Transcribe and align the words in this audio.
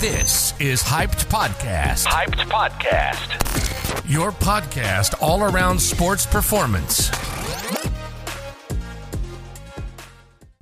This 0.00 0.54
is 0.58 0.82
Hyped 0.82 1.28
Podcast. 1.28 2.06
Hyped 2.06 2.48
Podcast. 2.48 3.36
Your 4.08 4.32
podcast 4.32 5.14
all 5.20 5.42
around 5.42 5.78
sports 5.78 6.26
performance. 6.26 7.10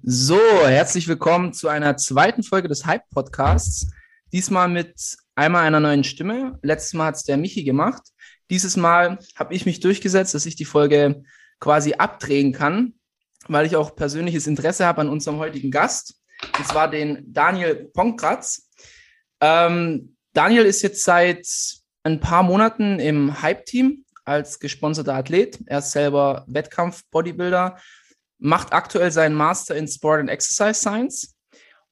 So, 0.03 0.41
herzlich 0.67 1.07
willkommen 1.07 1.53
zu 1.53 1.69
einer 1.69 1.97
zweiten 1.97 2.43
Folge 2.43 2.67
des 2.67 2.85
Hype 2.85 3.09
Podcasts. 3.11 3.89
Diesmal 4.33 4.69
mit 4.69 5.17
einmal 5.37 5.65
einer 5.65 5.79
neuen 5.79 6.03
Stimme. 6.03 6.59
Letztes 6.63 6.95
Mal 6.95 7.07
hat 7.07 7.15
es 7.15 7.23
der 7.23 7.37
Michi 7.37 7.63
gemacht. 7.63 8.03
Dieses 8.51 8.77
Mal 8.77 9.21
habe 9.37 9.55
ich 9.55 9.65
mich 9.67 9.79
durchgesetzt, 9.79 10.35
dass 10.35 10.47
ich 10.47 10.57
die 10.57 10.65
Folge 10.65 11.23
quasi 11.61 11.95
abdrehen 11.95 12.53
kann, 12.53 12.95
weil 13.47 13.67
ich 13.67 13.77
auch 13.77 13.95
persönliches 13.95 14.49
Interesse 14.49 14.85
habe 14.85 15.03
an 15.03 15.09
unserem 15.09 15.39
heutigen 15.39 15.71
Gast, 15.71 16.17
und 16.59 16.67
zwar 16.67 16.91
den 16.91 17.33
Daniel 17.33 17.89
Ponkratz. 17.95 18.65
Ähm, 19.41 20.17
Daniel 20.33 20.65
ist 20.65 20.83
jetzt 20.83 21.05
seit 21.05 21.47
ein 22.03 22.21
paar 22.21 22.43
Monaten 22.43 23.01
im 23.01 23.43
Hype-Team 23.43 24.05
als 24.25 24.59
gesponserter 24.59 25.15
Athlet. 25.15 25.59
Er 25.67 25.79
ist 25.79 25.93
selber 25.93 26.45
Wettkampf-Bodybuilder, 26.49 27.79
macht 28.39 28.73
aktuell 28.73 29.11
seinen 29.11 29.35
Master 29.35 29.75
in 29.75 29.89
Sport 29.89 30.21
and 30.21 30.31
Exercise 30.31 30.81
Science. 30.81 31.35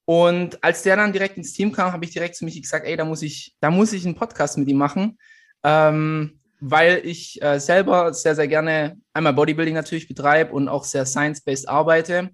Und 0.05 0.63
als 0.63 0.83
der 0.83 0.97
dann 0.97 1.13
direkt 1.13 1.37
ins 1.37 1.53
Team 1.53 1.73
kam, 1.73 1.93
habe 1.93 2.05
ich 2.05 2.13
direkt 2.13 2.37
zu 2.37 2.45
Michi 2.45 2.61
gesagt, 2.61 2.87
ey, 2.87 2.97
da 2.97 3.05
muss 3.05 3.23
ich, 3.23 3.57
da 3.61 3.71
muss 3.71 3.93
ich 3.93 4.05
einen 4.05 4.15
Podcast 4.15 4.57
mit 4.57 4.69
ihm 4.69 4.77
machen, 4.77 5.19
ähm, 5.65 6.41
weil 6.61 7.01
ich 7.05 7.43
äh, 7.43 7.59
selber 7.59 8.15
sehr, 8.15 8.37
sehr 8.37 8.47
gerne 8.47 8.97
einmal 9.13 9.33
Bodybuilding 9.33 9.75
natürlich 9.75 10.07
betreibe 10.07 10.53
und 10.53 10.69
auch 10.69 10.85
sehr 10.85 11.07
science-based 11.07 11.69
arbeite. 11.69 12.31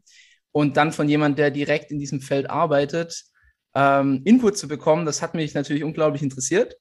Und 0.51 0.77
dann 0.77 0.93
von 0.93 1.09
jemand, 1.09 1.39
der 1.39 1.51
direkt 1.51 1.91
in 1.91 1.99
diesem 1.99 2.21
Feld 2.21 2.51
arbeitet, 2.51 3.25
ähm, 3.75 4.23
Input 4.25 4.59
zu 4.59 4.69
bekommen. 4.69 5.07
Das 5.07 5.23
hat 5.23 5.35
mich 5.35 5.55
natürlich 5.55 5.85
unglaublich 5.85 6.23
interessiert. 6.23 6.77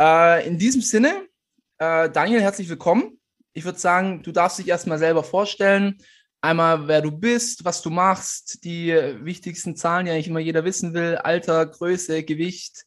Äh, 0.00 0.46
in 0.46 0.58
diesem 0.58 0.82
Sinne, 0.82 1.26
äh, 1.78 2.08
Daniel, 2.10 2.40
herzlich 2.40 2.68
willkommen. 2.68 3.20
Ich 3.52 3.64
würde 3.64 3.78
sagen, 3.78 4.22
du 4.22 4.32
darfst 4.32 4.58
dich 4.58 4.68
erstmal 4.68 4.98
selber 4.98 5.24
vorstellen. 5.24 5.98
Einmal, 6.40 6.88
wer 6.88 7.02
du 7.02 7.10
bist, 7.10 7.64
was 7.64 7.82
du 7.82 7.90
machst, 7.90 8.64
die 8.64 8.94
wichtigsten 9.22 9.76
Zahlen, 9.76 10.06
die 10.06 10.12
eigentlich 10.12 10.28
immer 10.28 10.40
jeder 10.40 10.64
wissen 10.64 10.94
will. 10.94 11.16
Alter, 11.16 11.66
Größe, 11.66 12.22
Gewicht, 12.22 12.86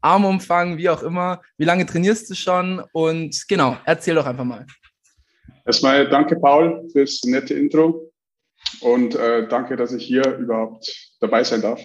Armumfang, 0.00 0.78
wie 0.78 0.88
auch 0.88 1.02
immer. 1.02 1.42
Wie 1.58 1.64
lange 1.64 1.84
trainierst 1.84 2.30
du 2.30 2.34
schon? 2.34 2.82
Und 2.92 3.46
genau, 3.48 3.76
erzähl 3.84 4.14
doch 4.14 4.24
einfach 4.24 4.44
mal. 4.44 4.64
Erstmal 5.66 6.08
danke, 6.08 6.36
Paul, 6.36 6.88
fürs 6.92 7.22
nette 7.24 7.52
Intro. 7.52 8.10
Und 8.80 9.14
äh, 9.16 9.46
danke, 9.48 9.76
dass 9.76 9.92
ich 9.92 10.04
hier 10.04 10.36
überhaupt 10.38 10.90
dabei 11.20 11.44
sein 11.44 11.60
darf. 11.60 11.80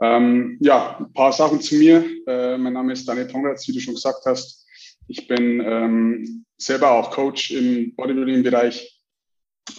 Ähm, 0.00 0.58
ja, 0.60 0.98
ein 0.98 1.12
paar 1.12 1.32
Sachen 1.32 1.60
zu 1.60 1.74
mir. 1.74 2.04
Äh, 2.26 2.56
mein 2.58 2.72
Name 2.72 2.92
ist 2.92 3.06
Daniel 3.06 3.26
Tongratz, 3.26 3.66
wie 3.66 3.72
du 3.72 3.80
schon 3.80 3.94
gesagt 3.94 4.24
hast. 4.26 4.66
Ich 5.08 5.26
bin 5.26 5.60
ähm, 5.60 6.44
selber 6.56 6.92
auch 6.92 7.10
Coach 7.10 7.50
im 7.50 7.94
Bodybuilding-Bereich, 7.96 9.02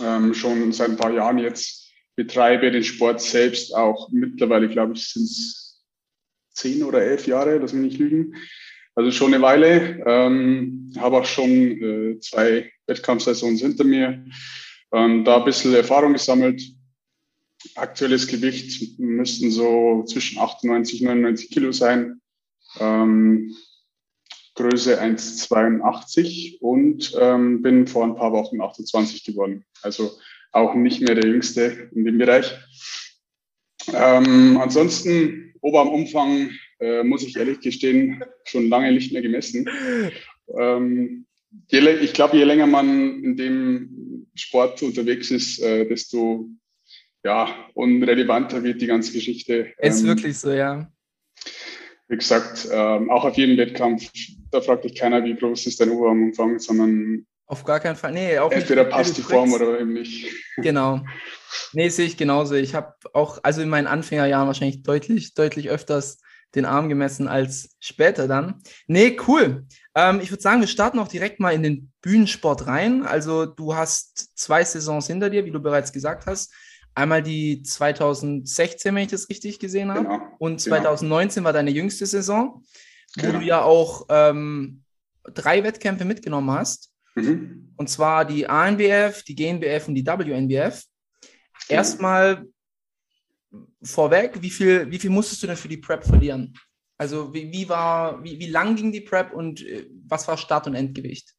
ähm, 0.01 0.33
schon 0.33 0.71
seit 0.71 0.89
ein 0.89 0.97
paar 0.97 1.13
Jahren 1.13 1.37
jetzt, 1.37 1.93
betreibe 2.15 2.71
den 2.71 2.83
Sport 2.83 3.21
selbst 3.21 3.73
auch 3.73 4.09
mittlerweile, 4.11 4.67
glaube 4.67 4.93
ich, 4.93 5.07
sind 5.07 5.23
es 5.23 5.85
zehn 6.51 6.83
oder 6.83 7.01
elf 7.01 7.27
Jahre, 7.27 7.57
lass 7.57 7.73
mich 7.73 7.93
nicht 7.93 7.99
lügen. 7.99 8.35
Also 8.95 9.11
schon 9.11 9.33
eine 9.33 9.41
Weile. 9.41 10.03
Ähm, 10.05 10.91
habe 10.97 11.17
auch 11.17 11.25
schon 11.25 11.49
äh, 11.49 12.19
zwei 12.19 12.69
Wettkampfsaisons 12.87 13.61
hinter 13.61 13.85
mir. 13.85 14.25
Ähm, 14.91 15.23
da 15.23 15.37
ein 15.37 15.45
bisschen 15.45 15.73
Erfahrung 15.73 16.13
gesammelt, 16.13 16.61
aktuelles 17.75 18.27
Gewicht 18.27 18.99
müssten 18.99 19.52
so 19.52 20.03
zwischen 20.07 20.39
98 20.39 21.02
und 21.02 21.07
99 21.07 21.49
Kilo 21.49 21.71
sein. 21.71 22.21
Ähm, 22.79 23.55
Größe 24.55 25.02
1,82 25.02 26.59
und 26.59 27.13
ähm, 27.17 27.61
bin 27.61 27.87
vor 27.87 28.03
ein 28.03 28.15
paar 28.15 28.33
Wochen 28.33 28.61
28 28.61 29.23
geworden. 29.23 29.65
Also 29.81 30.11
auch 30.52 30.75
nicht 30.75 31.02
mehr 31.02 31.15
der 31.15 31.30
Jüngste 31.30 31.89
in 31.93 32.03
dem 32.03 32.17
Bereich. 32.17 32.53
Ähm, 33.93 34.58
ansonsten, 34.58 35.53
Oberarmumfang, 35.61 36.52
äh, 36.80 37.03
muss 37.03 37.23
ich 37.23 37.37
ehrlich 37.37 37.61
gestehen, 37.61 38.23
schon 38.43 38.70
lange 38.70 38.91
nicht 38.91 39.14
mehr 39.14 39.21
gemessen. 39.21 39.70
Ähm, 40.58 41.26
je, 41.67 41.80
ich 42.02 42.14
glaube, 42.14 42.37
je 42.37 42.43
länger 42.43 42.67
man 42.67 43.23
in 43.23 43.37
dem 43.37 44.27
Sport 44.36 44.81
unterwegs 44.83 45.31
ist, 45.31 45.59
äh, 45.59 45.87
desto 45.87 46.49
ja, 47.23 47.53
unrelevanter 47.73 48.63
wird 48.63 48.81
die 48.81 48.87
ganze 48.87 49.11
Geschichte. 49.11 49.73
Ist 49.77 50.02
ähm, 50.02 50.07
wirklich 50.07 50.37
so, 50.37 50.52
ja. 50.52 50.91
Wie 52.07 52.17
gesagt, 52.17 52.67
ähm, 52.71 53.09
auch 53.11 53.25
auf 53.25 53.35
jedem 53.35 53.57
Wettkampf, 53.57 54.09
da 54.52 54.61
fragt 54.61 54.83
dich 54.83 54.95
keiner, 54.95 55.23
wie 55.23 55.35
groß 55.35 55.67
ist 55.67 55.79
dein 55.79 55.91
Oberarmumfang, 55.91 56.59
sondern 56.59 57.25
auf 57.49 57.63
gar 57.63 57.79
keinen 57.79 57.95
Fall. 57.95 58.11
Nee, 58.11 58.37
auch 58.37 58.52
entweder 58.52 58.83
nicht, 58.83 58.93
passt 58.93 59.17
die 59.17 59.23
Form 59.23 59.52
oder 59.53 59.79
eben 59.79 59.93
nicht. 59.93 60.31
Genau. 60.58 61.02
Nee, 61.73 61.89
sehe 61.89 62.05
ich 62.05 62.15
genauso. 62.15 62.53
Ich 62.53 62.75
habe 62.75 62.93
auch, 63.13 63.39
also 63.41 63.61
in 63.61 63.69
meinen 63.69 63.87
Anfängerjahren 63.87 64.45
wahrscheinlich 64.45 64.83
deutlich, 64.83 65.33
deutlich 65.33 65.69
öfters 65.69 66.19
den 66.53 66.65
Arm 66.65 66.89
gemessen 66.89 67.27
als 67.27 67.75
später 67.79 68.27
dann. 68.27 68.61
Nee, 68.85 69.17
cool. 69.27 69.65
Ähm, 69.95 70.19
ich 70.21 70.29
würde 70.31 70.43
sagen, 70.43 70.61
wir 70.61 70.67
starten 70.67 70.99
auch 70.99 71.08
direkt 71.08 71.39
mal 71.39 71.52
in 71.52 71.63
den 71.63 71.91
Bühnensport 72.02 72.67
rein. 72.67 73.03
Also 73.03 73.47
du 73.47 73.73
hast 73.73 74.37
zwei 74.37 74.63
Saisons 74.63 75.08
hinter 75.08 75.31
dir, 75.31 75.45
wie 75.45 75.52
du 75.52 75.59
bereits 75.59 75.91
gesagt 75.91 76.27
hast. 76.27 76.53
Einmal 76.99 77.23
die 77.23 77.61
2016, 77.64 78.93
wenn 78.93 79.04
ich 79.04 79.11
das 79.11 79.30
richtig 79.30 79.58
gesehen 79.60 79.89
habe. 79.89 80.04
Genau. 80.04 80.21
Und 80.37 80.60
2019 80.60 81.36
genau. 81.36 81.45
war 81.45 81.54
deine 81.54 81.71
jüngste 81.71 82.05
Saison, 82.05 82.61
wo 83.15 83.21
genau. 83.21 83.39
du 83.39 83.45
ja 83.45 83.61
auch 83.61 84.05
ähm, 84.10 84.83
drei 85.23 85.64
Wettkämpfe 85.64 86.04
mitgenommen 86.04 86.52
hast. 86.52 86.92
Mhm. 87.15 87.73
Und 87.77 87.89
zwar 87.89 88.26
die 88.26 88.48
ANBF, 88.48 89.23
die 89.23 89.36
GNBF 89.36 89.88
und 89.88 89.95
die 89.95 90.05
WNBF. 90.05 90.83
Genau. 91.21 91.23
Erstmal 91.70 92.45
vorweg, 93.82 94.42
wie 94.42 94.49
viel, 94.49 94.92
wie 94.92 94.99
viel 94.99 95.09
musstest 95.09 95.42
du 95.42 95.48
denn 95.48 95.55
für 95.55 95.70
die 95.70 95.77
Prep 95.77 96.04
verlieren? 96.04 96.54
Also 96.98 97.33
wie, 97.33 97.49
wie 97.49 97.70
war, 97.70 98.21
wie, 98.26 98.38
wie 98.39 98.49
lang 98.49 98.76
ging 98.76 98.92
die 98.92 98.99
Prep 98.99 99.32
und 99.32 99.65
äh, 99.65 99.88
was 100.05 100.27
war 100.27 100.38
Start- 100.38 100.67
und 100.67 100.76
Endgewicht? 100.76 101.33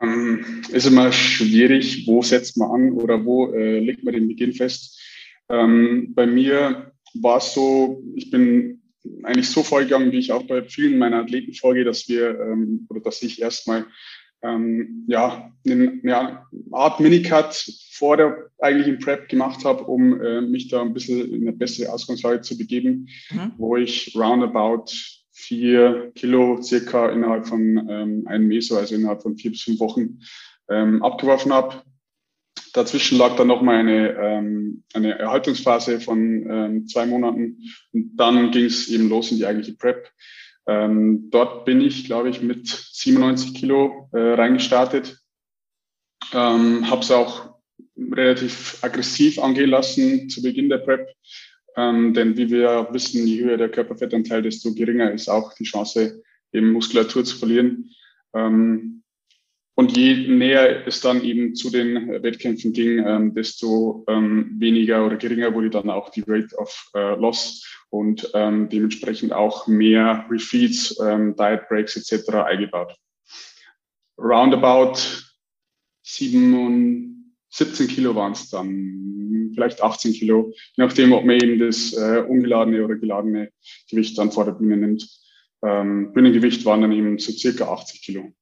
Ähm, 0.00 0.62
ist 0.70 0.86
immer 0.86 1.10
schwierig, 1.10 2.06
wo 2.06 2.22
setzt 2.22 2.56
man 2.58 2.70
an 2.70 2.92
oder 2.92 3.24
wo 3.24 3.52
äh, 3.52 3.78
legt 3.78 4.04
man 4.04 4.14
den 4.14 4.28
Beginn 4.28 4.52
fest. 4.52 5.00
Ähm, 5.48 6.12
bei 6.14 6.26
mir 6.26 6.92
war 7.14 7.38
es 7.38 7.54
so, 7.54 8.02
ich 8.14 8.30
bin 8.30 8.82
eigentlich 9.22 9.48
so 9.48 9.62
vorgegangen, 9.62 10.12
wie 10.12 10.18
ich 10.18 10.32
auch 10.32 10.42
bei 10.42 10.62
vielen 10.64 10.98
meiner 10.98 11.18
Athleten 11.18 11.54
vorgehe, 11.54 11.84
dass 11.84 12.08
wir 12.08 12.38
ähm, 12.40 12.86
oder 12.90 13.00
dass 13.00 13.22
ich 13.22 13.40
erstmal 13.40 13.86
ähm, 14.42 15.04
ja, 15.08 15.52
eine, 15.64 16.00
eine 16.02 16.40
Art 16.72 17.00
Minicut 17.00 17.54
vor 17.92 18.16
der 18.16 18.50
eigentlichen 18.58 18.98
Prep 18.98 19.28
gemacht 19.28 19.64
habe, 19.64 19.84
um 19.84 20.20
äh, 20.20 20.40
mich 20.42 20.68
da 20.68 20.82
ein 20.82 20.92
bisschen 20.92 21.32
in 21.32 21.42
eine 21.42 21.52
bessere 21.52 21.92
Ausgangslage 21.92 22.42
zu 22.42 22.58
begeben, 22.58 23.08
mhm. 23.30 23.52
wo 23.56 23.76
ich 23.76 24.14
roundabout 24.14 24.86
vier 25.36 26.12
Kilo 26.14 26.62
circa 26.62 27.10
innerhalb 27.10 27.46
von 27.46 27.60
ähm, 27.90 28.26
einem 28.26 28.48
Meso, 28.48 28.76
also 28.78 28.94
innerhalb 28.94 29.22
von 29.22 29.36
vier 29.36 29.50
bis 29.50 29.62
fünf 29.62 29.78
Wochen 29.80 30.20
ähm, 30.70 31.02
abgeworfen 31.02 31.52
habe. 31.52 31.82
Dazwischen 32.72 33.18
lag 33.18 33.36
dann 33.36 33.46
nochmal 33.46 33.76
eine, 33.76 34.16
ähm, 34.16 34.82
eine 34.94 35.18
Erhaltungsphase 35.18 36.00
von 36.00 36.50
ähm, 36.50 36.88
zwei 36.88 37.04
Monaten 37.04 37.58
und 37.92 38.16
dann 38.16 38.50
ging 38.50 38.64
es 38.64 38.88
eben 38.88 39.10
los 39.10 39.30
in 39.30 39.36
die 39.36 39.46
eigentliche 39.46 39.76
Prep. 39.76 40.10
Ähm, 40.66 41.28
dort 41.30 41.66
bin 41.66 41.82
ich, 41.82 42.06
glaube 42.06 42.30
ich, 42.30 42.40
mit 42.40 42.66
97 42.66 43.54
Kilo 43.54 44.08
äh, 44.12 44.18
reingestartet. 44.18 45.18
Ähm, 46.32 46.90
habe 46.90 47.02
es 47.02 47.10
auch 47.10 47.56
relativ 47.98 48.78
aggressiv 48.82 49.38
angehen 49.38 49.70
lassen 49.70 50.30
zu 50.30 50.42
Beginn 50.42 50.70
der 50.70 50.78
Prep. 50.78 51.08
Ähm, 51.76 52.14
denn 52.14 52.36
wie 52.36 52.50
wir 52.50 52.88
wissen, 52.90 53.26
je 53.26 53.44
höher 53.44 53.58
der 53.58 53.68
Körperfettanteil, 53.68 54.42
desto 54.42 54.72
geringer 54.74 55.12
ist 55.12 55.28
auch 55.28 55.52
die 55.54 55.64
Chance, 55.64 56.22
eben 56.52 56.72
Muskulatur 56.72 57.24
zu 57.24 57.36
verlieren. 57.36 57.90
Ähm, 58.34 59.02
und 59.78 59.94
je 59.94 60.26
näher 60.28 60.86
es 60.86 61.02
dann 61.02 61.22
eben 61.22 61.54
zu 61.54 61.68
den 61.68 62.08
Wettkämpfen 62.22 62.72
ging, 62.72 63.06
ähm, 63.06 63.34
desto 63.34 64.06
ähm, 64.08 64.56
weniger 64.58 65.04
oder 65.04 65.16
geringer 65.16 65.52
wurde 65.52 65.68
dann 65.68 65.90
auch 65.90 66.08
die 66.08 66.24
Rate 66.26 66.56
of 66.56 66.90
äh, 66.94 67.14
Loss 67.16 67.62
und 67.90 68.30
ähm, 68.32 68.70
dementsprechend 68.70 69.34
auch 69.34 69.66
mehr 69.66 70.24
Refeeds, 70.30 70.98
ähm, 71.00 71.36
Diet 71.36 71.68
Breaks 71.68 71.94
etc. 71.94 72.30
eingebaut. 72.30 72.96
Roundabout 74.18 74.98
7, 76.04 77.15
17 77.56 77.88
Kilo 77.88 78.14
waren 78.14 78.32
es 78.32 78.50
dann, 78.50 79.52
vielleicht 79.54 79.82
18 79.82 80.12
Kilo, 80.12 80.52
je 80.74 80.84
nachdem, 80.84 81.12
ob 81.12 81.24
man 81.24 81.36
eben 81.36 81.58
das 81.58 81.94
äh, 81.94 82.22
ungeladene 82.28 82.84
oder 82.84 82.96
geladene 82.96 83.50
Gewicht 83.90 84.18
dann 84.18 84.30
vor 84.30 84.44
der 84.44 84.52
Bühne 84.52 84.76
nimmt. 84.76 85.08
Ähm, 85.62 86.12
Bühnengewicht 86.12 86.64
waren 86.66 86.82
dann 86.82 86.92
eben 86.92 87.18
so 87.18 87.32
circa 87.32 87.72
80 87.72 88.02
Kilo. 88.02 88.32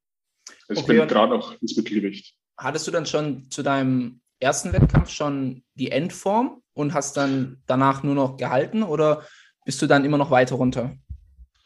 Also 0.69 0.83
okay, 0.83 0.95
ich 0.95 0.99
bin 0.99 1.09
gerade 1.09 1.35
auch 1.35 1.55
ins 1.61 1.77
Mittelgewicht. 1.77 2.35
Hattest 2.59 2.87
du 2.87 2.91
dann 2.91 3.07
schon 3.07 3.49
zu 3.51 3.63
deinem 3.63 4.21
ersten 4.41 4.73
Wettkampf 4.73 5.11
schon 5.11 5.63
die 5.75 5.93
Endform 5.93 6.61
und 6.75 6.93
hast 6.93 7.17
dann 7.17 7.63
danach 7.67 8.03
nur 8.03 8.15
noch 8.15 8.37
gehalten 8.37 8.83
oder 8.83 9.25
bist 9.65 9.81
du 9.81 9.87
dann 9.87 10.05
immer 10.05 10.19
noch 10.19 10.31
weiter 10.33 10.57
runter? 10.57 10.97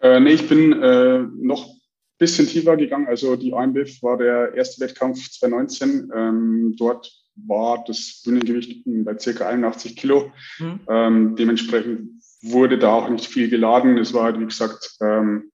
Äh, 0.00 0.20
nee, 0.20 0.34
ich 0.34 0.48
bin 0.48 0.82
äh, 0.82 1.20
noch 1.40 1.66
ein 1.66 1.80
bisschen 2.18 2.46
tiefer 2.46 2.76
gegangen. 2.76 3.06
Also 3.08 3.36
die 3.36 3.54
AMBF 3.54 4.02
war 4.02 4.18
der 4.18 4.54
erste 4.54 4.84
Wettkampf 4.84 5.18
2019. 5.30 6.10
Ähm, 6.14 6.74
dort 6.78 7.10
war 7.46 7.84
das 7.86 8.22
Bühnengewicht 8.24 8.82
bei 8.84 9.18
circa 9.18 9.48
81 9.48 9.96
Kilo. 9.96 10.32
Mhm. 10.58 10.80
Ähm, 10.88 11.36
dementsprechend 11.36 12.22
wurde 12.42 12.78
da 12.78 12.92
auch 12.92 13.08
nicht 13.08 13.26
viel 13.26 13.48
geladen. 13.48 13.98
Es 13.98 14.14
war 14.14 14.24
halt, 14.24 14.40
wie 14.40 14.46
gesagt, 14.46 14.96
ähm, 15.00 15.50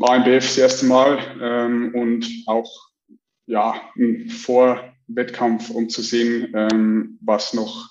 AMBF 0.00 0.46
das 0.46 0.58
erste 0.58 0.86
Mal 0.86 1.18
ähm, 1.40 1.94
und 1.94 2.26
auch 2.46 2.90
ja, 3.46 3.74
ein 3.96 4.30
Vorwettkampf, 4.30 5.70
um 5.70 5.88
zu 5.88 6.02
sehen, 6.02 6.52
ähm, 6.54 7.18
was 7.20 7.52
noch, 7.52 7.88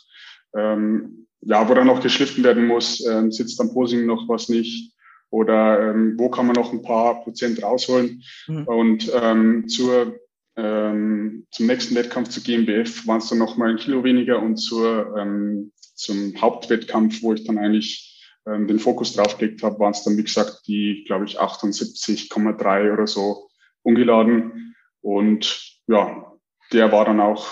ähm, 0.56 1.28
ja, 1.42 1.68
wo 1.68 1.74
da 1.74 1.84
noch 1.84 2.02
geschliffen 2.02 2.44
werden 2.44 2.66
muss, 2.66 3.06
ähm, 3.06 3.32
sitzt 3.32 3.60
am 3.62 3.74
Posing 3.74 4.06
noch 4.06 4.28
was 4.28 4.50
nicht 4.50 4.94
oder 5.30 5.92
ähm, 5.92 6.16
wo 6.18 6.30
kann 6.30 6.48
man 6.48 6.56
noch 6.56 6.74
ein 6.74 6.82
paar 6.82 7.24
Prozent 7.24 7.62
rausholen. 7.62 8.24
Mhm. 8.48 8.64
Und 8.64 9.12
ähm, 9.14 9.68
zur, 9.68 10.20
ähm, 10.62 11.48
zum 11.52 11.68
nächsten 11.68 11.96
Wettkampf 11.96 12.30
zu 12.30 12.42
GmbF 12.42 13.08
waren 13.08 13.20
es 13.20 13.30
dann 13.30 13.38
noch 13.38 13.56
mal 13.56 13.70
ein 13.70 13.78
Kilo 13.78 14.04
weniger 14.04 14.42
und 14.42 14.58
zur, 14.58 15.16
ähm, 15.18 15.72
zum 15.96 16.40
Hauptwettkampf, 16.40 17.22
wo 17.22 17.34
ich 17.34 17.46
dann 17.46 17.58
eigentlich 17.58 18.10
ähm, 18.46 18.68
den 18.68 18.80
Fokus 18.80 19.14
drauf 19.14 19.38
gelegt 19.38 19.64
habe, 19.64 19.80
waren 19.80 19.92
es 19.92 20.04
dann, 20.04 20.18
wie 20.18 20.24
gesagt, 20.24 20.62
die, 20.68 21.04
glaube 21.08 21.26
ich, 21.26 21.40
78,3 21.40 22.94
oder 22.94 23.08
so 23.08 23.50
ungeladen. 23.84 24.76
Und 25.02 25.80
ja, 25.88 26.34
der 26.74 26.92
war 26.92 27.06
dann 27.06 27.22
auch 27.22 27.48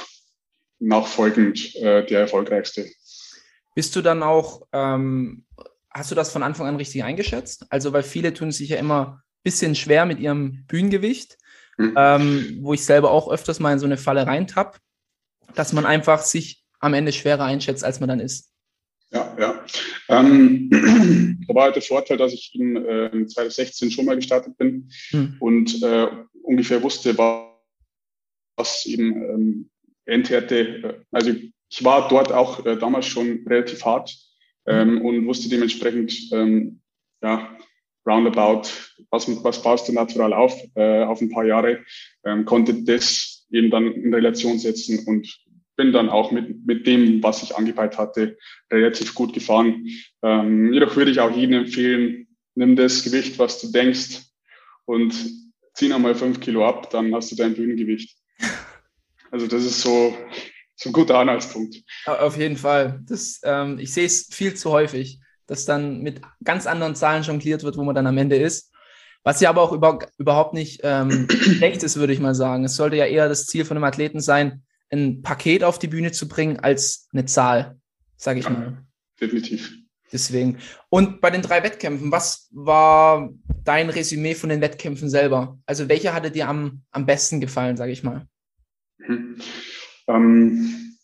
nachfolgend 0.79 1.75
äh, 1.75 2.05
der 2.05 2.21
erfolgreichste. 2.21 2.89
Bist 3.73 3.95
du 3.95 4.01
dann 4.01 4.21
auch, 4.21 4.67
ähm, 4.73 5.45
hast 5.89 6.11
du 6.11 6.15
das 6.15 6.31
von 6.31 6.43
Anfang 6.43 6.67
an 6.67 6.75
richtig 6.75 7.03
eingeschätzt? 7.03 7.67
Also, 7.69 7.93
weil 7.93 8.03
viele 8.03 8.33
tun 8.33 8.51
sich 8.51 8.69
ja 8.69 8.77
immer 8.77 9.21
ein 9.21 9.43
bisschen 9.43 9.75
schwer 9.75 10.05
mit 10.05 10.19
ihrem 10.19 10.65
Bühnengewicht, 10.67 11.37
mhm. 11.77 11.93
ähm, 11.97 12.59
wo 12.61 12.73
ich 12.73 12.83
selber 12.83 13.11
auch 13.11 13.29
öfters 13.29 13.59
mal 13.59 13.73
in 13.73 13.79
so 13.79 13.85
eine 13.85 13.97
Falle 13.97 14.27
reintapp, 14.27 14.79
dass 15.55 15.73
man 15.73 15.85
einfach 15.85 16.21
sich 16.21 16.63
am 16.79 16.93
Ende 16.93 17.11
schwerer 17.11 17.45
einschätzt, 17.45 17.83
als 17.83 17.99
man 17.99 18.09
dann 18.09 18.19
ist. 18.19 18.51
Ja, 19.11 19.35
ja. 19.39 19.65
Ähm, 20.09 20.69
da 21.47 21.55
war 21.55 21.63
halt 21.63 21.75
der 21.75 21.81
Vorteil, 21.81 22.17
dass 22.17 22.33
ich 22.33 22.51
in 22.53 22.75
äh, 22.75 23.25
2016 23.25 23.91
schon 23.91 24.05
mal 24.05 24.15
gestartet 24.15 24.57
bin 24.57 24.89
hm. 25.09 25.37
und 25.39 25.81
äh, 25.81 26.07
ungefähr 26.43 26.83
wusste, 26.83 27.17
was 27.17 28.85
eben 28.85 29.23
ähm, 29.23 29.69
Endhärte, 30.05 31.05
also 31.11 31.31
ich 31.69 31.83
war 31.83 32.07
dort 32.07 32.31
auch 32.31 32.65
äh, 32.65 32.77
damals 32.77 33.07
schon 33.07 33.45
relativ 33.47 33.83
hart 33.83 34.15
ähm, 34.65 35.01
und 35.01 35.25
wusste 35.27 35.49
dementsprechend, 35.49 36.31
ähm, 36.31 36.81
ja, 37.21 37.56
roundabout, 38.07 38.69
was, 39.11 39.27
was 39.43 39.61
baust 39.61 39.87
du 39.87 39.93
natural 39.93 40.33
auf, 40.33 40.55
äh, 40.75 41.03
auf 41.03 41.21
ein 41.21 41.29
paar 41.29 41.45
Jahre, 41.45 41.83
ähm, 42.25 42.45
konnte 42.45 42.83
das 42.83 43.45
eben 43.51 43.69
dann 43.69 43.91
in 43.91 44.13
Relation 44.13 44.57
setzen 44.57 45.05
und 45.05 45.27
bin 45.75 45.93
dann 45.93 46.09
auch 46.09 46.31
mit, 46.31 46.65
mit 46.65 46.87
dem, 46.87 47.21
was 47.21 47.43
ich 47.43 47.55
angepeilt 47.55 47.97
hatte, 47.97 48.37
relativ 48.71 49.13
gut 49.13 49.33
gefahren. 49.33 49.87
Ähm, 50.23 50.73
jedoch 50.73 50.95
würde 50.95 51.11
ich 51.11 51.19
auch 51.19 51.35
jedem 51.35 51.59
empfehlen, 51.61 52.27
nimm 52.55 52.75
das 52.75 53.03
Gewicht, 53.03 53.37
was 53.37 53.61
du 53.61 53.71
denkst 53.71 54.23
und 54.85 55.13
zieh 55.75 55.87
nochmal 55.87 56.15
fünf 56.15 56.39
Kilo 56.39 56.67
ab, 56.67 56.89
dann 56.89 57.13
hast 57.13 57.31
du 57.31 57.35
dein 57.35 57.53
Bühnengewicht. 57.53 58.17
Also 59.29 59.45
das 59.45 59.65
ist 59.65 59.81
so, 59.81 60.17
so 60.77 60.89
ein 60.89 60.93
guter 60.93 61.19
Anhaltspunkt. 61.19 61.83
Auf 62.05 62.37
jeden 62.37 62.55
Fall. 62.55 63.01
Das, 63.09 63.41
ähm, 63.43 63.77
ich 63.77 63.91
sehe 63.91 64.05
es 64.05 64.29
viel 64.31 64.53
zu 64.53 64.71
häufig, 64.71 65.19
dass 65.47 65.65
dann 65.65 66.01
mit 66.01 66.21
ganz 66.43 66.67
anderen 66.67 66.95
Zahlen 66.95 67.23
jongliert 67.23 67.63
wird, 67.63 67.77
wo 67.77 67.83
man 67.83 67.95
dann 67.95 68.07
am 68.07 68.17
Ende 68.17 68.35
ist. 68.35 68.71
Was 69.23 69.41
ja 69.41 69.49
aber 69.49 69.61
auch 69.61 69.71
über, 69.71 69.99
überhaupt 70.17 70.53
nicht 70.53 70.81
ähm, 70.83 71.27
schlecht 71.41 71.83
ist, 71.83 71.97
würde 71.97 72.13
ich 72.13 72.19
mal 72.19 72.35
sagen. 72.35 72.63
Es 72.63 72.75
sollte 72.75 72.97
ja 72.97 73.05
eher 73.05 73.27
das 73.27 73.45
Ziel 73.47 73.65
von 73.65 73.75
einem 73.75 73.83
Athleten 73.83 74.19
sein, 74.19 74.63
ein 74.89 75.21
Paket 75.21 75.63
auf 75.63 75.79
die 75.79 75.87
Bühne 75.87 76.11
zu 76.11 76.27
bringen 76.27 76.59
als 76.59 77.09
eine 77.11 77.25
Zahl, 77.25 77.77
sage 78.15 78.39
ich 78.39 78.45
ja, 78.45 78.51
mal. 78.51 78.85
Definitiv. 79.19 79.73
Deswegen. 80.11 80.59
Und 80.89 81.19
bei 81.19 81.29
den 81.29 81.41
drei 81.41 81.63
Wettkämpfen, 81.63 82.11
was 82.11 82.47
war 82.51 83.29
dein 83.65 83.89
Resümee 83.89 84.35
von 84.35 84.49
den 84.49 84.61
Wettkämpfen 84.61 85.09
selber? 85.09 85.59
Also 85.65 85.89
welcher 85.89 86.13
hatte 86.13 86.31
dir 86.31 86.47
am, 86.47 86.83
am 86.91 87.05
besten 87.05 87.41
gefallen, 87.41 87.75
sage 87.75 87.91
ich 87.91 88.03
mal? 88.03 88.25
Mhm. 88.99 89.41
Ähm, 90.07 90.97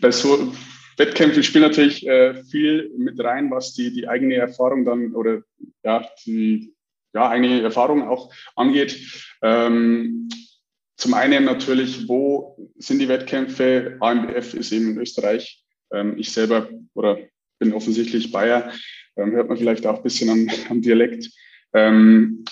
bei 0.00 0.12
so 0.12 0.52
Wettkämpfen 0.96 1.42
spielen 1.42 1.64
natürlich 1.64 2.06
äh, 2.06 2.42
viel 2.44 2.90
mit 2.96 3.22
rein, 3.22 3.50
was 3.50 3.74
die, 3.74 3.92
die 3.92 4.08
eigene 4.08 4.36
Erfahrung 4.36 4.84
dann 4.84 5.14
oder 5.14 5.42
ja, 5.84 6.06
die 6.24 6.74
ja, 7.14 7.28
eigene 7.28 7.62
Erfahrung 7.62 8.08
auch 8.08 8.32
angeht. 8.54 8.98
Ähm, 9.42 10.28
zum 10.96 11.14
einen 11.14 11.44
natürlich, 11.44 12.08
wo 12.08 12.70
sind 12.76 12.98
die 13.00 13.08
Wettkämpfe? 13.08 13.96
AMBF 14.00 14.54
ist 14.54 14.72
eben 14.72 14.92
in 14.92 14.98
Österreich. 14.98 15.62
Ähm, 15.92 16.18
ich 16.18 16.32
selber 16.32 16.68
oder 16.94 17.18
bin 17.58 17.72
offensichtlich 17.72 18.32
Bayer, 18.32 18.72
ähm, 19.16 19.32
hört 19.32 19.48
man 19.48 19.58
vielleicht 19.58 19.86
auch 19.86 19.98
ein 19.98 20.02
bisschen 20.02 20.30
am, 20.30 20.48
am 20.70 20.82
Dialekt. 20.82 21.30
Ähm, 21.72 22.44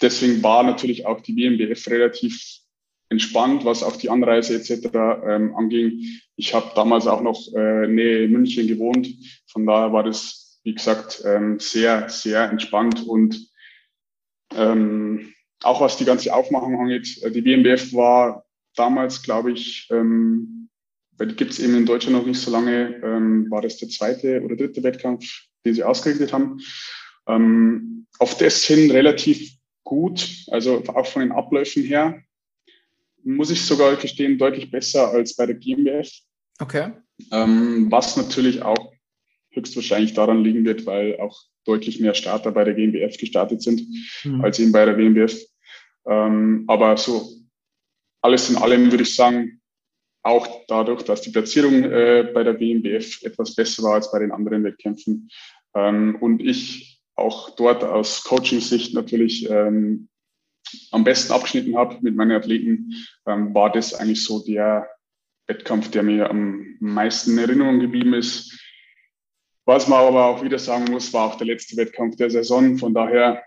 deswegen 0.00 0.42
war 0.42 0.62
natürlich 0.62 1.06
auch 1.06 1.20
die 1.20 1.36
WMBF 1.36 1.86
relativ 1.88 2.59
entspannt, 3.10 3.64
was 3.64 3.82
auch 3.82 3.96
die 3.96 4.08
Anreise 4.08 4.54
etc. 4.54 4.88
Ähm, 5.26 5.54
anging. 5.56 6.00
Ich 6.36 6.54
habe 6.54 6.70
damals 6.74 7.06
auch 7.06 7.20
noch 7.20 7.52
äh, 7.54 7.86
Nähe 7.86 8.28
München 8.28 8.66
gewohnt. 8.66 9.08
Von 9.48 9.66
daher 9.66 9.92
war 9.92 10.04
das, 10.04 10.60
wie 10.64 10.74
gesagt, 10.74 11.22
ähm, 11.26 11.58
sehr, 11.58 12.08
sehr 12.08 12.48
entspannt 12.50 13.06
und 13.06 13.50
ähm, 14.54 15.32
auch 15.62 15.80
was 15.80 15.96
die 15.96 16.04
ganze 16.04 16.34
Aufmachung 16.34 16.80
angeht, 16.80 17.22
äh, 17.22 17.30
die 17.30 17.44
WMBF 17.44 17.92
war 17.92 18.44
damals, 18.76 19.22
glaube 19.22 19.52
ich, 19.52 19.88
ähm, 19.90 20.68
weil 21.18 21.28
die 21.28 21.36
gibt 21.36 21.50
es 21.50 21.58
eben 21.58 21.76
in 21.76 21.86
Deutschland 21.86 22.16
noch 22.16 22.26
nicht 22.26 22.40
so 22.40 22.50
lange, 22.50 23.00
ähm, 23.04 23.50
war 23.50 23.60
das 23.60 23.76
der 23.76 23.88
zweite 23.88 24.42
oder 24.42 24.56
dritte 24.56 24.82
Wettkampf, 24.82 25.24
den 25.64 25.74
sie 25.74 25.84
ausgerichtet 25.84 26.32
haben. 26.32 26.60
Ähm, 27.26 28.06
auf 28.18 28.38
das 28.38 28.64
hin 28.64 28.90
relativ 28.90 29.52
gut, 29.84 30.46
also 30.48 30.82
auch 30.86 31.06
von 31.06 31.22
den 31.22 31.32
Abläufen 31.32 31.82
her, 31.82 32.22
muss 33.24 33.50
ich 33.50 33.64
sogar 33.64 33.96
gestehen, 33.96 34.38
deutlich 34.38 34.70
besser 34.70 35.10
als 35.10 35.36
bei 35.36 35.46
der 35.46 35.56
GmbF. 35.56 36.10
Okay. 36.58 36.92
Ähm, 37.32 37.90
was 37.90 38.16
natürlich 38.16 38.62
auch 38.62 38.92
höchstwahrscheinlich 39.50 40.14
daran 40.14 40.44
liegen 40.44 40.64
wird, 40.64 40.86
weil 40.86 41.18
auch 41.20 41.42
deutlich 41.64 42.00
mehr 42.00 42.14
Starter 42.14 42.52
bei 42.52 42.64
der 42.64 42.74
GmbF 42.74 43.16
gestartet 43.18 43.62
sind, 43.62 43.82
mhm. 44.24 44.40
als 44.42 44.58
eben 44.58 44.72
bei 44.72 44.84
der 44.84 44.96
WMBF. 44.96 45.38
Ähm, 46.06 46.64
aber 46.68 46.96
so 46.96 47.28
alles 48.22 48.50
in 48.50 48.56
allem 48.56 48.90
würde 48.90 49.02
ich 49.02 49.14
sagen, 49.14 49.60
auch 50.22 50.66
dadurch, 50.68 51.02
dass 51.02 51.22
die 51.22 51.30
Platzierung 51.30 51.84
äh, 51.84 52.30
bei 52.34 52.42
der 52.42 52.60
WMBF 52.60 53.22
etwas 53.22 53.54
besser 53.54 53.82
war 53.82 53.94
als 53.94 54.12
bei 54.12 54.18
den 54.18 54.32
anderen 54.32 54.64
Wettkämpfen 54.64 55.30
ähm, 55.74 56.16
und 56.20 56.40
ich 56.42 57.00
auch 57.14 57.50
dort 57.56 57.84
aus 57.84 58.24
Coaching-Sicht 58.24 58.94
natürlich 58.94 59.48
ähm, 59.48 60.08
am 60.90 61.04
besten 61.04 61.32
abgeschnitten 61.32 61.76
habe 61.76 61.98
mit 62.00 62.14
meinen 62.14 62.32
Athleten, 62.32 62.94
ähm, 63.26 63.54
war 63.54 63.72
das 63.72 63.94
eigentlich 63.94 64.24
so 64.24 64.44
der 64.44 64.88
Wettkampf, 65.46 65.90
der 65.90 66.02
mir 66.02 66.30
am 66.30 66.76
meisten 66.80 67.32
in 67.32 67.38
Erinnerung 67.38 67.80
geblieben 67.80 68.14
ist. 68.14 68.56
Was 69.64 69.88
man 69.88 70.00
aber 70.00 70.26
auch 70.26 70.42
wieder 70.42 70.58
sagen 70.58 70.90
muss, 70.90 71.12
war 71.12 71.26
auch 71.26 71.36
der 71.36 71.46
letzte 71.46 71.76
Wettkampf 71.76 72.16
der 72.16 72.30
Saison. 72.30 72.78
Von 72.78 72.94
daher 72.94 73.42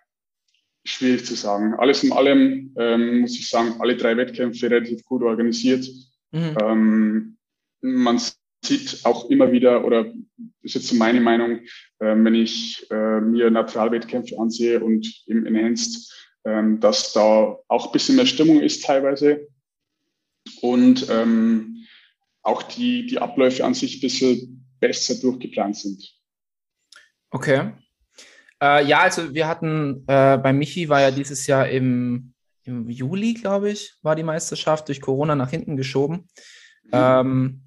schwierig 0.85 1.25
zu 1.25 1.35
sagen. 1.35 1.73
Alles 1.75 2.03
in 2.03 2.11
allem 2.11 2.73
ähm, 2.77 3.21
muss 3.21 3.37
ich 3.37 3.49
sagen, 3.49 3.75
alle 3.79 3.95
drei 3.95 4.15
Wettkämpfe 4.17 4.69
relativ 4.69 5.03
gut 5.05 5.23
organisiert. 5.23 5.87
Mhm. 6.31 6.57
Ähm, 6.61 7.37
man 7.81 8.21
sieht 8.63 9.01
auch 9.03 9.29
immer 9.29 9.51
wieder, 9.51 9.85
oder 9.85 10.13
ist 10.61 10.75
jetzt 10.75 10.87
so 10.87 10.95
meine 10.95 11.21
Meinung, 11.21 11.59
äh, 11.99 12.15
wenn 12.15 12.35
ich 12.35 12.85
äh, 12.91 13.21
mir 13.21 13.49
Naturalwettkämpfe 13.49 14.39
ansehe 14.39 14.79
und 14.79 15.23
im 15.27 15.45
Enhanced, 15.45 16.09
ähm, 16.45 16.79
dass 16.79 17.13
da 17.13 17.57
auch 17.67 17.87
ein 17.87 17.91
bisschen 17.91 18.15
mehr 18.15 18.25
Stimmung 18.25 18.61
ist 18.61 18.83
teilweise 18.83 19.47
und 20.61 21.07
ähm, 21.09 21.85
auch 22.41 22.63
die, 22.63 23.05
die 23.07 23.19
Abläufe 23.19 23.63
an 23.63 23.73
sich 23.73 23.97
ein 23.97 24.01
bisschen 24.01 24.65
besser 24.79 25.15
durchgeplant 25.15 25.77
sind. 25.77 26.13
Okay. 27.31 27.71
Äh, 28.61 28.85
ja, 28.85 28.99
also 28.99 29.33
wir 29.33 29.47
hatten, 29.47 30.03
äh, 30.07 30.37
bei 30.37 30.53
Michi 30.53 30.89
war 30.89 31.01
ja 31.01 31.11
dieses 31.11 31.47
Jahr 31.47 31.69
im, 31.69 32.33
im 32.63 32.89
Juli, 32.89 33.33
glaube 33.33 33.71
ich, 33.71 33.95
war 34.01 34.15
die 34.15 34.23
Meisterschaft 34.23 34.87
durch 34.87 35.01
Corona 35.01 35.35
nach 35.35 35.49
hinten 35.49 35.77
geschoben. 35.77 36.27
Mhm. 36.83 36.91
Ähm, 36.91 37.61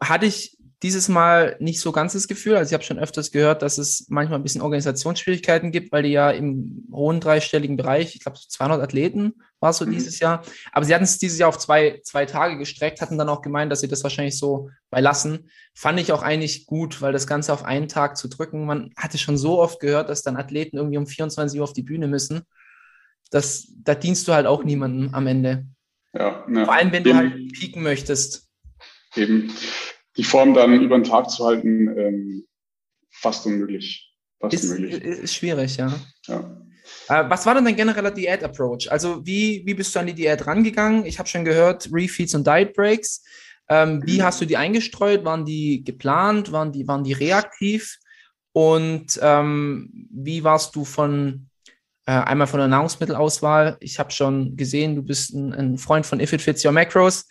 hatte 0.00 0.26
ich 0.26 0.57
dieses 0.82 1.08
Mal 1.08 1.56
nicht 1.58 1.80
so 1.80 1.90
ganz 1.90 2.12
das 2.12 2.28
Gefühl. 2.28 2.56
Also 2.56 2.70
ich 2.70 2.74
habe 2.74 2.84
schon 2.84 3.00
öfters 3.00 3.32
gehört, 3.32 3.62
dass 3.62 3.78
es 3.78 4.06
manchmal 4.08 4.38
ein 4.38 4.44
bisschen 4.44 4.62
Organisationsschwierigkeiten 4.62 5.72
gibt, 5.72 5.90
weil 5.90 6.04
die 6.04 6.10
ja 6.10 6.30
im 6.30 6.86
hohen 6.92 7.20
dreistelligen 7.20 7.76
Bereich, 7.76 8.14
ich 8.14 8.20
glaube 8.20 8.38
200 8.38 8.80
Athleten 8.80 9.34
war 9.60 9.70
es 9.70 9.78
so 9.78 9.86
mhm. 9.86 9.90
dieses 9.90 10.20
Jahr. 10.20 10.44
Aber 10.72 10.84
sie 10.84 10.94
hatten 10.94 11.04
es 11.04 11.18
dieses 11.18 11.38
Jahr 11.38 11.48
auf 11.48 11.58
zwei, 11.58 12.00
zwei 12.04 12.26
Tage 12.26 12.58
gestreckt, 12.58 13.00
hatten 13.00 13.18
dann 13.18 13.28
auch 13.28 13.42
gemeint, 13.42 13.72
dass 13.72 13.80
sie 13.80 13.88
das 13.88 14.04
wahrscheinlich 14.04 14.38
so 14.38 14.70
beilassen. 14.90 15.50
Fand 15.74 15.98
ich 15.98 16.12
auch 16.12 16.22
eigentlich 16.22 16.66
gut, 16.66 17.02
weil 17.02 17.12
das 17.12 17.26
Ganze 17.26 17.52
auf 17.52 17.64
einen 17.64 17.88
Tag 17.88 18.16
zu 18.16 18.28
drücken, 18.28 18.64
man 18.64 18.92
hatte 18.96 19.18
schon 19.18 19.36
so 19.36 19.58
oft 19.58 19.80
gehört, 19.80 20.08
dass 20.08 20.22
dann 20.22 20.36
Athleten 20.36 20.76
irgendwie 20.76 20.98
um 20.98 21.08
24 21.08 21.58
Uhr 21.58 21.64
auf 21.64 21.72
die 21.72 21.82
Bühne 21.82 22.06
müssen. 22.06 22.42
Das, 23.30 23.66
da 23.82 23.96
dienst 23.96 24.28
du 24.28 24.32
halt 24.32 24.46
auch 24.46 24.62
niemandem 24.62 25.12
am 25.12 25.26
Ende. 25.26 25.66
Ja, 26.14 26.46
ja. 26.48 26.64
Vor 26.64 26.72
allem, 26.72 26.92
wenn 26.92 27.04
du 27.04 27.14
halt 27.14 27.52
pieken 27.52 27.82
möchtest. 27.82 28.48
Eben 29.16 29.52
die 30.18 30.24
Form 30.24 30.52
dann 30.52 30.82
über 30.82 30.98
den 30.98 31.04
Tag 31.04 31.30
zu 31.30 31.46
halten, 31.46 31.96
ähm, 31.96 32.46
fast 33.10 33.46
unmöglich. 33.46 34.12
Fast 34.40 34.52
ist, 34.52 34.70
unmöglich. 34.70 35.02
ist 35.02 35.34
schwierig, 35.34 35.76
ja. 35.76 35.92
ja. 36.26 36.40
Äh, 37.08 37.30
was 37.30 37.46
war 37.46 37.54
denn 37.54 37.64
dein 37.64 37.76
genereller 37.76 38.10
Diät-Approach? 38.10 38.90
Also 38.90 39.24
wie, 39.24 39.62
wie 39.64 39.74
bist 39.74 39.94
du 39.94 40.00
an 40.00 40.08
die 40.08 40.14
Diät 40.14 40.46
rangegangen? 40.46 41.06
Ich 41.06 41.18
habe 41.18 41.28
schon 41.28 41.44
gehört, 41.44 41.88
Refeeds 41.92 42.34
und 42.34 42.46
Diet 42.46 42.74
Breaks. 42.74 43.24
Ähm, 43.68 44.02
wie 44.04 44.18
mhm. 44.18 44.24
hast 44.24 44.40
du 44.40 44.44
die 44.44 44.56
eingestreut? 44.56 45.24
Waren 45.24 45.44
die 45.44 45.84
geplant? 45.84 46.50
Waren 46.52 46.72
die, 46.72 46.88
waren 46.88 47.04
die 47.04 47.12
reaktiv? 47.12 47.98
Und 48.52 49.20
ähm, 49.22 50.08
wie 50.10 50.42
warst 50.42 50.74
du 50.74 50.84
von 50.84 51.48
äh, 52.06 52.12
einmal 52.12 52.46
von 52.48 52.58
der 52.58 52.68
Nahrungsmittelauswahl? 52.68 53.76
Ich 53.80 53.98
habe 53.98 54.10
schon 54.10 54.56
gesehen, 54.56 54.96
du 54.96 55.02
bist 55.02 55.32
ein, 55.32 55.52
ein, 55.52 55.78
Freund 55.78 56.06
von 56.06 56.18
If 56.18 56.32
It 56.32 56.42
Fits 56.42 56.64
Your 56.64 56.72
Macros. 56.72 57.26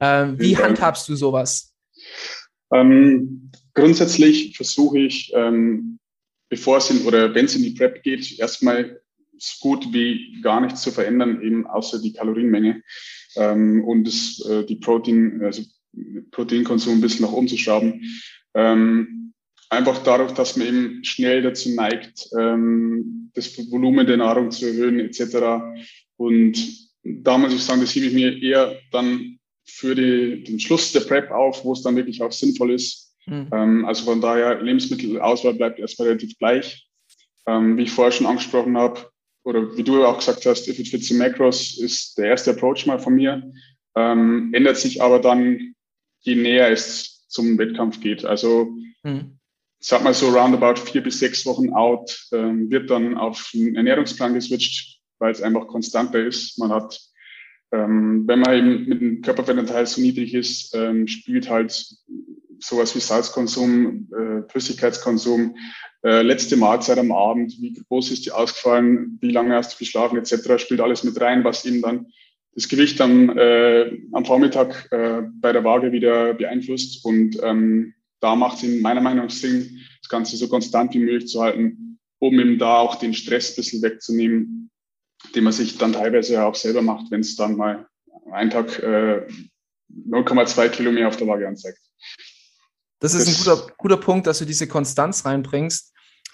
Äh, 0.00 0.26
wie 0.36 0.56
handhabst 0.56 1.08
du 1.08 1.14
sowas? 1.14 1.75
Ähm, 2.72 3.50
grundsätzlich 3.74 4.56
versuche 4.56 4.98
ich, 4.98 5.32
ähm, 5.34 5.98
bevor 6.48 6.78
es 6.78 6.90
in 6.90 7.06
oder 7.06 7.34
wenn 7.34 7.46
es 7.46 7.54
in 7.56 7.62
die 7.62 7.74
Prep 7.74 8.02
geht, 8.02 8.38
erstmal 8.38 9.00
so 9.38 9.56
gut 9.60 9.92
wie 9.92 10.40
gar 10.40 10.60
nichts 10.60 10.82
zu 10.82 10.90
verändern, 10.90 11.42
eben 11.42 11.66
außer 11.66 12.00
die 12.00 12.12
Kalorienmenge 12.12 12.82
ähm, 13.36 13.84
und 13.84 14.04
das, 14.04 14.44
äh, 14.48 14.64
die 14.64 14.76
Protein, 14.76 15.42
also 15.42 15.62
Proteinkonsum 16.30 16.94
ein 16.94 17.00
bisschen 17.00 17.26
nach 17.26 17.32
oben 17.32 17.48
zu 17.48 17.56
schrauben. 17.56 18.02
Ähm, 18.54 19.32
einfach 19.70 20.02
dadurch, 20.02 20.32
dass 20.32 20.56
man 20.56 20.66
eben 20.66 21.04
schnell 21.04 21.42
dazu 21.42 21.70
neigt, 21.74 22.28
ähm, 22.38 23.30
das 23.34 23.56
Volumen 23.70 24.06
der 24.06 24.16
Nahrung 24.16 24.50
zu 24.50 24.66
erhöhen 24.66 25.00
etc. 25.00 25.62
Und 26.16 26.56
da 27.02 27.38
muss 27.38 27.54
ich 27.54 27.62
sagen, 27.62 27.80
das 27.80 27.94
hebe 27.94 28.06
ich 28.06 28.14
mir 28.14 28.42
eher 28.42 28.78
dann 28.90 29.35
für 29.66 29.94
die, 29.94 30.44
den 30.44 30.60
Schluss 30.60 30.92
der 30.92 31.00
Prep 31.00 31.30
auf, 31.30 31.64
wo 31.64 31.72
es 31.72 31.82
dann 31.82 31.96
wirklich 31.96 32.22
auch 32.22 32.32
sinnvoll 32.32 32.72
ist. 32.72 33.14
Mhm. 33.26 33.48
Ähm, 33.52 33.84
also 33.84 34.04
von 34.04 34.20
daher, 34.20 34.62
Lebensmittelauswahl 34.62 35.54
bleibt 35.54 35.78
erstmal 35.78 36.08
relativ 36.08 36.38
gleich. 36.38 36.88
Ähm, 37.46 37.76
wie 37.76 37.82
ich 37.82 37.90
vorher 37.90 38.12
schon 38.12 38.26
angesprochen 38.26 38.76
habe, 38.76 39.08
oder 39.44 39.76
wie 39.76 39.84
du 39.84 40.04
auch 40.04 40.18
gesagt 40.18 40.44
hast, 40.44 40.66
If 40.66 40.78
It 40.80 40.88
Fits 40.88 41.06
the 41.06 41.14
Macros 41.14 41.78
ist 41.78 42.18
der 42.18 42.26
erste 42.26 42.50
Approach 42.50 42.84
mal 42.84 42.98
von 42.98 43.14
mir. 43.14 43.48
Ähm, 43.94 44.50
ändert 44.52 44.76
sich 44.76 45.00
aber 45.00 45.20
dann, 45.20 45.74
je 46.20 46.34
näher 46.34 46.70
es 46.70 47.26
zum 47.28 47.56
Wettkampf 47.56 48.00
geht. 48.00 48.24
Also 48.24 48.68
mhm. 49.04 49.38
sag 49.78 50.02
mal 50.02 50.14
so 50.14 50.30
roundabout 50.30 50.80
vier 50.80 51.00
bis 51.00 51.20
sechs 51.20 51.46
Wochen 51.46 51.72
out, 51.72 52.28
ähm, 52.32 52.70
wird 52.70 52.90
dann 52.90 53.16
auf 53.16 53.52
einen 53.54 53.76
Ernährungsplan 53.76 54.34
geswitcht, 54.34 54.98
weil 55.20 55.30
es 55.30 55.42
einfach 55.42 55.68
konstanter 55.68 56.26
ist. 56.26 56.58
Man 56.58 56.72
hat 56.72 57.00
ähm, 57.76 58.24
wenn 58.26 58.40
man 58.40 58.56
eben 58.56 58.88
mit 58.88 59.00
dem 59.00 59.22
Körperfettanteil 59.22 59.86
so 59.86 60.00
niedrig 60.00 60.34
ist, 60.34 60.74
ähm, 60.74 61.06
spielt 61.06 61.50
halt 61.50 61.96
sowas 62.58 62.94
wie 62.94 63.00
Salzkonsum, 63.00 64.08
äh, 64.12 64.50
Flüssigkeitskonsum, 64.50 65.56
äh, 66.02 66.22
letzte 66.22 66.56
Mahlzeit 66.56 66.98
am 66.98 67.12
Abend, 67.12 67.54
wie 67.60 67.72
groß 67.72 68.10
ist 68.12 68.26
die 68.26 68.32
ausgefallen, 68.32 69.18
wie 69.20 69.30
lange 69.30 69.54
hast 69.54 69.74
du 69.74 69.78
geschlafen 69.78 70.16
etc., 70.16 70.58
spielt 70.58 70.80
alles 70.80 71.04
mit 71.04 71.20
rein, 71.20 71.44
was 71.44 71.64
eben 71.64 71.82
dann 71.82 72.06
das 72.54 72.68
Gewicht 72.68 73.00
am, 73.00 73.36
äh, 73.36 73.98
am 74.12 74.24
Vormittag 74.24 74.88
äh, 74.90 75.22
bei 75.40 75.52
der 75.52 75.64
Waage 75.64 75.92
wieder 75.92 76.32
beeinflusst. 76.32 77.04
Und 77.04 77.38
ähm, 77.42 77.92
da 78.20 78.34
macht 78.34 78.58
es 78.58 78.62
in 78.62 78.80
meiner 78.80 79.02
Meinung 79.02 79.26
nach 79.26 79.32
Sinn, 79.32 79.80
das 80.00 80.08
Ganze 80.08 80.36
so 80.36 80.48
konstant 80.48 80.94
wie 80.94 81.00
möglich 81.00 81.28
zu 81.28 81.42
halten, 81.42 81.98
um 82.18 82.40
eben 82.40 82.58
da 82.58 82.78
auch 82.78 82.94
den 82.94 83.12
Stress 83.12 83.50
ein 83.50 83.56
bisschen 83.56 83.82
wegzunehmen, 83.82 84.70
die 85.34 85.40
man 85.40 85.52
sich 85.52 85.78
dann 85.78 85.92
teilweise 85.92 86.44
auch 86.44 86.54
selber 86.54 86.82
macht, 86.82 87.10
wenn 87.10 87.20
es 87.20 87.36
dann 87.36 87.56
mal 87.56 87.86
einen 88.32 88.50
Tag 88.50 88.78
äh, 88.80 89.26
0,2 90.08 90.68
Kilo 90.68 90.92
mehr 90.92 91.08
auf 91.08 91.16
der 91.16 91.26
Waage 91.26 91.46
anzeigt. 91.46 91.78
Das 93.00 93.14
ist 93.14 93.28
das, 93.28 93.48
ein 93.48 93.56
guter, 93.56 93.72
guter 93.76 93.96
Punkt, 93.98 94.26
dass 94.26 94.38
du 94.38 94.44
diese 94.44 94.66
Konstanz 94.66 95.24
reinbringst. 95.24 95.92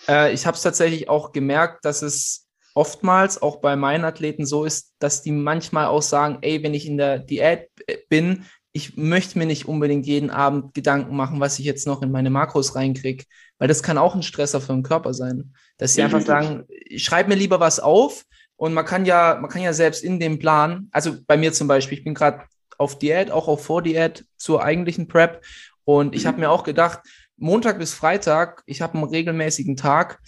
Äh, 0.09 0.33
ich 0.33 0.47
habe 0.47 0.57
es 0.57 0.62
tatsächlich 0.62 1.09
auch 1.09 1.33
gemerkt, 1.33 1.85
dass 1.85 2.03
es 2.03 2.49
oftmals 2.75 3.41
auch 3.43 3.57
bei 3.57 3.77
meinen 3.77 4.05
Athleten 4.05 4.47
so 4.47 4.65
ist, 4.65 4.95
dass 4.99 5.23
die 5.23 5.33
manchmal 5.33 5.87
auch 5.87 6.03
sagen, 6.03 6.39
ey, 6.41 6.62
wenn 6.62 6.75
ich 6.75 6.87
in 6.87 6.97
der 6.97 7.19
Diät 7.19 7.69
bin, 8.09 8.47
ich 8.73 8.97
möchte 8.97 9.39
mir 9.39 9.45
nicht 9.45 9.67
unbedingt 9.67 10.07
jeden 10.07 10.31
Abend 10.31 10.73
Gedanken 10.73 11.15
machen, 11.15 11.41
was 11.41 11.59
ich 11.59 11.67
jetzt 11.67 11.87
noch 11.87 12.01
in 12.01 12.11
meine 12.11 12.31
Makros 12.31 12.75
reinkriege, 12.75 13.25
weil 13.59 13.69
das 13.69 13.83
kann 13.83 13.99
auch 13.99 14.15
ein 14.15 14.23
Stresser 14.23 14.62
für 14.62 14.73
den 14.73 14.83
Körper 14.83 15.12
sein. 15.12 15.53
Dass 15.77 15.95
sie 15.95 16.03
einfach 16.03 16.23
sagen, 16.23 16.65
schreib 16.97 17.29
mir 17.29 17.35
lieber 17.35 17.61
was 17.61 17.81
auf, 17.81 18.25
und 18.62 18.75
man 18.75 18.85
kann 18.85 19.04
ja, 19.04 19.38
man 19.40 19.50
kann 19.50 19.61
ja 19.61 19.73
selbst 19.73 20.04
in 20.04 20.21
dem 20.21 20.38
Plan, 20.38 20.87
also 20.92 21.16
bei 21.26 21.37
mir 21.37 21.52
zum 21.52 21.66
Beispiel, 21.66 21.99
ich 21.99 22.04
bin 22.04 22.14
gerade 22.14 22.45
auf 22.78 22.97
Diät, 22.97 23.33
auch 23.33 23.49
auf 23.49 23.64
Vordiät 23.64 24.25
zur 24.37 24.62
eigentlichen 24.62 25.09
Prep. 25.09 25.45
Und 25.83 26.14
ich 26.14 26.26
habe 26.26 26.38
mir 26.38 26.49
auch 26.49 26.62
gedacht, 26.62 27.00
Montag 27.37 27.81
bis 27.81 27.92
Freitag, 27.92 28.62
ich 28.66 28.81
habe 28.81 28.95
einen 28.95 29.09
regelmäßigen 29.09 29.76
Tag, 29.76 30.21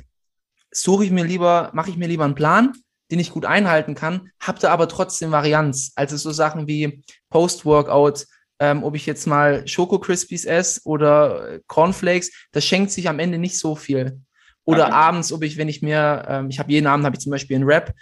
suche 0.73 1.05
ich 1.05 1.13
mir 1.13 1.23
lieber, 1.23 1.71
mache 1.75 1.91
ich 1.91 1.97
mir 1.97 2.09
lieber 2.09 2.25
einen 2.25 2.35
Plan, 2.35 2.73
den 3.13 3.21
ich 3.21 3.31
gut 3.31 3.45
einhalten 3.45 3.95
kann, 3.95 4.31
habe 4.41 4.59
da 4.59 4.73
aber 4.73 4.89
trotzdem 4.89 5.31
Varianz. 5.31 5.93
Also 5.95 6.17
so 6.17 6.33
Sachen 6.33 6.67
wie 6.67 7.05
Post-Workout, 7.31 8.27
ähm, 8.59 8.83
ob 8.83 8.97
ich 8.97 9.07
jetzt 9.07 9.29
mal 9.29 9.65
Schoko 9.69 10.01
Crispies 10.01 10.45
esse 10.45 10.81
oder 10.83 11.61
Cornflakes, 11.69 12.33
das 12.51 12.65
schenkt 12.65 12.91
sich 12.91 13.09
am 13.09 13.21
Ende 13.21 13.39
nicht 13.39 13.61
so 13.61 13.77
viel. 13.77 14.19
Oder 14.65 14.87
okay. 14.87 14.93
abends, 14.93 15.33
ob 15.33 15.45
ich, 15.45 15.57
wenn 15.57 15.69
ich 15.69 15.83
mir, 15.83 16.25
ähm, 16.27 16.49
ich 16.49 16.59
habe 16.59 16.73
jeden 16.73 16.87
Abend 16.87 17.05
habe 17.05 17.15
ich 17.15 17.21
zum 17.21 17.31
Beispiel 17.31 17.57
einen 17.57 17.67
Rap, 17.67 17.95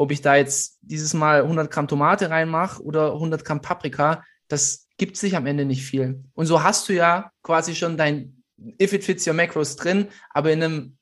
ob 0.00 0.12
ich 0.12 0.22
da 0.22 0.34
jetzt 0.34 0.78
dieses 0.80 1.12
Mal 1.12 1.42
100 1.42 1.70
Gramm 1.70 1.86
Tomate 1.86 2.30
reinmache 2.30 2.82
oder 2.82 3.12
100 3.12 3.44
Gramm 3.44 3.60
Paprika, 3.60 4.24
das 4.48 4.88
gibt 4.96 5.18
sich 5.18 5.36
am 5.36 5.44
Ende 5.44 5.66
nicht 5.66 5.82
viel. 5.82 6.24
Und 6.32 6.46
so 6.46 6.62
hast 6.62 6.88
du 6.88 6.94
ja 6.94 7.30
quasi 7.42 7.74
schon 7.74 7.98
dein 7.98 8.42
If 8.80 8.94
it 8.94 9.04
fits 9.04 9.26
your 9.26 9.34
macros 9.34 9.76
drin, 9.76 10.08
aber 10.30 10.52
in 10.52 10.62
einem 10.62 10.96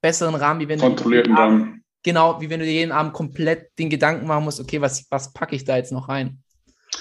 besseren 0.00 0.36
Rahmen, 0.36 0.60
wie 0.60 0.68
wenn 0.68 0.78
Kontrollierten 0.78 1.34
du 1.34 1.40
Rahmen. 1.40 1.84
Genau, 2.04 2.40
wie 2.40 2.48
wenn 2.48 2.60
du 2.60 2.64
dir 2.64 2.74
jeden 2.74 2.92
Abend 2.92 3.12
komplett 3.12 3.76
den 3.76 3.90
Gedanken 3.90 4.28
machen 4.28 4.44
musst, 4.44 4.60
okay, 4.60 4.80
was, 4.80 5.04
was 5.10 5.32
packe 5.32 5.56
ich 5.56 5.64
da 5.64 5.76
jetzt 5.76 5.90
noch 5.90 6.08
rein? 6.08 6.38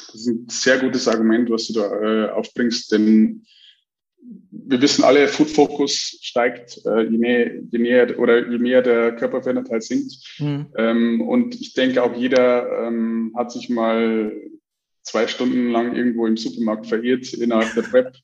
Das 0.07 0.15
ist 0.15 0.27
ein 0.27 0.47
sehr 0.49 0.79
gutes 0.79 1.07
Argument, 1.07 1.51
was 1.51 1.67
du 1.67 1.73
da 1.73 2.01
äh, 2.01 2.29
aufbringst, 2.31 2.91
denn 2.91 3.45
wir 4.51 4.81
wissen 4.81 5.03
alle, 5.03 5.27
Food 5.27 5.49
Focus 5.49 6.17
steigt, 6.21 6.79
äh, 6.85 7.03
je, 7.03 7.17
mehr, 7.17 7.51
je 7.71 7.79
mehr 7.79 8.19
oder 8.19 8.49
je 8.49 8.57
mehr 8.57 8.81
der 8.81 9.15
Körperfettanteil 9.15 9.81
sinkt. 9.81 10.13
Mhm. 10.39 10.67
Ähm, 10.77 11.21
und 11.21 11.59
ich 11.59 11.73
denke 11.73 12.01
auch 12.03 12.15
jeder 12.15 12.87
ähm, 12.87 13.33
hat 13.35 13.51
sich 13.51 13.69
mal 13.69 14.31
zwei 15.01 15.27
Stunden 15.27 15.69
lang 15.69 15.95
irgendwo 15.95 16.25
im 16.25 16.37
Supermarkt 16.37 16.87
verirrt 16.87 17.33
innerhalb 17.33 17.73
der 17.75 17.83
Prep. 17.83 18.15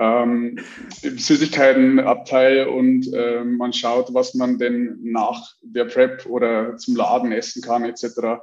Ähm, 0.00 0.60
im 1.02 1.18
Süßigkeitenabteil 1.18 2.68
und 2.68 3.12
äh, 3.12 3.42
man 3.42 3.72
schaut, 3.72 4.14
was 4.14 4.34
man 4.34 4.56
denn 4.56 4.98
nach 5.02 5.54
der 5.62 5.86
Prep 5.86 6.24
oder 6.26 6.76
zum 6.76 6.94
Laden 6.94 7.32
essen 7.32 7.62
kann 7.62 7.84
etc. 7.84 8.38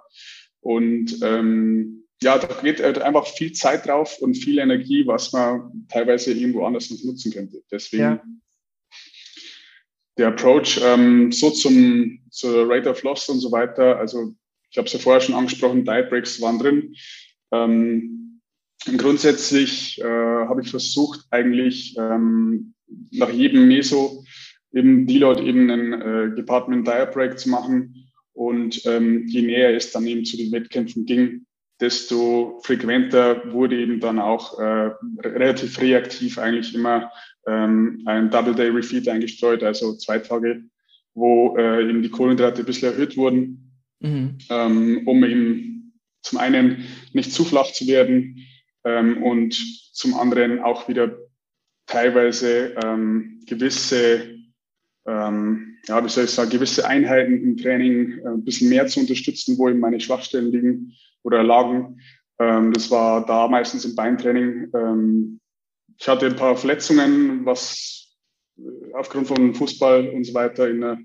Und 0.60 1.18
ähm, 1.22 2.05
ja, 2.26 2.40
da 2.40 2.48
geht 2.60 2.82
halt 2.82 2.98
einfach 2.98 3.28
viel 3.28 3.52
Zeit 3.52 3.86
drauf 3.86 4.18
und 4.20 4.34
viel 4.34 4.58
Energie, 4.58 5.06
was 5.06 5.32
man 5.32 5.86
teilweise 5.90 6.34
irgendwo 6.34 6.66
anders 6.66 6.90
noch 6.90 7.04
nutzen 7.04 7.32
könnte. 7.32 7.62
Deswegen 7.72 8.02
ja. 8.02 8.24
der 10.18 10.28
Approach 10.30 10.82
ähm, 10.84 11.32
so 11.32 11.52
zum 11.52 12.20
zur 12.32 12.68
Rate 12.68 12.90
of 12.90 13.04
Loss 13.04 13.30
und 13.30 13.42
so 13.42 13.52
weiter. 13.52 14.00
Also 14.00 14.34
ich 14.72 14.78
habe 14.78 14.88
es 14.88 14.94
ja 14.94 15.00
vorher 15.00 15.22
schon 15.22 15.36
angesprochen, 15.36 15.86
Diet 15.86 16.10
Breaks 16.10 16.42
waren 16.42 16.58
drin. 16.58 16.96
Ähm, 17.52 18.42
grundsätzlich 18.98 20.02
äh, 20.02 20.04
habe 20.04 20.64
ich 20.64 20.72
versucht, 20.72 21.28
eigentlich 21.30 21.96
ähm, 22.00 22.74
nach 23.12 23.30
jedem 23.30 23.68
Meso 23.68 24.26
eben 24.74 25.06
Deload 25.06 25.44
eben 25.44 25.70
einen 25.70 25.94
äh, 25.94 26.36
Department 26.36 26.88
Diet 26.88 27.12
Break 27.12 27.38
zu 27.38 27.50
machen. 27.52 28.12
Und 28.34 28.84
ähm, 28.88 29.28
je 29.28 29.44
näher 29.44 29.76
es 29.76 29.92
dann 29.92 30.08
eben 30.08 30.26
zu 30.26 30.38
den 30.38 30.52
Wettkämpfen 30.52 31.06
ging, 31.06 31.46
desto 31.80 32.62
frequenter 32.64 33.52
wurde 33.52 33.78
eben 33.78 34.00
dann 34.00 34.20
auch 34.20 34.60
äh, 34.60 34.92
relativ 35.22 35.80
reaktiv 35.80 36.38
eigentlich 36.38 36.74
immer 36.74 37.12
ähm, 37.48 38.02
ein 38.06 38.30
Double 38.30 38.56
Day 38.56 38.70
Refeed 38.70 39.08
eingestreut, 39.08 39.64
also 39.64 39.96
zwei 39.98 40.20
Tage, 40.20 40.64
wo 41.14 41.58
äh, 41.58 41.88
eben 41.88 42.02
die 42.02 42.10
Kohlenhydrate 42.10 42.62
ein 42.62 42.66
bisschen 42.66 42.92
erhöht 42.92 43.18
wurden, 43.18 43.72
mhm. 44.00 44.38
ähm, 44.50 45.02
um 45.06 45.24
eben 45.24 46.00
zum 46.22 46.40
einen 46.40 46.86
nicht 47.14 47.32
zu 47.32 47.44
flach 47.44 47.72
zu 47.72 47.88
werden 47.88 48.46
ähm, 48.84 49.22
und 49.22 49.54
zum 49.94 50.14
anderen 50.16 50.60
auch 50.60 50.88
wieder 50.88 51.18
teilweise 51.88 52.76
ähm, 52.84 53.42
gewisse, 53.46 54.40
ähm, 55.06 55.78
ja, 55.88 56.04
wie 56.04 56.10
soll 56.10 56.24
ich 56.24 56.32
sagen, 56.32 56.50
gewisse 56.50 56.88
Einheiten 56.88 57.44
im 57.44 57.58
Training 57.58 58.20
äh, 58.20 58.28
ein 58.30 58.44
bisschen 58.44 58.70
mehr 58.70 58.88
zu 58.88 59.02
unterstützen, 59.02 59.58
wo 59.58 59.70
eben 59.70 59.80
meine 59.80 60.00
Schwachstellen 60.00 60.52
liegen 60.52 60.96
oder 61.26 61.44
lagen. 61.44 62.00
Ähm, 62.40 62.72
das 62.72 62.90
war 62.92 63.26
da 63.26 63.48
meistens 63.48 63.84
im 63.84 63.96
Beintraining. 63.96 64.72
Ähm, 64.74 65.40
ich 65.98 66.08
hatte 66.08 66.28
ein 66.28 66.36
paar 66.36 66.56
Verletzungen, 66.56 67.46
was 67.46 68.16
äh, 68.58 68.94
aufgrund 68.94 69.28
von 69.28 69.54
Fußball 69.54 70.10
und 70.10 70.24
so 70.24 70.34
weiter 70.34 70.70
in 70.70 70.82
der 70.82 70.98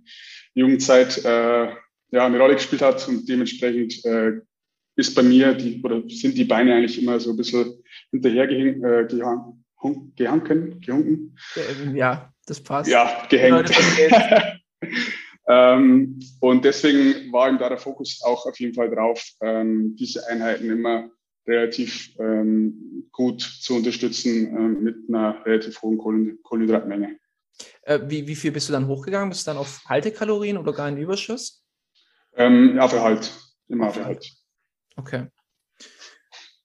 Jugendzeit 0.55 1.25
äh, 1.25 1.69
ja, 2.13 2.27
eine 2.27 2.39
Rolle 2.39 2.55
gespielt 2.55 2.83
hat 2.83 3.07
und 3.09 3.29
dementsprechend 3.29 4.05
äh, 4.05 4.33
ist 4.97 5.15
bei 5.15 5.23
mir 5.23 5.55
die 5.55 5.81
oder 5.83 6.03
sind 6.09 6.37
die 6.37 6.45
Beine 6.45 6.75
eigentlich 6.75 7.01
immer 7.01 7.19
so 7.19 7.31
ein 7.31 7.37
bisschen 7.37 7.83
hinterher 8.11 8.47
gehing, 8.47 8.85
äh, 8.85 9.07
gehang, 9.09 9.65
gehanken, 10.17 10.81
gehunken. 10.81 11.39
Ja, 11.95 12.33
das 12.47 12.61
passt. 12.61 12.91
Ja, 12.91 13.23
gehängt. 13.29 13.71
Ähm, 15.51 16.21
und 16.39 16.65
deswegen 16.65 17.33
war 17.33 17.49
ihm 17.49 17.59
da 17.59 17.69
der 17.69 17.79
Fokus 17.79 18.21
auch 18.23 18.47
auf 18.47 18.61
jeden 18.61 18.75
Fall 18.75 18.89
drauf, 18.89 19.21
ähm, 19.43 19.97
diese 19.97 20.25
Einheiten 20.29 20.71
immer 20.71 21.11
relativ 21.45 22.15
ähm, 22.21 23.09
gut 23.11 23.41
zu 23.41 23.75
unterstützen 23.75 24.57
äh, 24.57 24.81
mit 24.81 25.09
einer 25.09 25.45
relativ 25.45 25.83
hohen 25.83 25.99
Kohlenhydratmenge. 25.99 27.19
Äh, 27.83 27.99
wie, 28.07 28.29
wie 28.29 28.37
viel 28.37 28.53
bist 28.53 28.69
du 28.69 28.73
dann 28.73 28.87
hochgegangen? 28.87 29.31
Bist 29.31 29.45
du 29.47 29.51
dann 29.51 29.59
auf 29.59 29.83
Haltekalorien 29.87 30.57
oder 30.57 30.73
gar 30.73 30.89
in 30.89 30.99
Überschuss? 30.99 31.65
Ähm, 32.37 32.77
ja, 32.77 32.87
für 32.87 33.03
halt. 33.03 33.33
Immer 33.67 33.91
für 33.91 34.05
halt. 34.05 34.31
Okay. 34.95 35.27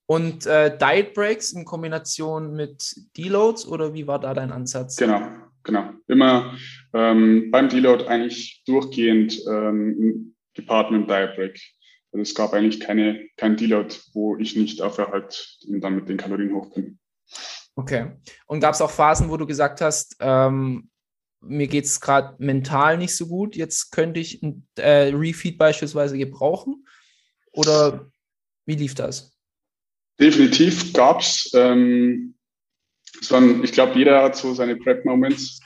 Und 0.05 0.45
äh, 0.45 0.77
Diet 0.77 1.15
Breaks 1.15 1.53
in 1.53 1.65
Kombination 1.65 2.53
mit 2.53 2.95
Deloads 3.17 3.65
oder 3.65 3.95
wie 3.95 4.05
war 4.05 4.19
da 4.19 4.35
dein 4.35 4.51
Ansatz? 4.51 4.97
Genau, 4.97 5.27
genau. 5.63 5.89
Immer 6.07 6.55
ähm, 6.95 7.51
beim 7.51 7.67
Deload 7.67 8.05
eigentlich 8.05 8.63
durchgehend 8.65 9.39
ähm, 9.47 10.35
Diet 10.57 11.35
Break. 11.35 11.59
Also 12.13 12.21
es 12.21 12.33
gab 12.33 12.53
eigentlich 12.53 12.79
keine, 12.79 13.27
kein 13.35 13.57
Deload, 13.57 13.93
wo 14.13 14.37
ich 14.37 14.55
nicht 14.55 14.81
auf 14.81 14.97
Erhalt 14.97 15.57
dann 15.67 15.95
mit 15.95 16.07
den 16.07 16.15
Kalorien 16.15 16.55
hoch 16.55 16.73
bin. 16.73 16.97
Okay. 17.75 18.13
Und 18.45 18.61
gab 18.61 18.73
es 18.73 18.81
auch 18.81 18.91
Phasen, 18.91 19.29
wo 19.29 19.35
du 19.35 19.45
gesagt 19.45 19.81
hast, 19.81 20.15
ähm, 20.21 20.89
mir 21.41 21.67
geht 21.67 21.83
es 21.83 21.99
gerade 21.99 22.35
mental 22.39 22.97
nicht 22.97 23.15
so 23.15 23.27
gut, 23.27 23.57
jetzt 23.57 23.91
könnte 23.91 24.21
ich 24.21 24.41
ein 24.41 24.65
äh, 24.77 25.11
Refeed 25.13 25.57
beispielsweise 25.57 26.17
gebrauchen? 26.17 26.87
Oder 27.51 28.09
wie 28.65 28.75
lief 28.75 28.95
das? 28.95 29.37
Definitiv 30.17 30.93
gab 30.93 31.19
es. 31.19 31.51
Ähm, 31.53 32.35
ich 33.21 33.71
glaube, 33.73 33.97
jeder 33.97 34.23
hat 34.23 34.37
so 34.37 34.53
seine 34.53 34.77
Prep-Moments. 34.77 35.59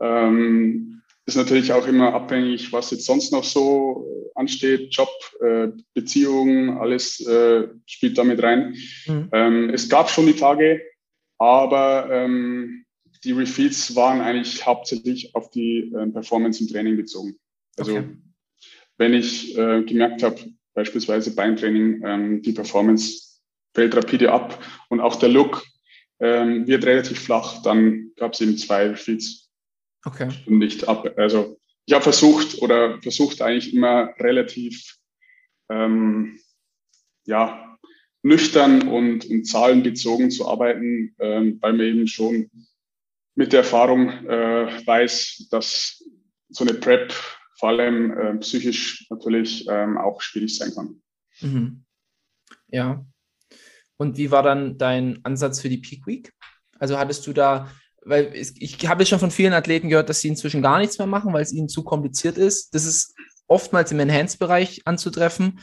Ähm, 0.00 1.02
ist 1.26 1.36
natürlich 1.36 1.72
auch 1.72 1.86
immer 1.88 2.14
abhängig, 2.14 2.72
was 2.72 2.92
jetzt 2.92 3.04
sonst 3.04 3.32
noch 3.32 3.44
so 3.44 4.30
ansteht. 4.36 4.94
Job, 4.94 5.10
äh, 5.40 5.68
Beziehungen, 5.92 6.78
alles 6.78 7.20
äh, 7.26 7.68
spielt 7.86 8.16
damit 8.16 8.42
rein. 8.42 8.76
Mhm. 9.06 9.28
Ähm, 9.32 9.70
es 9.70 9.88
gab 9.88 10.08
schon 10.08 10.26
die 10.26 10.36
Tage, 10.36 10.80
aber 11.38 12.08
ähm, 12.10 12.84
die 13.24 13.32
Refeeds 13.32 13.96
waren 13.96 14.20
eigentlich 14.20 14.64
hauptsächlich 14.64 15.34
auf 15.34 15.50
die 15.50 15.92
äh, 15.94 16.06
Performance 16.06 16.62
im 16.62 16.68
Training 16.68 16.96
bezogen. 16.96 17.36
Also 17.76 17.96
okay. 17.96 18.04
wenn 18.98 19.14
ich 19.14 19.56
äh, 19.58 19.82
gemerkt 19.82 20.22
habe, 20.22 20.38
beispielsweise 20.74 21.34
Beintraining, 21.34 22.02
ähm, 22.04 22.42
die 22.42 22.52
Performance 22.52 23.40
fällt 23.74 23.96
rapide 23.96 24.32
ab 24.32 24.62
und 24.90 25.00
auch 25.00 25.16
der 25.16 25.30
Look 25.30 25.64
ähm, 26.20 26.66
wird 26.66 26.86
relativ 26.86 27.18
flach, 27.18 27.62
dann 27.62 28.12
gab 28.16 28.34
es 28.34 28.40
eben 28.40 28.56
zwei 28.56 28.88
Refeeds. 28.88 29.45
Okay. 30.06 30.28
Und 30.46 30.58
nicht 30.58 30.88
ab. 30.88 31.06
Also 31.16 31.58
ich 31.84 31.92
habe 31.92 32.02
versucht 32.02 32.62
oder 32.62 33.00
versucht 33.02 33.42
eigentlich 33.42 33.74
immer 33.74 34.14
relativ 34.18 34.96
ähm, 35.68 36.38
ja, 37.26 37.76
nüchtern 38.22 38.88
und, 38.88 39.24
und 39.26 39.44
zahlenbezogen 39.44 40.30
zu 40.30 40.48
arbeiten, 40.48 41.14
ähm, 41.18 41.58
weil 41.60 41.72
man 41.72 41.86
eben 41.86 42.06
schon 42.06 42.50
mit 43.34 43.52
der 43.52 43.60
Erfahrung 43.60 44.08
äh, 44.26 44.86
weiß, 44.86 45.48
dass 45.50 46.02
so 46.48 46.64
eine 46.64 46.74
Prep 46.74 47.12
vor 47.58 47.70
allem 47.70 48.16
äh, 48.16 48.34
psychisch 48.38 49.06
natürlich 49.10 49.66
ähm, 49.68 49.98
auch 49.98 50.20
schwierig 50.20 50.56
sein 50.56 50.72
kann. 50.74 51.02
Mhm. 51.40 51.84
Ja. 52.68 53.04
Und 53.96 54.18
wie 54.18 54.30
war 54.30 54.42
dann 54.42 54.78
dein 54.78 55.24
Ansatz 55.24 55.60
für 55.60 55.68
die 55.68 55.78
Peak 55.78 56.06
Week? 56.06 56.32
Also 56.78 56.98
hattest 56.98 57.26
du 57.26 57.32
da, 57.32 57.70
weil 58.06 58.32
ich 58.34 58.88
habe 58.88 59.04
schon 59.04 59.18
von 59.18 59.30
vielen 59.30 59.52
Athleten 59.52 59.88
gehört, 59.88 60.08
dass 60.08 60.20
sie 60.20 60.28
inzwischen 60.28 60.62
gar 60.62 60.78
nichts 60.78 60.98
mehr 60.98 61.08
machen, 61.08 61.32
weil 61.32 61.42
es 61.42 61.52
ihnen 61.52 61.68
zu 61.68 61.82
kompliziert 61.82 62.38
ist. 62.38 62.72
Das 62.74 62.86
ist 62.86 63.14
oftmals 63.48 63.90
im 63.90 63.98
Enhanced-Bereich 63.98 64.82
anzutreffen. 64.84 65.60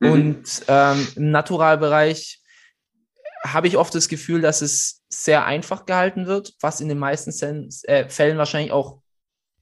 Mhm. 0.00 0.10
Und 0.10 0.62
ähm, 0.66 1.06
im 1.14 1.30
Naturalbereich 1.30 2.42
habe 3.44 3.68
ich 3.68 3.76
oft 3.76 3.94
das 3.94 4.08
Gefühl, 4.08 4.40
dass 4.40 4.62
es 4.62 5.04
sehr 5.08 5.46
einfach 5.46 5.86
gehalten 5.86 6.26
wird, 6.26 6.54
was 6.60 6.80
in 6.80 6.88
den 6.88 6.98
meisten 6.98 7.30
äh, 7.84 8.08
Fällen 8.08 8.38
wahrscheinlich 8.38 8.72
auch 8.72 9.00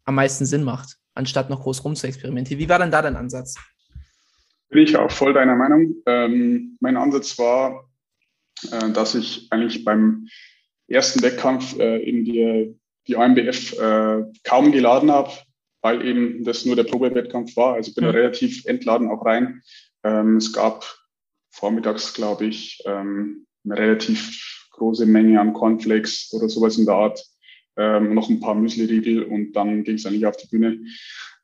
am 0.04 0.14
meisten 0.14 0.46
Sinn 0.46 0.64
macht, 0.64 0.96
anstatt 1.14 1.50
noch 1.50 1.60
groß 1.60 1.84
rumzuexperimentieren. 1.84 2.58
Wie 2.58 2.68
war 2.68 2.78
denn 2.78 2.90
da 2.90 3.02
dein 3.02 3.16
Ansatz? 3.16 3.54
Bin 4.70 4.82
ich 4.82 4.96
auch 4.96 5.10
voll 5.10 5.34
deiner 5.34 5.56
Meinung. 5.56 5.94
Ähm, 6.06 6.78
mein 6.80 6.96
Ansatz 6.96 7.38
war, 7.38 7.90
äh, 8.72 8.90
dass 8.90 9.14
ich 9.14 9.46
eigentlich 9.50 9.84
beim 9.84 10.26
ersten 10.88 11.22
Wettkampf 11.22 11.78
äh, 11.78 11.98
in 11.98 12.24
die, 12.24 12.74
die 13.06 13.16
AMBF 13.16 13.78
äh, 13.78 14.22
kaum 14.44 14.72
geladen 14.72 15.10
habe, 15.10 15.30
weil 15.82 16.06
eben 16.06 16.44
das 16.44 16.64
nur 16.64 16.76
der 16.76 16.84
Probewettkampf 16.84 17.56
war. 17.56 17.74
Also 17.74 17.92
bin 17.94 18.04
mhm. 18.04 18.10
relativ 18.10 18.64
entladen 18.66 19.08
auch 19.08 19.24
rein. 19.24 19.62
Ähm, 20.02 20.36
es 20.36 20.52
gab 20.52 20.84
vormittags, 21.50 22.14
glaube 22.14 22.46
ich, 22.46 22.82
ähm, 22.84 23.46
eine 23.64 23.78
relativ 23.78 24.68
große 24.72 25.06
Menge 25.06 25.40
an 25.40 25.52
Cornflakes 25.52 26.32
oder 26.32 26.48
sowas 26.48 26.76
in 26.78 26.86
der 26.86 26.94
Art, 26.94 27.24
ähm, 27.76 28.14
noch 28.14 28.28
ein 28.28 28.40
paar 28.40 28.54
Müsli-Riegel 28.54 29.22
und 29.22 29.52
dann 29.52 29.84
ging 29.84 29.96
es 29.96 30.06
eigentlich 30.06 30.26
auf 30.26 30.36
die 30.36 30.48
Bühne. 30.48 30.78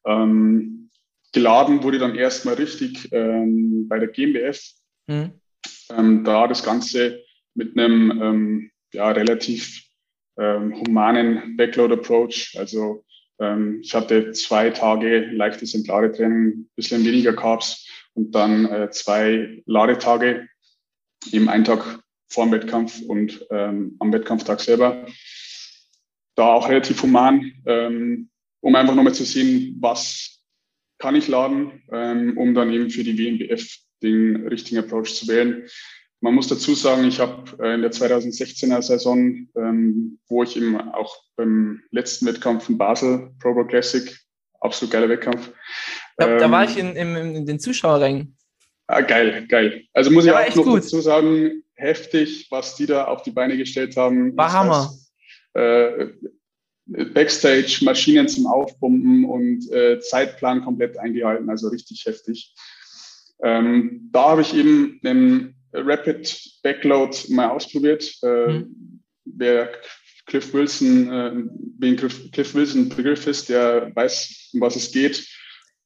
Ähm, 0.04 0.90
geladen 1.32 1.82
wurde 1.82 1.98
dann 1.98 2.16
erstmal 2.16 2.54
richtig 2.54 3.08
ähm, 3.12 3.86
bei 3.88 3.98
der 3.98 4.08
GmbF, 4.08 4.60
mhm. 5.06 5.32
ähm, 5.90 6.24
da 6.24 6.48
das 6.48 6.64
Ganze 6.64 7.22
mit 7.54 7.78
einem 7.78 8.10
ähm, 8.22 8.69
ja, 8.92 9.10
relativ 9.10 9.84
ähm, 10.38 10.74
humanen 10.74 11.56
Backload-Approach, 11.56 12.56
also 12.58 13.04
ähm, 13.38 13.80
ich 13.82 13.94
hatte 13.94 14.32
zwei 14.32 14.70
Tage 14.70 15.26
leichtes 15.32 15.74
Entladetraining, 15.74 16.68
bisschen 16.76 17.04
weniger 17.04 17.34
Carbs 17.34 17.86
und 18.14 18.34
dann 18.34 18.66
äh, 18.66 18.90
zwei 18.90 19.62
Ladetage, 19.66 20.48
eben 21.32 21.48
einen 21.48 21.64
Tag 21.64 22.00
vor 22.28 22.44
dem 22.44 22.52
Wettkampf 22.52 23.00
und 23.02 23.44
ähm, 23.50 23.96
am 23.98 24.12
Wettkampftag 24.12 24.60
selber. 24.60 25.06
Da 26.36 26.54
auch 26.54 26.68
relativ 26.68 27.02
human, 27.02 27.52
ähm, 27.66 28.30
um 28.60 28.74
einfach 28.74 28.94
nochmal 28.94 29.14
zu 29.14 29.24
sehen, 29.24 29.76
was 29.80 30.42
kann 30.98 31.16
ich 31.16 31.28
laden, 31.28 31.82
ähm, 31.92 32.36
um 32.36 32.54
dann 32.54 32.72
eben 32.72 32.90
für 32.90 33.02
die 33.02 33.18
WNBF 33.18 33.66
den 34.02 34.46
richtigen 34.46 34.78
Approach 34.78 35.14
zu 35.14 35.28
wählen. 35.28 35.66
Man 36.20 36.34
muss 36.34 36.48
dazu 36.48 36.74
sagen, 36.74 37.04
ich 37.04 37.18
habe 37.18 37.44
äh, 37.62 37.74
in 37.74 37.82
der 37.82 37.92
2016er 37.92 38.82
Saison, 38.82 39.48
ähm, 39.56 40.18
wo 40.28 40.42
ich 40.42 40.56
eben 40.56 40.78
auch 40.92 41.16
beim 41.36 41.82
letzten 41.90 42.26
Wettkampf 42.26 42.68
in 42.68 42.76
Basel, 42.76 43.30
Pro 43.40 43.54
Bowl 43.54 43.66
Classic, 43.66 44.18
absolut 44.60 44.92
geiler 44.92 45.08
Wettkampf. 45.08 45.50
Da, 46.18 46.36
da 46.36 46.50
war 46.50 46.64
ähm, 46.64 46.68
ich 46.68 46.76
in, 46.76 46.94
in, 46.94 47.16
in 47.16 47.46
den 47.46 47.58
Zuschauerrängen. 47.58 48.36
Ah, 48.86 49.00
geil, 49.00 49.46
geil. 49.48 49.84
Also 49.94 50.10
muss 50.10 50.26
ich 50.26 50.32
auch 50.32 50.54
noch 50.56 50.64
gut. 50.64 50.78
dazu 50.78 51.00
sagen, 51.00 51.62
heftig, 51.74 52.48
was 52.50 52.74
die 52.74 52.86
da 52.86 53.04
auf 53.04 53.22
die 53.22 53.30
Beine 53.30 53.56
gestellt 53.56 53.96
haben. 53.96 54.36
War 54.36 54.52
Hammer. 54.52 54.92
äh, 55.54 56.08
Backstage 56.86 57.80
Maschinen 57.82 58.28
zum 58.28 58.46
Aufpumpen 58.46 59.24
und 59.24 59.70
äh, 59.70 60.00
Zeitplan 60.00 60.64
komplett 60.64 60.98
eingehalten, 60.98 61.48
also 61.48 61.68
richtig 61.68 62.04
heftig. 62.04 62.52
Ähm, 63.42 64.10
da 64.12 64.30
habe 64.30 64.42
ich 64.42 64.54
eben 64.54 65.00
einen 65.04 65.54
Rapid 65.72 66.60
Backload 66.62 67.16
mal 67.28 67.50
ausprobiert. 67.50 68.12
Äh, 68.22 68.48
mhm. 68.48 69.02
Wer 69.24 69.72
Cliff 70.26 70.52
Wilson, 70.52 71.12
äh, 71.12 71.32
wen 71.78 71.96
Cliff, 71.96 72.30
Cliff 72.32 72.54
Wilson 72.54 72.88
Begriff 72.88 73.26
ist, 73.26 73.48
der 73.48 73.94
weiß, 73.94 74.50
um 74.54 74.60
was 74.60 74.76
es 74.76 74.92
geht 74.92 75.26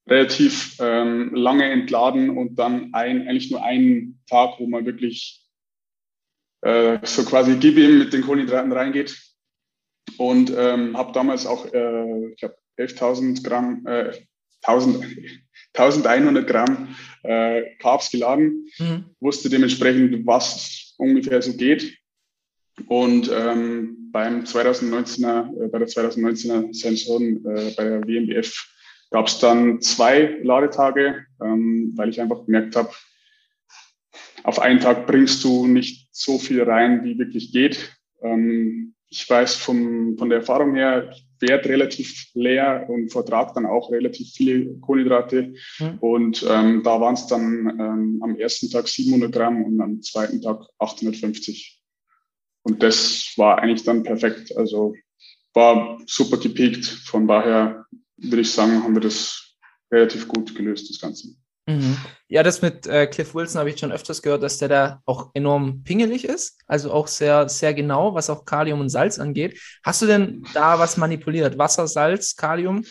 relativ 0.06 0.76
ähm, 0.80 1.34
lange 1.34 1.64
entladen 1.70 2.36
und 2.36 2.56
dann 2.56 2.92
ein, 2.92 3.26
eigentlich 3.26 3.50
nur 3.50 3.64
einen 3.64 4.20
Tag, 4.28 4.58
wo 4.58 4.66
man 4.66 4.84
wirklich 4.84 5.42
äh, 6.62 6.98
so 7.04 7.24
quasi 7.24 7.56
gib 7.56 7.76
ihm 7.78 7.98
mit 7.98 8.12
den 8.12 8.22
Kohlenhydraten 8.22 8.72
reingeht. 8.72 9.18
Und 10.18 10.52
ähm, 10.54 10.96
habe 10.96 11.12
damals 11.12 11.46
auch, 11.46 11.66
äh, 11.72 12.28
ich 12.28 12.36
glaube, 12.36 12.56
11.000 12.78 13.42
Gramm, 13.42 13.86
äh, 13.86 14.12
1000, 14.62 15.04
1100 15.74 16.46
Gramm 16.46 16.94
äh, 17.22 17.76
Carbs 17.78 18.10
geladen, 18.10 18.66
mhm. 18.78 19.04
wusste 19.20 19.50
dementsprechend, 19.50 20.26
was 20.26 20.94
ungefähr 20.98 21.42
so 21.42 21.52
geht. 21.54 21.98
Und 22.86 23.30
ähm, 23.32 24.10
beim 24.12 24.44
2019er, 24.44 25.64
äh, 25.64 25.68
bei 25.68 25.78
der 25.78 25.88
2019er 25.88 26.72
Saison 26.72 27.22
äh, 27.44 27.72
bei 27.76 27.84
der 27.84 28.06
WMBF 28.06 28.52
gab 29.10 29.26
es 29.26 29.38
dann 29.38 29.80
zwei 29.80 30.38
Ladetage, 30.42 31.26
ähm, 31.42 31.92
weil 31.96 32.08
ich 32.08 32.20
einfach 32.20 32.44
gemerkt 32.46 32.76
habe, 32.76 32.90
auf 34.42 34.58
einen 34.58 34.80
Tag 34.80 35.06
bringst 35.06 35.42
du 35.44 35.66
nicht 35.66 36.08
so 36.12 36.38
viel 36.38 36.62
rein, 36.62 37.04
wie 37.04 37.18
wirklich 37.18 37.52
geht. 37.52 37.96
Ähm, 38.22 38.94
ich 39.08 39.28
weiß 39.28 39.54
vom, 39.54 40.18
von 40.18 40.28
der 40.28 40.38
Erfahrung 40.40 40.74
her, 40.74 41.14
werde 41.48 41.68
relativ 41.68 42.26
leer 42.34 42.86
und 42.88 43.10
vertrage 43.10 43.52
dann 43.54 43.66
auch 43.66 43.90
relativ 43.90 44.32
viele 44.32 44.78
Kohlenhydrate. 44.78 45.54
Mhm. 45.78 45.98
Und 46.00 46.46
ähm, 46.48 46.82
da 46.82 47.00
waren 47.00 47.14
es 47.14 47.26
dann 47.26 47.68
ähm, 47.78 48.20
am 48.22 48.36
ersten 48.36 48.70
Tag 48.70 48.88
700 48.88 49.32
Gramm 49.32 49.64
und 49.64 49.80
am 49.80 50.02
zweiten 50.02 50.40
Tag 50.40 50.64
850. 50.78 51.80
Und 52.62 52.82
das 52.82 53.32
war 53.36 53.58
eigentlich 53.58 53.84
dann 53.84 54.02
perfekt. 54.02 54.56
Also 54.56 54.94
war 55.52 56.00
super 56.06 56.38
gepiekt. 56.38 56.84
Von 56.84 57.28
daher 57.28 57.84
würde 58.16 58.40
ich 58.40 58.50
sagen, 58.50 58.82
haben 58.82 58.94
wir 58.94 59.00
das 59.00 59.56
relativ 59.92 60.28
gut 60.28 60.54
gelöst, 60.54 60.90
das 60.90 61.00
Ganze. 61.00 61.36
Mhm. 61.66 61.96
Ja, 62.28 62.42
das 62.42 62.60
mit 62.60 62.86
äh, 62.86 63.06
Cliff 63.06 63.34
Wilson 63.34 63.58
habe 63.58 63.70
ich 63.70 63.78
schon 63.78 63.92
öfters 63.92 64.20
gehört, 64.20 64.42
dass 64.42 64.58
der 64.58 64.68
da 64.68 65.02
auch 65.06 65.30
enorm 65.34 65.82
pingelig 65.82 66.24
ist, 66.24 66.58
also 66.66 66.92
auch 66.92 67.06
sehr, 67.06 67.48
sehr 67.48 67.72
genau, 67.72 68.14
was 68.14 68.28
auch 68.28 68.44
Kalium 68.44 68.80
und 68.80 68.90
Salz 68.90 69.18
angeht. 69.18 69.58
Hast 69.82 70.02
du 70.02 70.06
denn 70.06 70.44
da 70.52 70.78
was 70.78 70.96
manipuliert? 70.96 71.56
Wasser, 71.56 71.86
Salz, 71.86 72.36
Kalium? 72.36 72.84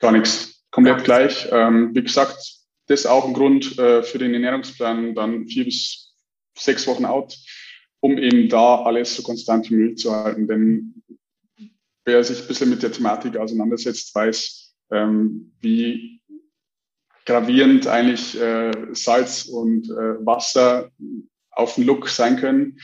Gar 0.00 0.12
nichts. 0.12 0.64
Komplett 0.70 1.04
gleich. 1.04 1.48
Ähm, 1.52 1.94
wie 1.94 2.02
gesagt, 2.02 2.36
das 2.86 3.00
ist 3.00 3.06
auch 3.06 3.24
ein 3.24 3.34
Grund 3.34 3.78
äh, 3.78 4.02
für 4.02 4.18
den 4.18 4.34
Ernährungsplan, 4.34 5.14
dann 5.14 5.46
vier 5.46 5.64
bis 5.64 6.12
sechs 6.58 6.86
Wochen 6.86 7.04
out, 7.04 7.36
um 8.00 8.18
eben 8.18 8.48
da 8.48 8.82
alles 8.82 9.14
so 9.16 9.22
konstant 9.22 9.70
wie 9.70 9.76
möglich 9.76 9.98
zu 9.98 10.12
halten. 10.12 10.46
Denn 10.46 11.02
wer 12.04 12.22
sich 12.24 12.40
ein 12.40 12.48
bisschen 12.48 12.70
mit 12.70 12.82
der 12.82 12.92
Thematik 12.92 13.36
auseinandersetzt, 13.36 14.14
weiß, 14.14 14.74
ähm, 14.92 15.52
wie 15.60 16.15
gravierend 17.26 17.86
eigentlich 17.86 18.40
äh, 18.40 18.72
Salz 18.92 19.44
und 19.46 19.90
äh, 19.90 20.24
Wasser 20.24 20.90
auf 21.50 21.74
den 21.74 21.84
Look 21.84 22.08
sein 22.08 22.36
können. 22.36 22.78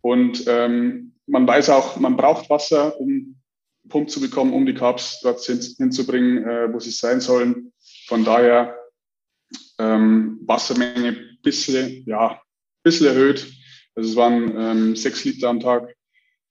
Und 0.00 0.44
ähm, 0.46 1.14
man 1.26 1.46
weiß 1.46 1.70
auch, 1.70 1.96
man 1.96 2.16
braucht 2.16 2.48
Wasser, 2.48 2.98
um 2.98 3.36
Pump 3.88 4.10
zu 4.10 4.20
bekommen, 4.20 4.52
um 4.52 4.64
die 4.64 4.74
Carbs 4.74 5.20
dort 5.22 5.40
hin, 5.42 5.60
hinzubringen, 5.76 6.44
äh, 6.44 6.72
wo 6.72 6.78
sie 6.78 6.90
sein 6.90 7.20
sollen. 7.20 7.72
Von 8.06 8.24
daher 8.24 8.76
ähm, 9.78 10.40
Wassermenge 10.46 11.16
bisschen, 11.42 12.04
ja, 12.06 12.40
bisschen 12.82 13.08
erhöht. 13.08 13.52
Also 13.94 14.10
es 14.10 14.16
waren 14.16 14.56
ähm, 14.56 14.96
sechs 14.96 15.24
Liter 15.24 15.48
am 15.48 15.60
Tag. 15.60 15.94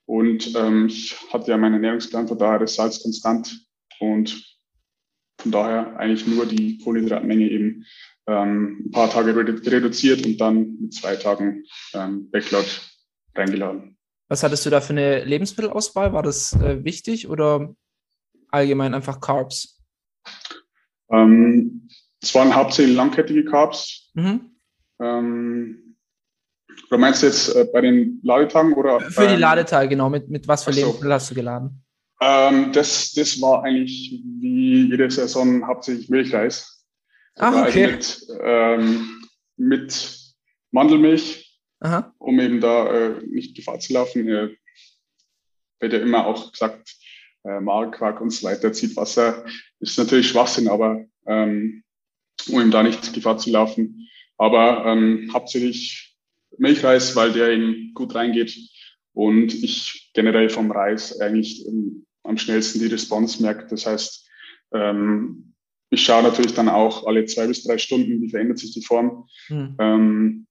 Und 0.06 0.54
ähm, 0.56 0.88
ich 0.88 1.16
hatte 1.32 1.52
ja 1.52 1.58
meinen 1.58 1.76
Ernährungsplan, 1.76 2.28
von 2.28 2.38
daher 2.38 2.62
ist 2.62 2.76
Salz 2.76 3.02
konstant. 3.02 3.66
Und 4.00 4.51
von 5.42 5.52
daher 5.52 5.98
eigentlich 5.98 6.28
nur 6.28 6.46
die 6.46 6.78
Kohlenhydratmenge 6.78 7.50
eben 7.50 7.86
ähm, 8.28 8.86
ein 8.86 8.92
paar 8.92 9.10
Tage 9.10 9.36
reduziert 9.36 10.26
und 10.26 10.38
dann 10.38 10.78
mit 10.80 10.94
zwei 10.94 11.16
Tagen 11.16 11.64
ähm, 11.94 12.30
Backload 12.32 12.68
reingeladen. 13.36 13.98
Was 14.30 14.44
hattest 14.44 14.66
du 14.66 14.70
da 14.70 14.80
für 14.80 14.94
eine 14.94 15.24
Lebensmittelauswahl? 15.26 16.14
War 16.14 16.24
das 16.24 16.54
äh, 16.54 16.84
wichtig 16.84 17.28
oder 17.28 17.76
allgemein 18.50 18.94
einfach 18.94 19.20
Carbs? 19.20 19.82
Ähm, 21.12 21.90
es 22.22 22.34
waren 22.36 22.56
hauptsächlich 22.56 22.96
langkettige 22.96 23.44
Carbs. 23.44 24.12
Mhm. 24.14 24.52
Ähm, 25.02 25.98
oder 26.90 26.98
meinst 26.98 27.24
du 27.24 27.28
jetzt 27.28 27.56
äh, 27.56 27.68
bei 27.74 27.82
den 27.82 28.20
Ladetagen 28.24 28.74
oder? 28.74 29.02
Für 29.02 29.28
die 29.28 29.36
Ladetage, 29.36 29.90
genau. 29.90 30.10
Mit, 30.10 30.30
mit 30.30 30.48
was 30.48 30.64
für 30.64 30.72
Lebensmittel 30.72 31.14
hast 31.14 31.32
du 31.32 31.36
geladen? 31.36 31.84
Ähm, 32.22 32.72
das, 32.72 33.14
das 33.14 33.42
war 33.42 33.64
eigentlich 33.64 34.22
wie 34.40 34.88
jede 34.90 35.10
Saison 35.10 35.66
hauptsächlich 35.66 36.10
Milchreis. 36.10 36.86
Ah, 37.36 37.64
okay. 37.64 37.88
Mit, 37.88 38.28
ähm, 38.42 39.28
mit 39.58 40.20
Mandelmilch, 40.70 41.60
Aha. 41.80 42.14
um 42.20 42.40
eben 42.40 42.62
da 42.62 42.94
äh, 42.94 43.26
nicht 43.26 43.56
Gefahr 43.56 43.80
zu 43.80 43.94
laufen. 43.94 44.28
Äh, 44.28 44.50
wird 45.80 45.94
ja 45.94 46.00
immer 46.00 46.28
auch 46.28 46.52
gesagt, 46.52 46.96
äh, 47.44 47.60
Magerquark 47.60 48.22
und 48.22 48.30
so 48.30 48.48
weiter 48.48 48.72
zieht 48.72 48.96
Wasser. 48.96 49.44
Ist 49.80 49.98
natürlich 49.98 50.30
Schwachsinn, 50.30 50.68
aber 50.68 51.04
ähm, 51.26 51.84
um 52.50 52.62
eben 52.62 52.72
da 52.72 52.84
nicht 52.84 53.14
Gefahr 53.14 53.40
zu 53.40 53.50
laufen. 53.50 54.08
Aber 54.38 54.86
ähm, 54.86 55.32
hauptsächlich 55.34 56.16
Milchreis, 56.58 57.16
weil 57.16 57.32
der 57.32 57.50
eben 57.50 57.94
gut 57.96 58.14
reingeht. 58.14 58.56
Und 59.14 59.54
ich 59.54 60.12
generell 60.14 60.50
vom 60.50 60.72
Reis 60.72 61.20
eigentlich 61.20 61.66
ähm, 61.68 62.06
am 62.24 62.38
schnellsten 62.38 62.80
die 62.80 62.88
Response 62.88 63.42
merkt. 63.42 63.72
Das 63.72 63.86
heißt, 63.86 64.30
ähm, 64.74 65.54
ich 65.90 66.04
schaue 66.04 66.24
natürlich 66.24 66.54
dann 66.54 66.70
auch 66.70 67.06
alle 67.06 67.26
zwei 67.26 67.48
bis 67.48 67.64
drei 67.64 67.78
Stunden, 67.78 68.22
wie 68.22 68.30
verändert 68.30 68.60
sich 68.60 68.74
die 68.74 68.84
Form. 68.84 69.28
Mhm. 69.50 69.76
Ähm, 69.80 70.48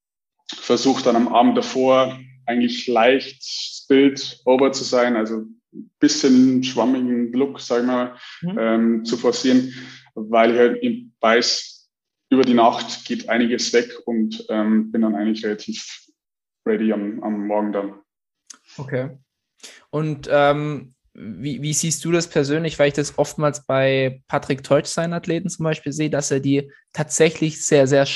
Versuche 0.52 1.02
dann 1.04 1.16
am 1.16 1.28
Abend 1.28 1.56
davor 1.56 2.18
eigentlich 2.46 2.87
leicht 2.88 3.42
Bild 3.88 4.40
over 4.44 4.72
zu 4.72 4.85
sein, 4.85 5.16
also 5.16 5.44
ein 5.72 5.90
bisschen 6.00 6.62
schwammigen 6.62 7.33
Look, 7.33 7.61
sag 7.61 7.80
ich 7.80 7.87
mal, 7.87 8.16
mhm. 8.42 8.59
ähm, 8.59 9.04
zu 9.04 9.16
forcieren, 9.16 9.72
weil 10.14 10.52
ich 10.52 10.59
halt 10.59 11.12
weiß, 11.20 11.88
über 12.30 12.42
die 12.42 12.54
Nacht 12.54 13.04
geht 13.04 13.28
einiges 13.28 13.72
weg 13.72 13.92
und 14.04 14.44
ähm, 14.48 14.92
bin 14.92 15.02
dann 15.02 15.14
eigentlich 15.14 15.44
relativ 15.44 16.06
ready 16.66 16.92
am, 16.92 17.22
am 17.22 17.46
Morgen 17.46 17.72
dann. 17.72 17.94
Okay. 18.78 19.11
Und 19.90 20.28
ähm, 20.30 20.94
wie, 21.20 21.61
wie, 21.61 21.72
siehst 21.72 22.04
du 22.04 22.12
das 22.12 22.28
persönlich, 22.28 22.78
weil 22.78 22.88
ich 22.88 22.94
das 22.94 23.18
oftmals 23.18 23.66
bei 23.66 24.22
Patrick 24.26 24.64
Teutsch, 24.64 24.87
seinen 24.87 25.12
Athleten 25.12 25.50
zum 25.50 25.64
Beispiel, 25.64 25.92
sehe, 25.92 26.11
dass 26.11 26.30
er 26.30 26.40
die 26.40 26.70
tatsächlich 26.92 27.64
sehr, 27.64 27.87
sehr, 27.87 28.06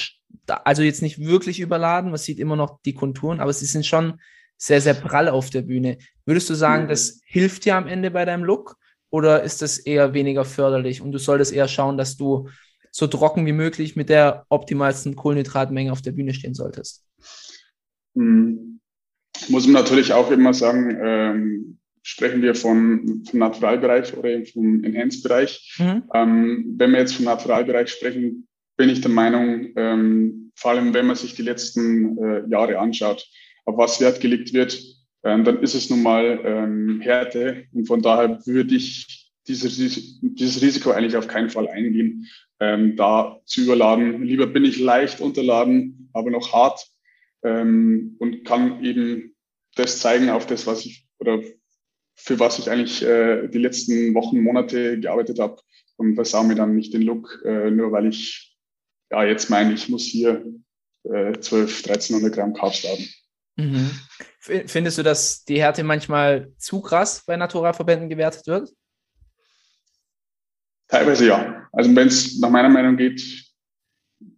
also 0.47 0.83
jetzt 0.83 1.03
nicht 1.03 1.19
wirklich 1.19 1.61
überladen, 1.61 2.11
man 2.11 2.19
sieht 2.19 2.39
immer 2.39 2.57
noch 2.57 2.81
die 2.83 2.95
Konturen, 2.95 3.41
aber 3.41 3.53
sie 3.53 3.67
sind 3.67 3.85
schon 3.85 4.21
sehr, 4.57 4.81
sehr 4.81 4.95
prall 4.95 5.29
auf 5.29 5.51
der 5.51 5.63
Bühne. 5.63 5.99
Würdest 6.25 6.49
du 6.49 6.55
sagen, 6.55 6.89
das 6.89 7.21
hilft 7.27 7.67
dir 7.67 7.77
am 7.77 7.87
Ende 7.87 8.11
bei 8.11 8.25
deinem 8.25 8.45
Look 8.45 8.77
oder 9.11 9.43
ist 9.43 9.61
das 9.61 9.79
eher 9.79 10.15
weniger 10.15 10.45
förderlich 10.45 11.03
und 11.03 11.13
du 11.13 11.19
solltest 11.19 11.53
eher 11.53 11.69
schauen, 11.69 11.99
dass 11.99 12.17
du 12.17 12.49
so 12.91 13.07
trocken 13.07 13.45
wie 13.45 13.53
möglich 13.53 13.97
mit 13.97 14.09
der 14.09 14.47
optimalsten 14.49 15.17
Kohlenhydratmenge 15.17 15.93
auf 15.93 16.01
der 16.01 16.13
Bühne 16.13 16.33
stehen 16.33 16.55
solltest? 16.55 17.05
Hm. 18.15 18.81
Muss 19.49 19.67
man 19.67 19.83
natürlich 19.83 20.13
auch 20.13 20.31
immer 20.31 20.55
sagen, 20.55 20.97
ähm 21.03 21.79
sprechen 22.05 22.43
wir 22.43 22.55
vom, 22.55 23.25
vom 23.25 23.39
Naturalbereich 23.39 24.15
oder 24.17 24.45
vom 24.45 24.85
Enhanced-Bereich. 24.85 25.79
Mhm. 25.79 26.03
Ähm, 26.13 26.75
wenn 26.77 26.93
wir 26.93 26.99
jetzt 26.99 27.15
vom 27.15 27.25
Naturalbereich 27.25 27.91
sprechen, 27.91 28.47
bin 28.77 28.91
ich 28.91 29.01
der 29.01 29.11
Meinung, 29.11 29.73
ähm, 29.77 30.53
vor 30.55 30.73
allem 30.73 30.93
wenn 30.93 31.07
man 31.07 31.17
sich 31.17 31.35
die 31.35 31.43
letzten 31.43 32.19
äh, 32.19 32.49
Jahre 32.49 32.79
anschaut, 32.79 33.27
auf 33.65 33.79
was 33.79 34.01
Wert 34.03 34.21
gelegt 34.21 34.53
wird, 34.53 34.79
ähm, 35.25 35.45
dann 35.45 35.63
ist 35.63 35.75
es 35.75 35.89
nun 35.89 36.03
mal 36.03 36.41
ähm, 36.45 37.01
Härte. 37.01 37.65
Und 37.73 37.87
von 37.87 38.03
daher 38.03 38.39
würde 38.45 38.75
ich 38.75 39.33
dieses, 39.49 39.77
dieses 40.21 40.61
Risiko 40.61 40.91
eigentlich 40.91 41.17
auf 41.17 41.27
keinen 41.27 41.49
Fall 41.49 41.69
eingehen, 41.69 42.27
ähm, 42.61 42.97
da 42.97 43.41
zu 43.47 43.63
überladen. 43.63 44.23
Lieber 44.23 44.47
bin 44.47 44.67
ich 44.67 44.79
leicht 44.79 45.23
unterladen, 45.23 46.11
aber 46.13 46.31
noch 46.31 46.53
hart 46.53 46.87
ähm, 47.43 48.17
und 48.19 48.45
kann 48.45 48.85
eben 48.85 49.35
das 49.75 50.01
zeigen 50.01 50.29
auf 50.29 50.47
das, 50.47 50.67
was 50.67 50.85
ich 50.85 51.07
oder 51.19 51.43
für 52.15 52.39
was 52.39 52.59
ich 52.59 52.71
eigentlich 52.71 53.03
äh, 53.03 53.49
die 53.49 53.59
letzten 53.59 54.15
Wochen, 54.15 54.41
Monate 54.41 54.99
gearbeitet 55.01 55.39
habe 55.39 55.61
und 55.97 56.15
versau 56.15 56.45
mir 56.45 56.55
dann 56.55 56.75
nicht 56.75 56.95
den 56.95 57.03
Look, 57.03 57.43
äh, 57.45 57.71
nur 57.71 57.93
weil 57.93 58.07
ich 58.07 58.57
ja 59.11 59.25
jetzt 59.25 59.51
meine, 59.51 59.73
ich 59.75 59.89
muss 59.89 60.05
hier 60.05 60.45
äh, 61.05 61.39
12, 61.39 61.87
1300 61.89 62.35
Gramm 62.35 62.55
Carbs 62.55 62.85
haben. 62.85 63.09
Mhm. 63.57 63.91
Findest 64.41 64.99
du, 64.99 65.03
dass 65.03 65.45
die 65.45 65.61
Härte 65.61 65.85
manchmal 65.85 66.53
zu 66.59 66.81
krass 66.81 67.23
bei 67.25 67.37
Naturalverbänden 67.37 68.09
gewertet 68.09 68.47
wird? 68.47 68.71
Teilweise 70.89 71.27
ja. 71.27 71.69
Also 71.73 71.95
wenn 71.95 72.09
es 72.09 72.39
nach 72.39 72.51
meiner 72.51 72.69
Meinung 72.69 72.97
geht, 72.97 73.23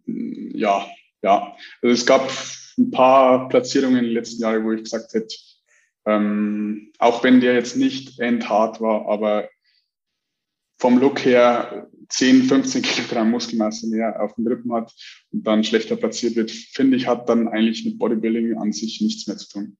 ja, 0.05 0.87
ja. 1.21 1.55
Also 1.81 1.93
es 1.93 2.05
gab 2.05 2.31
ein 2.77 2.91
paar 2.91 3.49
Platzierungen 3.49 3.99
in 3.99 4.05
den 4.05 4.13
letzten 4.13 4.41
Jahren, 4.41 4.63
wo 4.63 4.71
ich 4.71 4.83
gesagt 4.83 5.13
hätte, 5.13 5.35
ähm, 6.07 6.93
auch 6.99 7.23
wenn 7.23 7.41
der 7.41 7.53
jetzt 7.53 7.75
nicht 7.75 8.19
endhart 8.19 8.79
war, 8.79 9.07
aber 9.07 9.49
vom 10.79 10.97
Look 10.99 11.25
her 11.25 11.87
10, 12.09 12.43
15 12.43 12.81
Kilogramm 12.83 13.31
Muskelmasse 13.31 13.87
mehr 13.87 14.21
auf 14.21 14.33
dem 14.35 14.47
Rippen 14.47 14.73
hat 14.73 14.93
und 15.31 15.45
dann 15.45 15.63
schlechter 15.63 15.97
platziert 15.97 16.35
wird, 16.35 16.49
finde 16.49 16.95
ich, 16.95 17.07
hat 17.07 17.27
dann 17.27 17.49
eigentlich 17.49 17.83
mit 17.83 17.99
Bodybuilding 17.99 18.57
an 18.57 18.71
sich 18.71 19.01
nichts 19.01 19.27
mehr 19.27 19.37
zu 19.37 19.49
tun. 19.49 19.77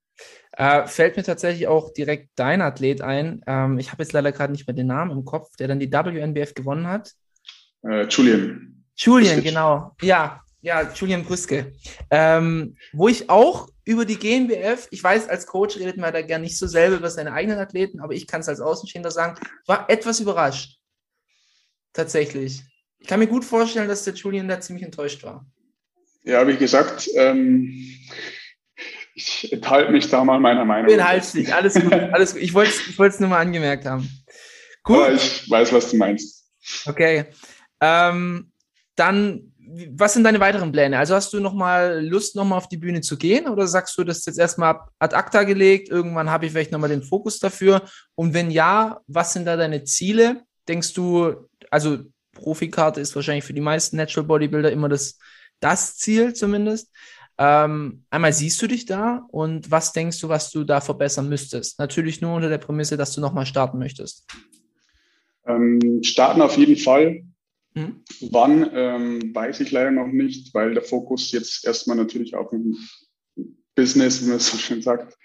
Äh, 0.52 0.88
fällt 0.88 1.16
mir 1.16 1.24
tatsächlich 1.24 1.68
auch 1.68 1.94
direkt 1.94 2.32
dein 2.36 2.62
Athlet 2.62 3.02
ein. 3.02 3.42
Ähm, 3.48 3.78
ich 3.78 3.92
habe 3.92 4.04
jetzt 4.04 4.12
leider 4.12 4.32
gerade 4.32 4.52
nicht 4.52 4.68
mehr 4.68 4.76
den 4.76 4.88
Namen 4.88 5.12
im 5.12 5.24
Kopf, 5.24 5.56
der 5.58 5.68
dann 5.68 5.80
die 5.80 5.92
WNBF 5.92 6.56
gewonnen 6.56 6.88
hat. 6.88 7.14
Äh, 7.84 8.08
Julian. 8.08 8.84
Julian, 8.96 9.44
genau. 9.44 9.96
Ja, 10.02 10.42
Ja, 10.62 10.92
Julian 10.94 11.24
Brüske. 11.24 11.74
Ähm, 12.10 12.76
wo 12.94 13.08
ich 13.08 13.30
auch 13.30 13.70
über 13.86 14.06
die 14.06 14.18
GmbF, 14.18 14.88
ich 14.92 15.04
weiß, 15.04 15.30
als 15.30 15.46
Coach 15.46 15.78
redet 15.78 15.98
man 15.98 16.12
da 16.14 16.22
gerne 16.22 16.44
nicht 16.44 16.58
so 16.58 16.68
selber 16.68 16.98
über 16.98 17.10
seine 17.10 17.32
eigenen 17.32 17.60
Athleten, 17.60 18.00
aber 18.00 18.14
ich 18.14 18.28
kann 18.28 18.42
es 18.42 18.50
als 18.50 18.60
Außenstehender 18.60 19.12
sagen, 19.12 19.40
war 19.66 19.90
etwas 19.90 20.20
überrascht. 20.20 20.80
Tatsächlich. 21.94 22.64
Ich 23.00 23.08
kann 23.08 23.20
mir 23.20 23.28
gut 23.28 23.46
vorstellen, 23.46 23.88
dass 23.88 24.04
der 24.04 24.14
Julian 24.14 24.48
da 24.48 24.60
ziemlich 24.60 24.84
enttäuscht 24.84 25.24
war. 25.24 25.46
Ja, 26.24 26.46
wie 26.48 26.58
gesagt, 26.58 27.10
ähm, 27.16 27.72
ich 29.16 29.52
enthalte 29.52 29.92
mich 29.92 30.10
da 30.10 30.24
mal 30.24 30.40
meiner 30.40 30.66
Meinung. 30.66 30.92
Enthalte 30.92 31.38
dich, 31.38 31.54
alles 31.54 31.74
gut, 31.76 31.94
alles 31.94 32.34
gut. 32.34 32.42
Ich 32.42 32.54
wollte 32.54 32.72
es 32.72 33.16
ich 33.16 33.20
nur 33.20 33.30
mal 33.30 33.40
angemerkt 33.40 33.86
haben. 33.86 34.10
Gut. 34.84 34.98
Aber 34.98 35.14
ich 35.14 35.50
weiß, 35.50 35.74
was 35.74 35.92
du 35.92 35.98
meinst. 35.98 36.46
Okay. 36.86 37.26
Ähm, 37.82 38.52
dann, 38.96 39.54
was 39.92 40.14
sind 40.14 40.24
deine 40.24 40.40
weiteren 40.40 40.72
Pläne? 40.72 40.98
Also 40.98 41.16
hast 41.16 41.34
du 41.34 41.40
noch 41.40 41.54
mal 41.54 42.06
Lust, 42.06 42.36
noch 42.36 42.46
mal 42.46 42.58
auf 42.58 42.70
die 42.70 42.78
Bühne 42.78 43.02
zu 43.02 43.18
gehen 43.18 43.48
oder 43.48 43.68
sagst 43.68 43.98
du, 43.98 44.04
das 44.04 44.20
ist 44.20 44.28
jetzt 44.28 44.40
erstmal 44.40 44.80
ad 45.00 45.16
acta 45.16 45.44
gelegt, 45.44 45.90
irgendwann 45.90 46.30
habe 46.30 46.46
ich 46.46 46.52
vielleicht 46.52 46.72
noch 46.72 46.80
mal 46.80 46.88
den 46.88 47.04
Fokus 47.04 47.40
dafür? 47.40 47.82
Und 48.16 48.34
wenn 48.34 48.50
ja, 48.50 49.02
was 49.08 49.34
sind 49.34 49.46
da 49.46 49.58
deine 49.58 49.84
Ziele? 49.84 50.44
Denkst 50.68 50.94
du, 50.94 51.48
also 51.70 51.98
Profikarte 52.34 53.02
ist 53.02 53.16
wahrscheinlich 53.16 53.44
für 53.44 53.54
die 53.54 53.62
meisten 53.62 53.98
Natural 53.98 54.28
Bodybuilder 54.28 54.72
immer 54.72 54.90
das, 54.90 55.18
das 55.60 55.98
Ziel 55.98 56.34
zumindest. 56.34 56.90
Ähm, 57.38 58.04
einmal 58.10 58.34
siehst 58.34 58.62
du 58.62 58.68
dich 58.68 58.86
da 58.86 59.26
und 59.30 59.70
was 59.70 59.94
denkst 59.94 60.20
du, 60.22 60.30
was 60.30 60.50
du 60.50 60.64
da 60.64 60.82
verbessern 60.82 61.30
müsstest? 61.30 61.78
Natürlich 61.78 62.22
nur 62.22 62.36
unter 62.36 62.50
der 62.50 62.58
Prämisse, 62.58 62.98
dass 62.98 63.14
du 63.14 63.22
nochmal 63.22 63.46
starten 63.46 63.78
möchtest. 63.78 64.26
Ähm, 65.46 66.02
starten 66.04 66.42
auf 66.42 66.58
jeden 66.58 66.78
Fall. 66.78 67.24
Hm? 67.78 67.96
Wann, 68.32 68.70
ähm, 68.74 69.36
weiß 69.36 69.60
ich 69.60 69.72
leider 69.72 69.92
noch 69.92 70.08
nicht, 70.08 70.54
weil 70.54 70.74
der 70.74 70.84
Fokus 70.84 71.32
jetzt 71.32 71.66
erstmal 71.66 71.98
natürlich 71.98 72.36
auf 72.36 72.50
dem 72.50 72.76
Business, 73.76 74.26
wie 74.26 74.30
man 74.30 74.40
so 74.40 74.58
schön 74.58 74.82
sagt, 74.82 75.16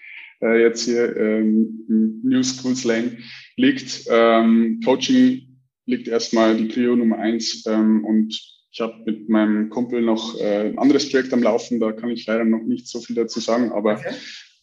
äh, 0.41 0.61
jetzt 0.61 0.85
hier 0.85 1.17
ähm, 1.17 2.21
New 2.23 2.43
School 2.43 2.75
Slang 2.75 3.17
liegt. 3.55 4.05
Ähm, 4.07 4.79
Coaching 4.85 5.59
liegt 5.85 6.07
erstmal 6.07 6.55
die 6.55 6.65
Prio 6.65 6.95
Nummer 6.95 7.17
eins 7.17 7.65
ähm, 7.65 8.05
und 8.05 8.39
ich 8.71 8.81
habe 8.81 9.03
mit 9.05 9.29
meinem 9.29 9.69
Kumpel 9.69 10.01
noch 10.01 10.39
äh, 10.39 10.69
ein 10.69 10.77
anderes 10.77 11.09
Projekt 11.09 11.33
am 11.33 11.43
Laufen, 11.43 11.79
da 11.79 11.91
kann 11.91 12.09
ich 12.09 12.25
leider 12.25 12.45
noch 12.45 12.63
nicht 12.63 12.87
so 12.87 13.01
viel 13.01 13.15
dazu 13.15 13.39
sagen, 13.39 13.71
aber 13.71 13.93
okay. 13.93 14.15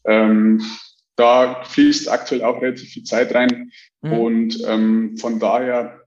ähm, 0.04 0.62
da 1.16 1.62
fließt 1.64 2.08
aktuell 2.08 2.42
auch 2.42 2.62
relativ 2.62 2.88
viel 2.88 3.04
Zeit 3.04 3.34
rein 3.34 3.70
mhm. 4.02 4.12
und 4.12 4.64
ähm, 4.66 5.16
von 5.18 5.38
daher 5.38 5.99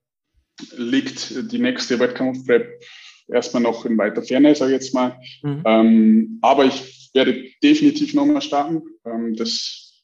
liegt 0.77 1.51
die 1.51 1.59
nächste 1.59 1.99
Wettkampfprep 1.99 2.81
erstmal 3.27 3.63
noch 3.63 3.85
in 3.85 3.97
weiter 3.97 4.21
Ferne, 4.21 4.55
sage 4.55 4.71
ich 4.71 4.81
jetzt 4.81 4.93
mal. 4.93 5.19
Mhm. 5.41 5.63
Ähm, 5.65 6.39
aber 6.41 6.65
ich 6.65 7.09
werde 7.13 7.49
definitiv 7.61 8.13
nochmal 8.13 8.41
starten. 8.41 8.81
Ähm, 9.05 9.35
das 9.35 10.03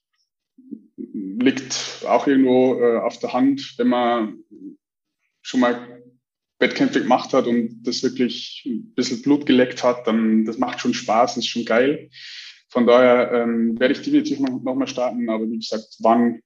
liegt 0.97 2.03
auch 2.07 2.27
irgendwo 2.27 2.79
äh, 2.79 2.99
auf 2.99 3.19
der 3.19 3.33
Hand, 3.33 3.75
wenn 3.77 3.87
man 3.87 4.43
schon 5.41 5.61
mal 5.61 6.03
Wettkämpfe 6.59 7.01
gemacht 7.01 7.33
hat 7.33 7.47
und 7.47 7.81
das 7.83 8.03
wirklich 8.03 8.63
ein 8.65 8.93
bisschen 8.93 9.21
Blut 9.21 9.45
geleckt 9.45 9.83
hat, 9.83 10.05
dann 10.05 10.45
das 10.45 10.57
macht 10.57 10.81
schon 10.81 10.93
Spaß, 10.93 11.37
ist 11.37 11.47
schon 11.47 11.65
geil. 11.65 12.09
Von 12.69 12.85
daher 12.85 13.31
ähm, 13.31 13.79
werde 13.79 13.93
ich 13.93 14.01
definitiv 14.01 14.39
noch, 14.39 14.61
noch 14.61 14.87
starten, 14.87 15.29
aber 15.29 15.49
wie 15.49 15.57
gesagt, 15.57 15.95
wann, 15.99 16.41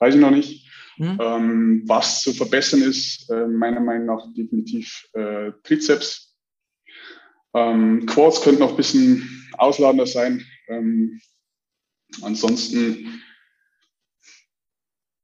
weiß 0.00 0.14
ich 0.14 0.20
noch 0.20 0.32
nicht. 0.32 0.67
Mhm. 0.98 1.18
Ähm, 1.20 1.82
was 1.86 2.22
zu 2.22 2.32
verbessern 2.32 2.82
ist, 2.82 3.30
äh, 3.30 3.46
meiner 3.46 3.80
Meinung 3.80 4.06
nach 4.06 4.26
definitiv 4.34 5.08
äh, 5.12 5.52
Trizeps. 5.62 6.36
Ähm, 7.54 8.04
Quads 8.06 8.42
könnten 8.42 8.60
noch 8.60 8.70
ein 8.70 8.76
bisschen 8.76 9.48
ausladender 9.56 10.06
sein. 10.06 10.44
Ähm, 10.68 11.20
ansonsten 12.22 13.22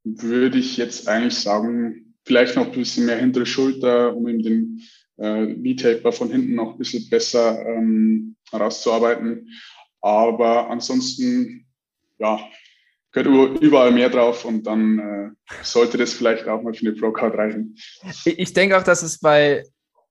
würde 0.04 0.58
ich 0.58 0.76
jetzt 0.76 1.08
eigentlich 1.08 1.34
sagen, 1.34 2.14
vielleicht 2.24 2.56
noch 2.56 2.66
ein 2.66 2.72
bisschen 2.72 3.06
mehr 3.06 3.18
hintere 3.18 3.46
Schulter, 3.46 4.14
um 4.14 4.28
eben 4.28 4.42
den 4.42 4.82
äh, 5.16 5.54
V-Taper 5.54 6.12
von 6.12 6.30
hinten 6.30 6.54
noch 6.54 6.72
ein 6.72 6.78
bisschen 6.78 7.08
besser 7.08 7.64
ähm, 7.66 8.37
herauszuarbeiten. 8.50 9.50
Aber 10.00 10.70
ansonsten, 10.70 11.66
ja, 12.18 12.38
gehört 13.14 13.61
überall 13.61 13.92
mehr 13.92 14.11
drauf 14.11 14.44
und 14.44 14.66
dann 14.66 14.98
äh, 14.98 15.55
sollte 15.62 15.96
das 15.96 16.12
vielleicht 16.12 16.46
auch 16.48 16.62
mal 16.62 16.74
für 16.74 16.87
eine 16.87 16.96
Pro-Card 16.96 17.35
reichen. 17.35 17.77
Ich 18.24 18.53
denke 18.53 18.77
auch, 18.77 18.83
dass 18.83 19.03
es 19.03 19.20
bei 19.20 19.64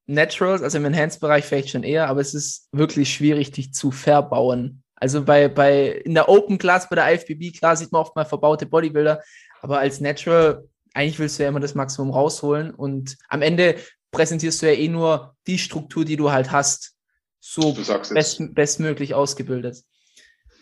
Naturals, 0.05 0.61
also 0.61 0.77
im 0.77 0.85
Enhanced-Bereich 0.85 1.45
vielleicht 1.45 1.69
schon 1.69 1.83
eher, 1.83 2.07
aber 2.07 2.21
es 2.21 2.33
ist 2.33 2.67
wirklich 2.71 3.13
schwierig, 3.13 3.51
dich 3.51 3.73
zu 3.73 3.91
verbauen. 3.91 4.83
Also 4.95 5.23
bei, 5.23 5.49
bei 5.49 5.87
in 5.89 6.13
der 6.13 6.29
Open 6.29 6.57
Class, 6.57 6.89
bei 6.89 6.95
der 6.95 7.13
IFBB, 7.13 7.57
klar 7.57 7.75
sieht 7.75 7.91
man 7.91 8.01
oft 8.01 8.15
mal 8.15 8.25
verbaute 8.25 8.65
Bodybuilder, 8.65 9.21
aber 9.61 9.79
als 9.79 9.99
Natural 9.99 10.63
eigentlich 10.93 11.19
willst 11.19 11.39
du 11.39 11.43
ja 11.43 11.49
immer 11.49 11.59
das 11.59 11.75
Maximum 11.75 12.11
rausholen 12.11 12.71
und 12.71 13.17
am 13.27 13.41
Ende 13.41 13.75
präsentierst 14.11 14.61
du 14.61 14.67
ja 14.67 14.77
eh 14.77 14.87
nur 14.87 15.35
die 15.47 15.57
Struktur, 15.57 16.05
die 16.05 16.15
du 16.15 16.31
halt 16.31 16.51
hast, 16.51 16.93
so 17.39 17.73
best, 17.73 18.53
bestmöglich 18.53 19.13
ausgebildet. 19.13 19.83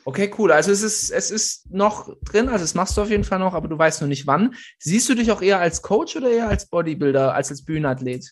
Okay, 0.03 0.31
cool. 0.37 0.51
Also 0.51 0.71
es 0.71 0.81
ist, 0.81 1.11
es 1.11 1.31
ist 1.31 1.71
noch 1.71 2.15
drin, 2.23 2.49
also 2.49 2.63
es 2.63 2.73
machst 2.73 2.97
du 2.97 3.01
auf 3.01 3.09
jeden 3.09 3.23
Fall 3.23 3.39
noch, 3.39 3.53
aber 3.53 3.67
du 3.67 3.77
weißt 3.77 4.01
noch 4.01 4.07
nicht 4.07 4.25
wann. 4.25 4.55
Siehst 4.79 5.07
du 5.09 5.15
dich 5.15 5.31
auch 5.31 5.41
eher 5.41 5.59
als 5.59 5.81
Coach 5.81 6.15
oder 6.15 6.29
eher 6.29 6.49
als 6.49 6.67
Bodybuilder, 6.67 7.33
als 7.33 7.51
als 7.51 7.63
Bühnenathlet? 7.63 8.31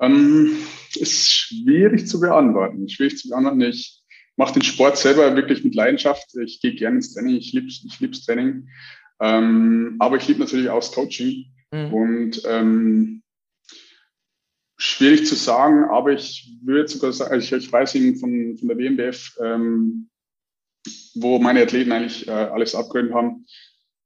Ähm, 0.00 0.56
ist 0.94 1.30
schwierig 1.30 2.06
zu 2.06 2.20
beantworten. 2.20 2.88
Schwierig 2.88 3.18
zu 3.18 3.28
beantworten. 3.28 3.60
Ich 3.62 4.02
mache 4.36 4.54
den 4.54 4.62
Sport 4.62 4.96
selber 4.96 5.34
wirklich 5.36 5.64
mit 5.64 5.74
Leidenschaft. 5.74 6.34
Ich 6.42 6.60
gehe 6.60 6.74
gerne 6.74 6.96
ins 6.96 7.12
Training. 7.12 7.36
Ich 7.36 7.52
liebe 7.52 7.66
ich 7.66 8.00
lieb's 8.00 8.24
Training. 8.24 8.68
Ähm, 9.20 9.96
aber 9.98 10.16
ich 10.16 10.28
liebe 10.28 10.40
natürlich 10.40 10.70
auch 10.70 10.78
das 10.78 10.92
Coaching 10.92 11.46
mhm. 11.72 11.92
und 11.92 12.42
ähm, 12.46 13.22
schwierig 14.78 15.26
zu 15.26 15.34
sagen, 15.34 15.84
aber 15.84 16.12
ich 16.12 16.56
würde 16.62 16.88
sogar 16.88 17.12
sagen, 17.12 17.32
also 17.32 17.56
ich, 17.56 17.64
ich 17.64 17.72
weiß 17.72 17.94
eben 17.96 18.16
von, 18.16 18.56
von 18.56 18.68
der 18.68 18.78
WMBF, 18.78 19.36
ähm, 19.42 20.08
wo 21.14 21.38
meine 21.38 21.62
Athleten 21.62 21.92
eigentlich 21.92 22.26
äh, 22.28 22.30
alles 22.30 22.74
abgeholt 22.74 23.12
haben, 23.12 23.44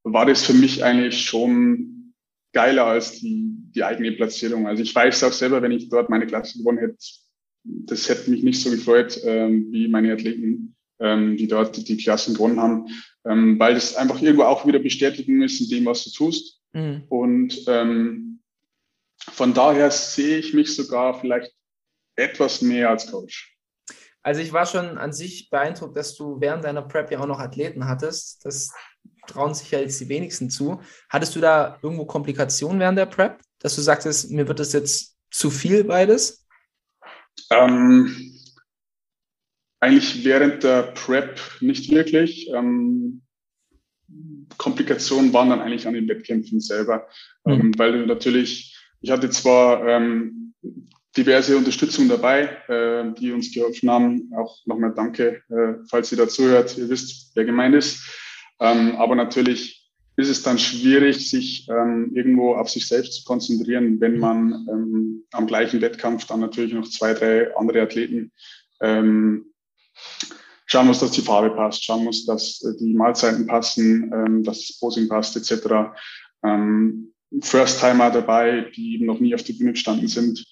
war 0.03 0.27
das 0.27 0.45
für 0.45 0.55
mich 0.55 0.83
eigentlich 0.83 1.21
schon 1.21 2.15
geiler 2.53 2.87
als 2.87 3.21
die, 3.21 3.55
die 3.75 3.85
eigene 3.85 4.13
Platzierung. 4.13 4.67
Also 4.67 4.83
ich 4.83 4.95
weiß 4.95 5.23
auch 5.25 5.33
selber, 5.33 5.63
wenn 5.63 5.73
ich 5.73 5.89
dort 5.89 6.11
meine 6.11 6.27
Klasse 6.27 6.59
gewonnen 6.59 6.79
hätte, 6.79 6.97
das 7.65 8.09
hätte 8.09 8.31
mich 8.31 8.43
nicht 8.43 8.61
so 8.61 8.71
gefreut 8.71 9.21
ähm, 9.25 9.69
wie 9.71 9.87
meine 9.89 10.13
Athleten, 10.13 10.75
ähm, 10.99 11.37
die 11.37 11.47
dort 11.47 11.77
die, 11.77 11.85
die 11.85 11.97
Klassen 11.97 12.35
gewonnen 12.35 12.61
haben 12.61 12.89
ähm, 13.25 13.59
weil 13.59 13.75
das 13.75 13.97
einfach 13.97 14.21
irgendwo 14.21 14.45
auch 14.45 14.67
wieder 14.67 14.79
Bestätigung 14.79 15.43
ist 15.43 15.61
in 15.61 15.69
dem, 15.69 15.87
was 15.87 16.05
du 16.05 16.11
tust. 16.11 16.61
Mhm. 16.73 17.03
Und 17.09 17.65
ähm, 17.67 18.32
von 19.31 19.55
daher 19.55 19.91
sehe 19.91 20.39
ich 20.39 20.55
mich 20.55 20.75
sogar 20.75 21.19
vielleicht 21.21 21.53
etwas 22.17 22.63
mehr 22.63 22.91
als 22.91 23.11
Coach. 23.11 23.57
Also 24.23 24.41
ich 24.41 24.53
war 24.53 24.67
schon 24.67 24.99
an 24.99 25.13
sich 25.13 25.51
beeindruckt, 25.51 25.97
dass 25.97 26.15
du 26.15 26.41
während 26.41 26.65
deiner 26.65 26.83
Prep 26.83 27.11
ja 27.11 27.19
auch 27.19 27.27
noch 27.27 27.41
Athleten 27.41 27.87
hattest. 27.87 28.45
Das 28.45 28.73
trauen 29.27 29.55
sich 29.55 29.71
ja 29.71 29.81
jetzt 29.81 30.01
die 30.01 30.09
wenigsten 30.09 30.51
zu. 30.51 30.81
Hattest 31.09 31.35
du 31.35 31.41
da 31.41 31.79
irgendwo 31.83 32.05
Komplikationen 32.05 32.79
während 32.79 32.99
der 32.99 33.07
Prep, 33.07 33.41
dass 33.59 33.75
du 33.75 33.81
sagtest, 33.81 34.31
mir 34.31 34.47
wird 34.47 34.61
das 34.61 34.73
jetzt 34.73 35.17
zu 35.31 35.51
viel 35.51 35.85
beides? 35.85 36.47
Ähm, 37.51 38.39
eigentlich 39.81 40.25
während 40.25 40.63
der 40.63 40.83
Prep 40.93 41.41
nicht 41.61 41.91
wirklich. 41.91 42.49
Ähm, 42.51 43.23
Komplikationen 44.59 45.33
waren 45.33 45.51
dann 45.51 45.61
eigentlich 45.61 45.87
an 45.89 45.95
den 45.95 46.09
Wettkämpfen 46.09 46.61
selber, 46.61 47.09
mhm. 47.45 47.53
ähm, 47.53 47.79
weil 47.79 47.93
du 47.93 48.07
natürlich, 48.07 48.72
ich 49.03 49.11
hatte 49.11 49.29
zwar 49.31 49.87
ähm, 49.87 50.55
diverse 51.17 51.57
Unterstützung 51.57 52.09
dabei, 52.09 52.57
äh, 52.69 53.13
die 53.19 53.33
uns 53.33 53.53
geholfen 53.53 53.91
haben. 53.91 54.33
Auch 54.37 54.65
nochmal 54.65 54.95
danke, 54.95 55.43
äh, 55.51 55.85
falls 55.91 56.11
ihr 56.13 56.19
dazu 56.19 56.45
hört. 56.45 56.79
Ihr 56.79 56.89
wisst, 56.89 57.33
wer 57.35 57.45
gemeint 57.45 57.75
ist. 57.75 58.03
Ähm, 58.61 58.97
aber 58.97 59.15
natürlich 59.15 59.91
ist 60.17 60.29
es 60.29 60.43
dann 60.43 60.59
schwierig, 60.59 61.29
sich 61.29 61.69
ähm, 61.69 62.13
irgendwo 62.15 62.55
auf 62.55 62.69
sich 62.71 62.87
selbst 62.87 63.15
zu 63.15 63.25
konzentrieren, 63.25 64.01
wenn 64.01 64.19
man 64.19 64.67
ähm, 64.71 65.25
am 65.33 65.47
gleichen 65.47 65.81
Wettkampf 65.81 66.27
dann 66.27 66.41
natürlich 66.41 66.73
noch 66.75 66.89
zwei, 66.89 67.15
drei 67.15 67.55
andere 67.57 67.83
Athleten 67.83 68.31
ähm, 68.81 69.47
schauen 70.67 70.87
muss, 70.87 71.01
dass 71.01 71.13
die 71.13 71.23
Farbe 71.23 71.51
passt, 71.51 71.85
schauen 71.85 72.05
muss, 72.05 72.25
dass 72.27 72.63
äh, 72.63 72.77
die 72.79 72.95
Mahlzeiten 72.95 73.47
passen, 73.47 74.13
ähm, 74.15 74.43
dass 74.45 74.67
das 74.67 74.79
Posing 74.79 75.09
passt, 75.09 75.37
etc. 75.37 75.93
Ähm, 76.45 77.12
First-Timer 77.41 78.11
dabei, 78.11 78.67
die 78.77 78.95
eben 78.95 79.07
noch 79.07 79.21
nie 79.21 79.35
auf 79.35 79.43
der 79.43 79.55
Bühne 79.55 79.73
gestanden 79.73 80.09
sind. 80.09 80.45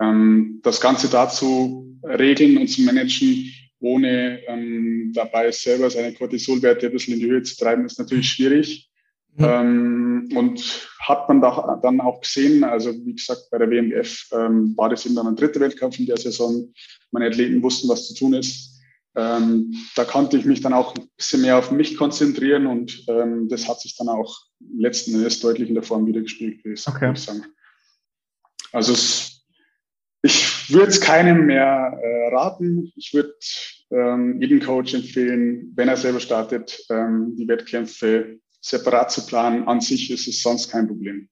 Ähm, 0.00 0.60
das 0.62 0.80
Ganze 0.80 1.08
dazu 1.08 1.98
regeln 2.02 2.58
und 2.58 2.68
zu 2.68 2.82
managen, 2.82 3.52
ohne 3.80 4.40
ähm, 4.46 5.12
dabei 5.14 5.50
selber 5.50 5.90
seine 5.90 6.14
Cortisolwerte 6.14 6.86
ein 6.86 6.92
bisschen 6.92 7.14
in 7.14 7.20
die 7.20 7.26
Höhe 7.26 7.42
zu 7.42 7.56
treiben, 7.56 7.86
ist 7.86 7.98
natürlich 7.98 8.28
schwierig. 8.28 8.90
Mhm. 9.36 9.44
Ähm, 9.44 10.28
und 10.34 10.88
hat 11.00 11.28
man 11.28 11.40
da, 11.40 11.78
dann 11.82 12.00
auch 12.00 12.20
gesehen, 12.20 12.64
also 12.64 12.92
wie 13.04 13.14
gesagt, 13.14 13.48
bei 13.50 13.58
der 13.58 13.70
WMF 13.70 14.28
ähm, 14.32 14.74
war 14.76 14.88
das 14.88 15.06
eben 15.06 15.14
dann 15.14 15.28
ein 15.28 15.36
dritter 15.36 15.60
Wettkampf 15.60 15.98
in 15.98 16.06
der 16.06 16.16
Saison. 16.16 16.72
Meine 17.12 17.26
Athleten 17.26 17.62
wussten, 17.62 17.88
was 17.88 18.08
zu 18.08 18.14
tun 18.14 18.34
ist. 18.34 18.77
Ähm, 19.18 19.74
da 19.96 20.04
konnte 20.04 20.36
ich 20.36 20.44
mich 20.44 20.60
dann 20.60 20.72
auch 20.72 20.94
ein 20.94 21.08
bisschen 21.16 21.42
mehr 21.42 21.58
auf 21.58 21.72
mich 21.72 21.96
konzentrieren 21.96 22.68
und 22.68 23.04
ähm, 23.08 23.48
das 23.48 23.68
hat 23.68 23.80
sich 23.80 23.96
dann 23.96 24.08
auch 24.08 24.38
letzten 24.76 25.14
Endes 25.14 25.40
deutlich 25.40 25.68
in 25.68 25.74
der 25.74 25.82
Form 25.82 26.06
wiedergespiegelt, 26.06 26.64
würde 26.64 26.80
okay. 26.86 27.12
ich 27.12 27.20
sagen. 27.20 27.44
Also 28.70 28.92
es, 28.92 29.44
ich 30.22 30.70
würde 30.70 30.90
es 30.92 31.00
keinem 31.00 31.46
mehr 31.46 31.98
äh, 32.00 32.34
raten. 32.34 32.92
Ich 32.94 33.12
würde 33.12 33.34
ähm, 33.90 34.40
jedem 34.40 34.60
Coach 34.60 34.94
empfehlen, 34.94 35.72
wenn 35.74 35.88
er 35.88 35.96
selber 35.96 36.20
startet, 36.20 36.78
ähm, 36.88 37.34
die 37.36 37.48
Wettkämpfe 37.48 38.38
separat 38.60 39.10
zu 39.10 39.26
planen. 39.26 39.66
An 39.66 39.80
sich 39.80 40.12
ist 40.12 40.28
es 40.28 40.42
sonst 40.42 40.70
kein 40.70 40.86
Problem. 40.86 41.28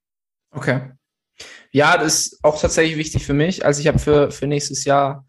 Okay. 0.51 0.90
Ja, 1.70 1.99
das 1.99 2.27
ist 2.27 2.44
auch 2.44 2.61
tatsächlich 2.61 2.96
wichtig 2.96 3.25
für 3.25 3.35
mich. 3.35 3.64
Also 3.64 3.81
ich 3.81 3.87
habe 3.87 4.01
für, 4.01 4.33
für 4.33 4.49
nächstes 4.49 4.85
Jahr 4.85 5.25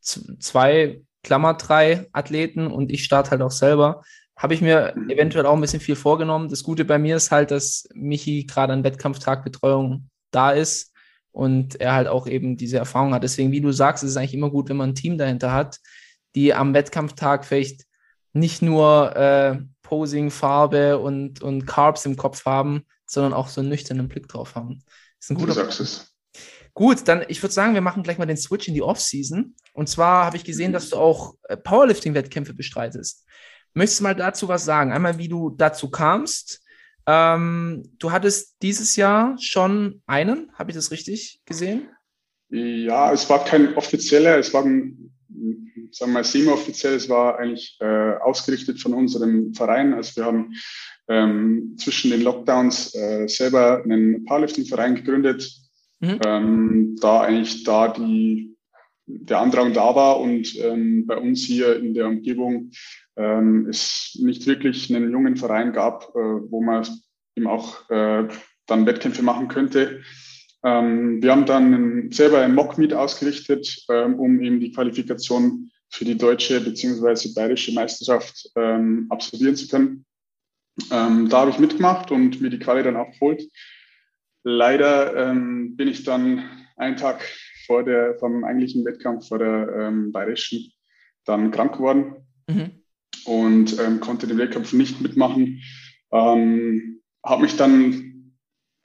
zwei, 0.00 1.02
Klammer 1.22 1.54
drei 1.54 2.06
Athleten 2.12 2.66
und 2.68 2.90
ich 2.90 3.04
starte 3.04 3.32
halt 3.32 3.42
auch 3.42 3.50
selber. 3.50 4.02
Habe 4.36 4.54
ich 4.54 4.60
mir 4.60 4.94
mhm. 4.94 5.10
eventuell 5.10 5.46
auch 5.46 5.54
ein 5.54 5.60
bisschen 5.60 5.80
viel 5.80 5.96
vorgenommen. 5.96 6.48
Das 6.48 6.62
Gute 6.62 6.84
bei 6.84 6.98
mir 6.98 7.16
ist 7.16 7.30
halt, 7.30 7.50
dass 7.50 7.88
Michi 7.94 8.44
gerade 8.44 8.72
an 8.72 8.84
Wettkampftagbetreuung 8.84 10.08
da 10.30 10.52
ist 10.52 10.92
und 11.32 11.80
er 11.80 11.94
halt 11.94 12.08
auch 12.08 12.26
eben 12.26 12.56
diese 12.56 12.78
Erfahrung 12.78 13.14
hat. 13.14 13.22
Deswegen, 13.22 13.52
wie 13.52 13.60
du 13.60 13.72
sagst, 13.72 14.04
ist 14.04 14.10
es 14.10 14.16
eigentlich 14.16 14.34
immer 14.34 14.50
gut, 14.50 14.68
wenn 14.68 14.76
man 14.76 14.90
ein 14.90 14.94
Team 14.94 15.18
dahinter 15.18 15.52
hat, 15.52 15.80
die 16.34 16.54
am 16.54 16.74
Wettkampftag 16.74 17.44
vielleicht 17.44 17.84
nicht 18.32 18.62
nur 18.62 19.16
äh, 19.16 19.58
Posing, 19.82 20.30
Farbe 20.30 20.98
und, 20.98 21.42
und 21.42 21.66
Carbs 21.66 22.06
im 22.06 22.16
Kopf 22.16 22.44
haben, 22.44 22.84
sondern 23.06 23.32
auch 23.32 23.48
so 23.48 23.60
einen 23.60 23.70
nüchternen 23.70 24.08
Blick 24.08 24.28
drauf 24.28 24.54
haben. 24.54 24.82
Das 25.18 25.26
ist 25.26 25.30
ein 25.30 25.36
guter 25.36 25.48
du 25.48 25.54
sagst 25.54 25.80
es. 25.80 26.14
Gut, 26.78 27.08
dann 27.08 27.24
ich 27.26 27.42
würde 27.42 27.52
sagen, 27.52 27.74
wir 27.74 27.80
machen 27.80 28.04
gleich 28.04 28.18
mal 28.18 28.26
den 28.26 28.36
Switch 28.36 28.68
in 28.68 28.74
die 28.74 28.82
Off-Season. 28.82 29.52
Und 29.72 29.88
zwar 29.88 30.24
habe 30.24 30.36
ich 30.36 30.44
gesehen, 30.44 30.72
dass 30.72 30.90
du 30.90 30.96
auch 30.96 31.34
äh, 31.48 31.56
Powerlifting-Wettkämpfe 31.56 32.54
bestreitest. 32.54 33.26
Möchtest 33.74 33.98
du 33.98 34.04
mal 34.04 34.14
dazu 34.14 34.46
was 34.46 34.64
sagen? 34.64 34.92
Einmal, 34.92 35.18
wie 35.18 35.26
du 35.26 35.50
dazu 35.50 35.90
kamst. 35.90 36.62
Ähm, 37.04 37.82
du 37.98 38.12
hattest 38.12 38.62
dieses 38.62 38.94
Jahr 38.94 39.36
schon 39.40 40.02
einen, 40.06 40.52
habe 40.54 40.70
ich 40.70 40.76
das 40.76 40.92
richtig 40.92 41.40
gesehen? 41.46 41.88
Ja, 42.48 43.12
es 43.12 43.28
war 43.28 43.44
kein 43.44 43.74
offizieller, 43.74 44.38
es 44.38 44.54
war 44.54 44.64
ein 44.64 45.12
sagen 45.90 46.12
wir 46.12 46.18
mal, 46.18 46.24
semi-offiziell, 46.24 46.94
es 46.94 47.08
war 47.08 47.40
eigentlich 47.40 47.76
äh, 47.80 48.12
ausgerichtet 48.20 48.80
von 48.80 48.94
unserem 48.94 49.52
Verein. 49.52 49.94
Also 49.94 50.14
wir 50.14 50.26
haben 50.26 50.54
ähm, 51.08 51.74
zwischen 51.76 52.12
den 52.12 52.22
Lockdowns 52.22 52.94
äh, 52.94 53.26
selber 53.26 53.82
einen 53.82 54.24
Powerlifting-Verein 54.26 54.94
gegründet, 54.94 55.67
mhm. 56.00 56.20
ähm, 56.24 56.96
da 57.00 57.20
eigentlich 57.20 57.64
da 57.64 57.88
die, 57.88 58.56
der 59.06 59.40
Andrang 59.40 59.72
da 59.72 59.94
war 59.94 60.20
und 60.20 60.56
ähm, 60.58 61.06
bei 61.06 61.16
uns 61.16 61.44
hier 61.44 61.76
in 61.78 61.94
der 61.94 62.08
Umgebung 62.08 62.70
ähm, 63.16 63.66
es 63.68 64.18
nicht 64.20 64.46
wirklich 64.46 64.94
einen 64.94 65.10
jungen 65.10 65.36
Verein 65.36 65.72
gab, 65.72 66.14
äh, 66.14 66.18
wo 66.18 66.62
man 66.62 66.86
eben 67.36 67.46
auch 67.46 67.88
äh, 67.90 68.28
dann 68.66 68.86
Wettkämpfe 68.86 69.22
machen 69.22 69.48
könnte. 69.48 70.02
Ähm, 70.64 71.22
wir 71.22 71.32
haben 71.32 71.46
dann 71.46 72.10
selber 72.12 72.40
ein 72.40 72.54
Mock-Meet 72.54 72.92
ausgerichtet, 72.92 73.84
ähm, 73.90 74.18
um 74.18 74.40
eben 74.42 74.60
die 74.60 74.72
Qualifikation 74.72 75.70
für 75.90 76.04
die 76.04 76.16
deutsche 76.16 76.60
bzw. 76.60 77.32
bayerische 77.34 77.72
Meisterschaft 77.72 78.50
ähm, 78.56 79.06
absolvieren 79.10 79.56
zu 79.56 79.68
können. 79.68 80.04
Ähm, 80.90 81.28
da 81.28 81.40
habe 81.40 81.50
ich 81.50 81.58
mitgemacht 81.58 82.10
und 82.10 82.40
mir 82.40 82.50
die 82.50 82.58
Quali 82.58 82.82
dann 82.82 82.96
auch 82.96 83.10
geholt. 83.12 83.42
Leider 84.50 85.14
ähm, 85.14 85.76
bin 85.76 85.88
ich 85.88 86.04
dann 86.04 86.48
einen 86.78 86.96
Tag 86.96 87.22
vor 87.66 87.84
der, 87.84 88.14
vom 88.18 88.44
eigentlichen 88.44 88.82
Wettkampf 88.86 89.28
vor 89.28 89.38
der 89.38 89.68
ähm, 89.78 90.10
bayerischen 90.10 90.72
dann 91.26 91.50
krank 91.50 91.74
geworden 91.74 92.16
mhm. 92.46 92.70
und 93.26 93.78
ähm, 93.78 94.00
konnte 94.00 94.26
den 94.26 94.38
Wettkampf 94.38 94.72
nicht 94.72 95.02
mitmachen. 95.02 95.62
Ähm, 96.12 97.02
habe 97.22 97.42
mich 97.42 97.56
dann 97.56 98.32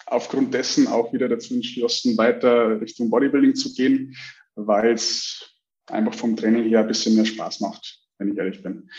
aufgrund 0.05 0.53
dessen 0.53 0.87
auch 0.87 1.13
wieder 1.13 1.29
dazu 1.29 1.53
entschlossen, 1.53 2.17
weiter 2.17 2.81
Richtung 2.81 3.09
Bodybuilding 3.09 3.55
zu 3.55 3.73
gehen, 3.73 4.17
weil 4.55 4.91
es 4.91 5.49
einfach 5.87 6.13
vom 6.13 6.35
Training 6.35 6.67
her 6.67 6.81
ein 6.81 6.87
bisschen 6.87 7.15
mehr 7.15 7.25
Spaß 7.25 7.61
macht, 7.61 8.01
wenn 8.17 8.33
ich 8.33 8.37
ehrlich 8.37 8.61
bin. 8.61 8.89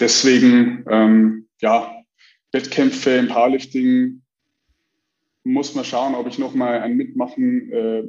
Deswegen, 0.00 0.84
ähm, 0.90 1.46
ja, 1.60 2.02
Wettkämpfe 2.50 3.10
im 3.10 3.28
Powerlifting 3.28 4.23
muss 5.44 5.74
man 5.74 5.84
schauen, 5.84 6.14
ob 6.14 6.26
ich 6.26 6.38
nochmal 6.38 6.80
ein 6.80 6.96
Mitmachen 6.96 7.70
äh, 7.70 8.02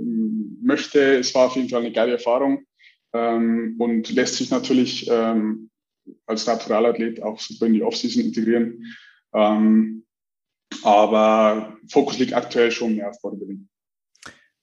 möchte. 0.62 1.18
Es 1.18 1.36
war 1.36 1.48
auf 1.48 1.56
jeden 1.56 1.70
Fall 1.70 1.82
eine 1.82 1.92
geile 1.92 2.14
Erfahrung 2.14 2.66
ähm, 3.14 3.76
und 3.78 4.10
lässt 4.12 4.36
sich 4.36 4.50
natürlich 4.50 5.10
ähm, 5.12 5.70
als 6.26 6.48
Naturalathlet 6.48 7.22
auch 7.22 7.40
super 7.40 7.66
in 7.66 7.74
die 7.74 7.84
Offseason 7.84 8.24
integrieren. 8.24 8.86
Ähm, 9.34 10.06
aber 10.84 11.78
Fokus 11.90 12.18
liegt 12.20 12.34
aktuell 12.34 12.72
schon 12.72 12.96
mehr 12.96 13.10
auf 13.10 13.22
Bodybuilding. 13.22 13.68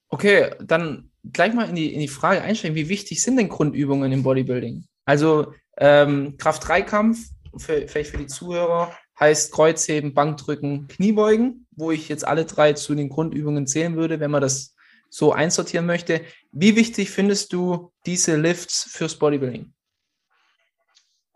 Okay, 0.09 0.51
dann 0.65 1.11
gleich 1.33 1.55
mal 1.55 1.69
in 1.69 1.75
die, 1.75 1.93
in 1.93 2.01
die 2.01 2.09
Frage 2.09 2.43
einsteigen, 2.43 2.77
wie 2.77 2.89
wichtig 2.89 3.23
sind 3.23 3.37
denn 3.37 3.49
Grundübungen 3.49 4.13
im 4.13 4.23
Bodybuilding? 4.23 4.85
Also 5.05 5.53
ähm, 5.79 6.37
Kraft-3-Kampf, 6.37 7.29
für, 7.57 7.87
vielleicht 7.87 8.11
für 8.11 8.19
die 8.19 8.27
Zuhörer, 8.27 8.97
heißt 9.23 9.53
Kreuzheben, 9.53 10.15
Bankdrücken, 10.15 10.89
Kniebeugen, 10.89 11.67
wo 11.71 11.93
ich 11.93 12.09
jetzt 12.09 12.27
alle 12.27 12.45
drei 12.45 12.73
zu 12.73 12.97
den 12.97 13.09
Grundübungen 13.09 13.69
zählen 13.69 13.95
würde, 13.95 14.19
wenn 14.19 14.33
man 14.33 14.43
das 14.43 14.75
so 15.11 15.33
einsortieren 15.33 15.87
möchte. 15.87 16.23
Wie 16.51 16.75
wichtig 16.75 17.11
findest 17.11 17.53
du 17.53 17.93
diese 18.05 18.37
Lifts 18.37 18.83
fürs 18.91 19.17
Bodybuilding? 19.17 19.73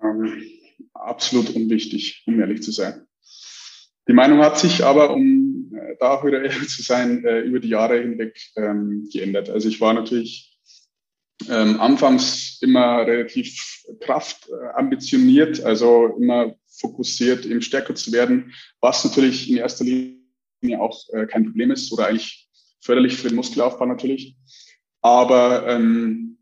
Ähm, 0.02 0.42
absolut 0.94 1.54
unwichtig, 1.54 2.24
um 2.26 2.40
ehrlich 2.40 2.62
zu 2.64 2.72
sein. 2.72 3.06
Die 4.08 4.14
Meinung 4.14 4.40
hat 4.40 4.58
sich 4.58 4.84
aber, 4.84 5.10
um 5.10 5.72
äh, 5.72 5.94
da 6.00 6.10
auch 6.14 6.24
wieder 6.24 6.42
ehrlich 6.44 6.68
zu 6.68 6.82
sein, 6.82 7.24
äh, 7.24 7.42
über 7.42 7.60
die 7.60 7.68
Jahre 7.68 8.00
hinweg 8.00 8.36
ähm, 8.56 9.08
geändert. 9.12 9.48
Also 9.48 9.68
ich 9.68 9.80
war 9.80 9.94
natürlich 9.94 10.58
ähm, 11.48 11.80
anfangs 11.80 12.58
immer 12.62 13.06
relativ 13.06 13.84
kraftambitioniert, 14.00 15.62
also 15.62 16.16
immer 16.18 16.56
fokussiert, 16.78 17.46
eben 17.46 17.62
stärker 17.62 17.94
zu 17.94 18.12
werden, 18.12 18.52
was 18.80 19.04
natürlich 19.04 19.50
in 19.50 19.56
erster 19.56 19.84
Linie 19.84 20.80
auch 20.80 21.08
äh, 21.12 21.26
kein 21.26 21.44
Problem 21.44 21.70
ist 21.70 21.92
oder 21.92 22.06
eigentlich 22.06 22.48
förderlich 22.80 23.16
für 23.16 23.28
den 23.28 23.36
Muskelaufbau 23.36 23.86
natürlich. 23.86 24.36
Aber 25.02 25.66
ähm, 25.68 26.38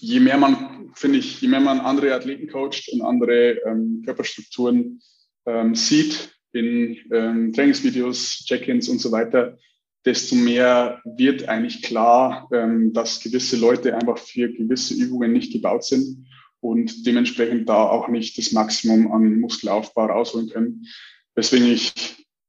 je 0.00 0.20
mehr 0.20 0.38
man, 0.38 0.90
finde 0.94 1.18
ich, 1.18 1.40
je 1.40 1.48
mehr 1.48 1.60
man 1.60 1.80
andere 1.80 2.14
Athleten 2.14 2.48
coacht 2.48 2.88
und 2.92 3.02
andere 3.02 3.58
ähm, 3.66 4.02
Körperstrukturen 4.04 5.00
ähm, 5.46 5.74
sieht, 5.74 6.30
in 6.52 6.96
ähm, 7.12 7.52
Trainingsvideos, 7.52 8.44
Check-ins 8.46 8.88
und 8.88 8.98
so 8.98 9.12
weiter, 9.12 9.58
desto 10.04 10.34
mehr 10.34 11.02
wird 11.04 11.48
eigentlich 11.48 11.82
klar, 11.82 12.48
ähm, 12.52 12.92
dass 12.92 13.20
gewisse 13.20 13.56
Leute 13.56 13.94
einfach 13.94 14.18
für 14.18 14.50
gewisse 14.52 14.94
Übungen 14.94 15.32
nicht 15.32 15.52
gebaut 15.52 15.84
sind 15.84 16.26
und 16.60 17.06
dementsprechend 17.06 17.68
da 17.68 17.88
auch 17.88 18.08
nicht 18.08 18.36
das 18.38 18.52
Maximum 18.52 19.12
an 19.12 19.40
Muskelaufbau 19.40 20.06
rausholen 20.06 20.48
können. 20.48 20.86
Weswegen 21.34 21.68
ich 21.68 21.92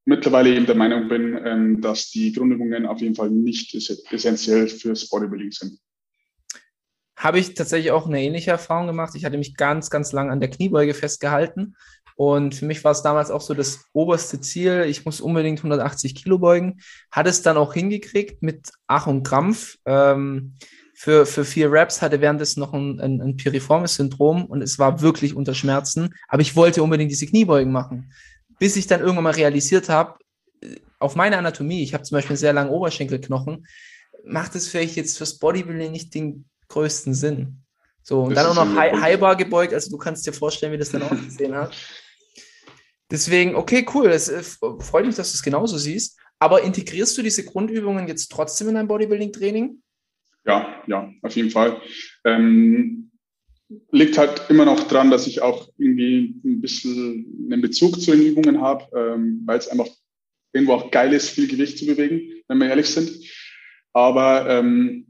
mittlerweile 0.05 0.55
eben 0.55 0.65
der 0.65 0.75
Meinung 0.75 1.09
bin, 1.09 1.39
ähm, 1.45 1.81
dass 1.81 2.09
die 2.09 2.31
Grundübungen 2.31 2.85
auf 2.85 3.01
jeden 3.01 3.15
Fall 3.15 3.29
nicht 3.29 3.75
essentiell 3.75 4.67
fürs 4.67 5.09
Bodybuilding 5.09 5.51
sind. 5.51 5.79
Habe 7.17 7.39
ich 7.39 7.55
tatsächlich 7.55 7.91
auch 7.91 8.05
eine 8.05 8.21
ähnliche 8.21 8.51
Erfahrung 8.51 8.87
gemacht. 8.87 9.15
Ich 9.15 9.25
hatte 9.25 9.37
mich 9.37 9.55
ganz, 9.55 9.89
ganz 9.89 10.11
lang 10.11 10.29
an 10.29 10.39
der 10.39 10.49
Kniebeuge 10.49 10.93
festgehalten 10.93 11.75
und 12.17 12.55
für 12.55 12.65
mich 12.65 12.83
war 12.83 12.91
es 12.91 13.03
damals 13.03 13.29
auch 13.29 13.41
so 13.41 13.53
das 13.53 13.85
oberste 13.93 14.41
Ziel. 14.41 14.85
Ich 14.89 15.05
muss 15.05 15.21
unbedingt 15.21 15.59
180 15.59 16.15
Kilo 16.15 16.39
beugen. 16.39 16.79
Hat 17.11 17.27
es 17.27 17.43
dann 17.43 17.57
auch 17.57 17.75
hingekriegt 17.75 18.41
mit 18.41 18.71
Ach 18.87 19.05
und 19.05 19.21
Krampf. 19.21 19.77
Ähm, 19.85 20.55
für, 20.99 21.27
für 21.27 21.45
vier 21.45 21.71
Raps 21.71 22.01
hatte 22.01 22.21
währenddessen 22.21 22.59
noch 22.59 22.73
ein, 22.73 22.99
ein, 22.99 23.21
ein 23.21 23.37
piriformes 23.37 23.93
Syndrom 23.93 24.45
und 24.45 24.63
es 24.63 24.79
war 24.79 24.99
wirklich 24.99 25.35
unter 25.35 25.53
Schmerzen. 25.53 26.15
Aber 26.27 26.41
ich 26.41 26.55
wollte 26.55 26.81
unbedingt 26.81 27.11
diese 27.11 27.27
Kniebeugen 27.27 27.71
machen. 27.71 28.11
Bis 28.57 28.75
ich 28.75 28.87
dann 28.87 29.01
irgendwann 29.01 29.25
mal 29.25 29.33
realisiert 29.33 29.89
habe, 29.89 30.17
äh, 30.63 30.77
auf 30.97 31.15
meine 31.15 31.37
Anatomie, 31.37 31.83
ich 31.83 31.93
habe 31.93 32.03
zum 32.03 32.15
Beispiel 32.15 32.31
einen 32.31 32.39
sehr 32.39 32.51
langen 32.51 32.71
Oberschenkelknochen, 32.71 33.67
macht 34.25 34.55
es 34.55 34.69
vielleicht 34.69 34.95
jetzt 34.95 35.19
fürs 35.19 35.37
Bodybuilding 35.37 35.91
nicht 35.91 36.15
den 36.15 36.45
größten 36.69 37.13
Sinn. 37.13 37.61
So, 38.01 38.23
und 38.23 38.35
das 38.35 38.47
dann 38.47 38.57
auch 38.57 38.65
noch 38.65 38.75
High, 38.75 38.99
Highbar 38.99 39.35
gebeugt, 39.35 39.75
also 39.75 39.91
du 39.91 39.99
kannst 39.99 40.25
dir 40.25 40.33
vorstellen, 40.33 40.73
wie 40.73 40.79
das 40.79 40.89
dann 40.89 41.03
ausgesehen 41.03 41.53
hat. 41.53 41.75
Deswegen, 43.11 43.55
okay, 43.55 43.85
cool. 43.93 44.07
Es 44.07 44.29
äh, 44.29 44.41
freut 44.41 45.05
mich, 45.05 45.15
dass 45.15 45.31
du 45.31 45.35
es 45.35 45.43
genauso 45.43 45.77
siehst. 45.77 46.17
Aber 46.39 46.63
integrierst 46.63 47.15
du 47.19 47.21
diese 47.21 47.45
Grundübungen 47.45 48.07
jetzt 48.07 48.31
trotzdem 48.31 48.69
in 48.69 48.75
dein 48.75 48.87
Bodybuilding-Training? 48.87 49.79
Ja, 50.47 50.81
ja, 50.87 51.13
auf 51.21 51.35
jeden 51.35 51.51
Fall. 51.51 51.81
Ähm, 52.23 53.11
liegt 53.91 54.17
halt 54.17 54.49
immer 54.49 54.63
noch 54.63 54.87
dran, 54.87 55.11
dass 55.11 55.27
ich 55.27 55.41
auch 55.41 55.69
irgendwie 55.77 56.39
ein 56.45 56.61
bisschen 56.61 57.49
einen 57.51 57.61
Bezug 57.61 57.99
zu 57.99 58.11
den 58.11 58.25
Übungen 58.25 58.61
habe, 58.61 58.85
ähm, 58.95 59.41
weil 59.45 59.59
es 59.59 59.67
einfach 59.67 59.89
irgendwo 60.53 60.73
auch 60.73 60.89
geil 60.89 61.11
ist, 61.11 61.29
viel 61.29 61.47
Gewicht 61.47 61.77
zu 61.77 61.85
bewegen, 61.85 62.21
wenn 62.47 62.59
wir 62.59 62.69
ehrlich 62.69 62.87
sind. 62.87 63.11
Aber 63.91 64.49
ähm, 64.49 65.07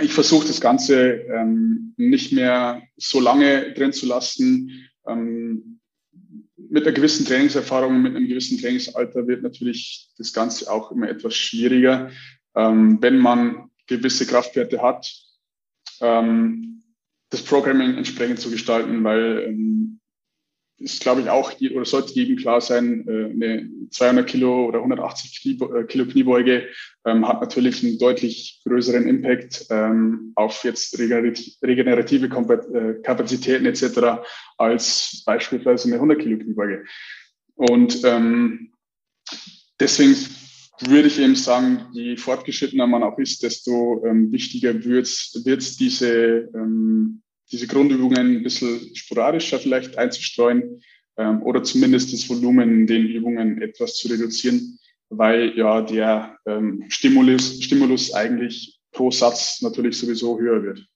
ich 0.00 0.12
versuche 0.12 0.46
das 0.46 0.60
Ganze 0.60 1.22
ähm, 1.32 1.94
nicht 1.96 2.32
mehr 2.32 2.82
so 2.96 3.18
lange 3.18 3.72
drin 3.72 3.92
zu 3.92 4.06
lassen. 4.06 4.88
Ähm, 5.08 5.80
mit 6.56 6.84
einer 6.84 6.94
gewissen 6.94 7.26
Trainingserfahrung, 7.26 8.02
mit 8.02 8.14
einem 8.14 8.28
gewissen 8.28 8.60
Trainingsalter 8.60 9.26
wird 9.26 9.42
natürlich 9.42 10.10
das 10.16 10.32
Ganze 10.32 10.70
auch 10.70 10.92
immer 10.92 11.08
etwas 11.08 11.34
schwieriger, 11.34 12.10
ähm, 12.54 12.98
wenn 13.00 13.18
man 13.18 13.70
gewisse 13.86 14.26
Kraftwerte 14.26 14.82
hat, 14.82 15.12
ähm, 16.00 16.82
das 17.30 17.42
Programming 17.42 17.96
entsprechend 17.96 18.40
zu 18.40 18.50
gestalten, 18.50 19.02
weil 19.04 19.44
ähm, 19.48 20.00
ist, 20.78 21.00
glaube 21.00 21.22
ich, 21.22 21.30
auch 21.30 21.52
oder 21.74 21.84
sollte 21.84 22.12
jedem 22.12 22.36
klar 22.36 22.60
sein, 22.60 23.06
äh, 23.08 23.30
eine 23.32 23.70
200 23.90 24.26
Kilo 24.26 24.66
oder 24.66 24.78
180 24.78 25.40
Knie, 25.40 25.58
äh, 25.74 25.84
Kilo 25.84 26.06
Kniebeuge 26.06 26.68
ähm, 27.06 27.26
hat 27.26 27.40
natürlich 27.40 27.82
einen 27.82 27.98
deutlich 27.98 28.60
größeren 28.64 29.08
Impact 29.08 29.66
ähm, 29.70 30.32
auf 30.34 30.64
jetzt 30.64 30.98
regenerative 30.98 32.26
äh, 32.26 33.02
Kapazitäten 33.02 33.64
etc. 33.64 34.22
als 34.58 35.22
beispielsweise 35.24 35.88
eine 35.88 35.96
100 35.96 36.18
Kilo 36.18 36.38
Kniebeuge. 36.38 36.84
Und 37.54 38.04
ähm, 38.04 38.72
deswegen 39.80 40.14
würde 40.80 41.08
ich 41.08 41.18
eben 41.18 41.36
sagen, 41.36 41.86
je 41.92 42.16
fortgeschrittener 42.16 42.86
man 42.86 43.02
auch 43.02 43.18
ist, 43.18 43.42
desto 43.42 44.04
ähm, 44.04 44.30
wichtiger 44.32 44.84
wird 44.84 45.06
es, 45.06 45.76
diese 45.76 46.50
ähm, 46.54 47.22
diese 47.52 47.66
Grundübungen 47.66 48.36
ein 48.36 48.42
bisschen 48.42 48.94
sporadischer 48.94 49.58
vielleicht 49.58 49.98
einzustreuen 49.98 50.82
ähm, 51.16 51.42
oder 51.42 51.62
zumindest 51.62 52.12
das 52.12 52.28
Volumen 52.28 52.80
in 52.80 52.86
den 52.86 53.06
Übungen 53.06 53.62
etwas 53.62 53.96
zu 53.96 54.08
reduzieren, 54.08 54.78
weil 55.08 55.56
ja 55.56 55.82
der 55.82 56.36
ähm, 56.46 56.84
Stimulus, 56.88 57.62
Stimulus 57.62 58.12
eigentlich 58.12 58.78
pro 58.92 59.10
Satz 59.10 59.62
natürlich 59.62 59.98
sowieso 59.98 60.38
höher 60.38 60.62
wird. 60.62 60.86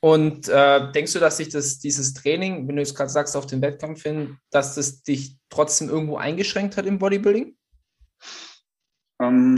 Und 0.00 0.48
äh, 0.48 0.92
denkst 0.92 1.14
du, 1.14 1.18
dass 1.18 1.38
sich 1.38 1.48
das, 1.48 1.80
dieses 1.80 2.14
Training, 2.14 2.68
wenn 2.68 2.76
du 2.76 2.82
es 2.82 2.94
gerade 2.94 3.10
sagst, 3.10 3.36
auf 3.36 3.46
den 3.46 3.62
Wettkampf 3.62 4.04
hin, 4.04 4.38
dass 4.50 4.76
das 4.76 5.02
dich 5.02 5.36
trotzdem 5.48 5.88
irgendwo 5.88 6.16
eingeschränkt 6.16 6.76
hat 6.76 6.86
im 6.86 7.00
Bodybuilding? 7.00 7.57
Ähm, 9.20 9.54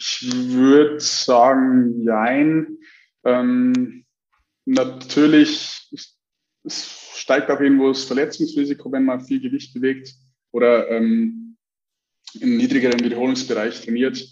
Ich 0.00 0.32
würde 0.32 0.98
sagen, 0.98 2.02
jein. 2.04 2.78
Ähm, 3.22 4.06
natürlich 4.64 5.90
steigt 6.66 7.50
auch 7.50 7.60
irgendwo 7.60 7.88
das 7.88 8.04
Verletzungsrisiko, 8.04 8.90
wenn 8.90 9.04
man 9.04 9.20
viel 9.20 9.40
Gewicht 9.42 9.74
bewegt 9.74 10.14
oder 10.52 10.88
ähm, 10.88 11.58
im 12.40 12.56
niedrigeren 12.56 13.04
Wiederholungsbereich 13.04 13.82
trainiert. 13.82 14.26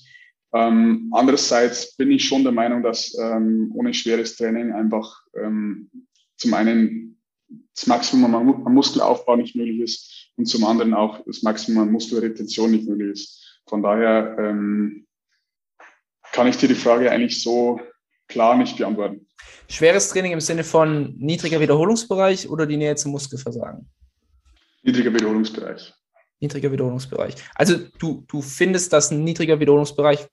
Ähm, 0.55 1.11
andererseits 1.12 1.94
bin 1.96 2.12
ich 2.12 2.26
schon 2.26 2.44
der 2.44 2.53
Meinung, 2.53 2.82
dass 2.82 3.14
ähm, 3.18 3.70
ohne 3.74 3.92
schweres 3.92 4.36
Training 4.36 4.72
einfach 4.72 5.20
ähm, 5.34 5.90
zum 6.38 6.55
einen 6.55 6.97
das 7.74 7.86
Maximum 7.86 8.34
an 8.34 8.74
Muskelaufbau 8.74 9.36
nicht 9.36 9.57
möglich 9.57 9.80
ist 9.80 10.30
und 10.36 10.46
zum 10.46 10.64
anderen 10.64 10.94
auch 10.94 11.24
das 11.26 11.42
Maximum 11.42 11.84
an 11.84 11.92
Muskelretention 11.92 12.70
nicht 12.70 12.88
möglich 12.88 13.12
ist. 13.12 13.61
Von 13.66 13.82
daher 13.82 14.36
ähm, 14.38 15.07
kann 16.32 16.46
ich 16.46 16.57
dir 16.57 16.68
die 16.68 16.74
Frage 16.74 17.11
eigentlich 17.11 17.42
so 17.42 17.80
klar 18.28 18.57
nicht 18.57 18.76
beantworten. 18.76 19.26
Schweres 19.68 20.11
Training 20.11 20.32
im 20.32 20.40
Sinne 20.40 20.64
von 20.64 21.14
niedriger 21.18 21.61
Wiederholungsbereich 21.61 22.49
oder 22.49 22.66
die 22.66 22.76
Nähe 22.76 22.96
zum 22.96 23.12
Muskelversagen? 23.12 23.88
Niedriger 24.82 25.12
Wiederholungsbereich. 25.12 25.92
Niedriger 26.40 26.70
Wiederholungsbereich. 26.70 27.34
Also 27.55 27.76
du, 27.99 28.24
du 28.28 28.42
findest, 28.42 28.92
dass 28.92 29.11
ein 29.11 29.24
niedriger 29.24 29.59
Wiederholungsbereich 29.59 30.26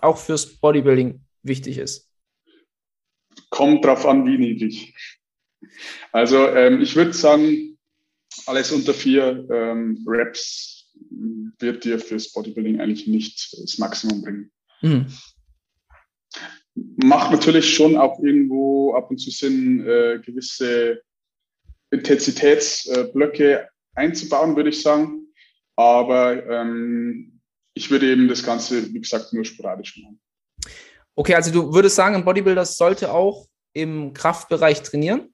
auch 0.00 0.16
fürs 0.16 0.46
Bodybuilding 0.46 1.20
wichtig 1.42 1.78
ist? 1.78 2.08
Kommt 3.50 3.84
drauf 3.84 4.06
an, 4.06 4.26
wie 4.26 4.38
niedrig. 4.38 4.94
Also 6.12 6.48
ähm, 6.48 6.80
ich 6.80 6.96
würde 6.96 7.12
sagen, 7.12 7.78
alles 8.46 8.72
unter 8.72 8.94
vier 8.94 9.46
ähm, 9.50 10.04
Reps 10.06 10.90
wird 11.58 11.84
dir 11.84 11.98
fürs 11.98 12.32
Bodybuilding 12.32 12.80
eigentlich 12.80 13.06
nicht 13.06 13.56
das 13.60 13.78
Maximum 13.78 14.22
bringen. 14.22 14.52
Mhm. 14.82 15.06
Macht 16.74 17.32
natürlich 17.32 17.74
schon 17.74 17.96
auch 17.96 18.18
irgendwo 18.20 18.94
ab 18.94 19.10
und 19.10 19.18
zu 19.18 19.30
Sinn, 19.30 19.86
äh, 19.86 20.20
gewisse 20.24 21.02
Intensitätsblöcke 21.90 23.68
einzubauen, 23.94 24.56
würde 24.56 24.70
ich 24.70 24.82
sagen. 24.82 25.26
Aber 25.76 26.46
ähm, 26.46 27.40
ich 27.74 27.90
würde 27.90 28.10
eben 28.10 28.28
das 28.28 28.44
Ganze, 28.44 28.92
wie 28.92 29.00
gesagt, 29.00 29.32
nur 29.32 29.44
sporadisch 29.44 30.00
machen. 30.02 30.20
Okay, 31.14 31.34
also 31.34 31.50
du 31.50 31.74
würdest 31.74 31.96
sagen, 31.96 32.14
ein 32.14 32.24
Bodybuilder 32.24 32.64
sollte 32.64 33.12
auch 33.12 33.46
im 33.72 34.12
Kraftbereich 34.12 34.82
trainieren? 34.82 35.29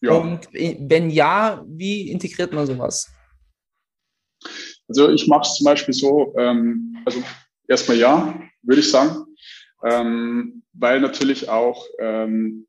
Ja. 0.00 0.12
Und 0.12 0.48
wenn 0.52 1.10
ja, 1.10 1.64
wie 1.68 2.10
integriert 2.10 2.52
man 2.52 2.66
sowas? 2.66 3.12
Also 4.88 5.10
ich 5.10 5.26
mache 5.28 5.42
es 5.42 5.54
zum 5.54 5.66
Beispiel 5.66 5.94
so, 5.94 6.34
ähm, 6.36 6.96
also 7.04 7.22
erstmal 7.68 7.98
ja, 7.98 8.42
würde 8.62 8.80
ich 8.80 8.90
sagen. 8.90 9.26
Ähm, 9.84 10.62
weil 10.72 11.00
natürlich 11.00 11.48
auch 11.48 11.86
ähm, 11.98 12.66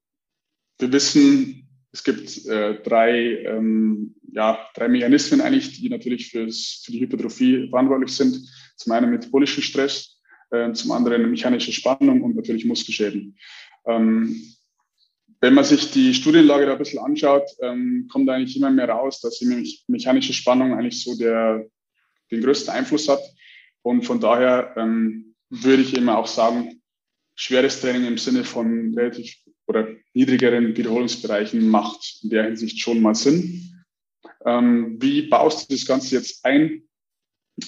wir 0.81 0.91
wissen, 0.91 1.67
es 1.93 2.03
gibt 2.03 2.45
äh, 2.47 2.81
drei, 2.81 3.43
ähm, 3.43 4.15
ja, 4.31 4.59
drei 4.75 4.87
Mechanismen 4.87 5.41
eigentlich, 5.41 5.79
die 5.79 5.89
natürlich 5.89 6.29
fürs, 6.31 6.81
für 6.85 6.91
die 6.91 7.01
Hypertrophie 7.01 7.69
verantwortlich 7.69 8.15
sind. 8.15 8.39
Zum 8.77 8.93
einen 8.93 9.11
metabolischen 9.11 9.61
Stress, 9.61 10.19
äh, 10.51 10.71
zum 10.73 10.91
anderen 10.91 11.29
mechanische 11.29 11.71
Spannung 11.71 12.21
und 12.21 12.35
natürlich 12.35 12.65
Muskelschäden. 12.65 13.37
Ähm, 13.85 14.41
wenn 15.41 15.55
man 15.55 15.63
sich 15.63 15.91
die 15.91 16.13
Studienlage 16.13 16.67
da 16.67 16.73
ein 16.73 16.77
bisschen 16.77 17.03
anschaut, 17.03 17.49
ähm, 17.61 18.07
kommt 18.11 18.29
eigentlich 18.29 18.55
immer 18.55 18.69
mehr 18.69 18.89
raus, 18.89 19.19
dass 19.21 19.39
die 19.39 19.79
mechanische 19.87 20.33
Spannung 20.33 20.73
eigentlich 20.73 21.03
so 21.03 21.17
der, 21.17 21.65
den 22.29 22.41
größten 22.41 22.71
Einfluss 22.71 23.09
hat. 23.09 23.21
Und 23.81 24.03
von 24.03 24.19
daher 24.19 24.75
ähm, 24.77 25.33
würde 25.49 25.81
ich 25.81 25.97
immer 25.97 26.17
auch 26.17 26.27
sagen, 26.27 26.81
schweres 27.35 27.81
Training 27.81 28.05
im 28.05 28.19
Sinne 28.19 28.43
von 28.43 28.93
relativ 28.95 29.35
oder 29.65 29.87
niedrigeren 30.13 30.77
Wiederholungsbereichen 30.77 31.67
macht 31.67 32.19
in 32.21 32.29
der 32.29 32.43
Hinsicht 32.43 32.79
schon 32.79 33.01
mal 33.01 33.15
Sinn. 33.15 33.83
Ähm, 34.45 34.97
wie 35.01 35.23
baust 35.23 35.69
du 35.69 35.73
das 35.73 35.85
Ganze 35.87 36.15
jetzt 36.15 36.45
ein? 36.45 36.83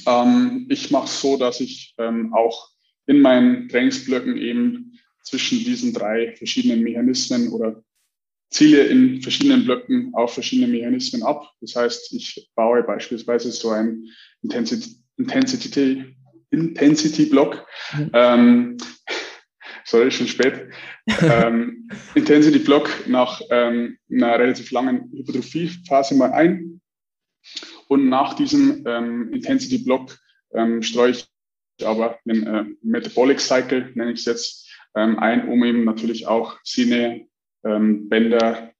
Ähm, 0.06 0.68
ich 0.70 0.92
mache 0.92 1.06
es 1.06 1.20
so, 1.20 1.38
dass 1.38 1.60
ich 1.60 1.96
ähm, 1.98 2.34
auch 2.34 2.70
in 3.08 3.20
meinen 3.20 3.68
Trainingsblöcken 3.68 4.38
eben 4.38 4.93
zwischen 5.24 5.60
diesen 5.60 5.94
drei 5.94 6.36
verschiedenen 6.36 6.82
Mechanismen 6.82 7.50
oder 7.50 7.84
ziele 8.50 8.84
in 8.84 9.22
verschiedenen 9.22 9.66
Blöcken 9.66 10.14
auf 10.14 10.34
verschiedene 10.34 10.68
Mechanismen 10.68 11.24
ab. 11.24 11.52
Das 11.62 11.76
heißt, 11.76 12.14
ich 12.14 12.52
baue 12.56 12.84
beispielsweise 12.84 13.52
so 13.52 13.72
ein 13.72 14.06
Intensity, 14.44 14.98
Intensity 15.18 16.16
Intensity 16.52 17.26
Block. 17.26 17.66
Mhm. 17.98 18.12
Ähm, 18.14 18.78
sorry, 19.86 20.12
schon 20.12 20.28
spät. 20.28 20.68
ähm, 21.22 21.90
Intensity 22.16 22.60
Block 22.60 22.90
nach 23.08 23.42
ähm, 23.50 23.98
einer 24.12 24.38
relativ 24.38 24.72
langen 24.72 25.12
Hypertrophie-Phase 25.12 26.16
mal 26.16 26.32
ein. 26.32 26.80
Und 27.88 28.08
nach 28.08 28.36
diesem 28.36 28.86
ähm, 28.88 29.34
Intensity 29.34 29.80
Block 29.80 30.18
ähm, 30.54 30.82
streue 30.82 31.12
ich 31.12 31.28
aber 31.84 32.20
einen 32.26 32.48
äh, 32.48 32.66
Metabolic 32.84 33.40
Cycle, 33.40 33.92
nenne 33.96 34.14
ich 34.14 34.20
es 34.20 34.26
jetzt, 34.26 34.63
ähm, 34.96 35.20
ein, 35.20 35.48
um 35.48 35.64
eben 35.64 35.84
natürlich 35.84 36.28
auch 36.28 36.58
Sehne, 36.64 37.28
ähm, 37.66 38.10
Bänder, 38.10 38.72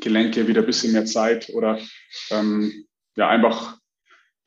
Gelenke 0.00 0.48
wieder 0.48 0.62
ein 0.62 0.66
bisschen 0.66 0.92
mehr 0.92 1.04
Zeit 1.04 1.50
oder 1.54 1.78
ähm, 2.30 2.86
ja 3.16 3.28
einfach 3.28 3.78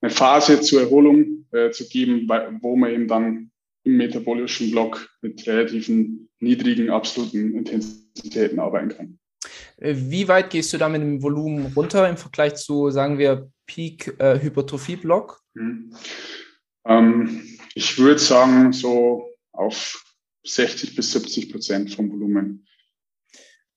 eine 0.01 0.11
Phase 0.11 0.61
zur 0.61 0.81
Erholung 0.81 1.45
äh, 1.51 1.71
zu 1.71 1.87
geben, 1.87 2.27
wo 2.61 2.75
man 2.75 2.91
eben 2.91 3.07
dann 3.07 3.51
im 3.83 3.97
metabolischen 3.97 4.71
Block 4.71 5.09
mit 5.21 5.45
relativen 5.47 6.29
niedrigen 6.39 6.89
absoluten 6.89 7.55
Intensitäten 7.55 8.59
arbeiten 8.59 8.89
kann. 8.89 9.19
Äh, 9.77 9.95
wie 9.95 10.27
weit 10.27 10.49
gehst 10.49 10.73
du 10.73 10.77
da 10.77 10.89
mit 10.89 11.01
dem 11.01 11.21
Volumen 11.21 11.71
runter 11.75 12.07
im 12.09 12.17
Vergleich 12.17 12.55
zu, 12.55 12.89
sagen 12.91 13.17
wir, 13.17 13.49
Peak-Hypertrophie-Block? 13.67 15.41
Äh, 15.55 15.59
hm. 15.59 15.95
ähm, 16.85 17.43
ich 17.75 17.97
würde 17.97 18.19
sagen, 18.19 18.73
so 18.73 19.29
auf 19.51 20.03
60 20.47 20.95
bis 20.95 21.11
70 21.11 21.51
Prozent 21.51 21.93
vom 21.93 22.11
Volumen. 22.11 22.65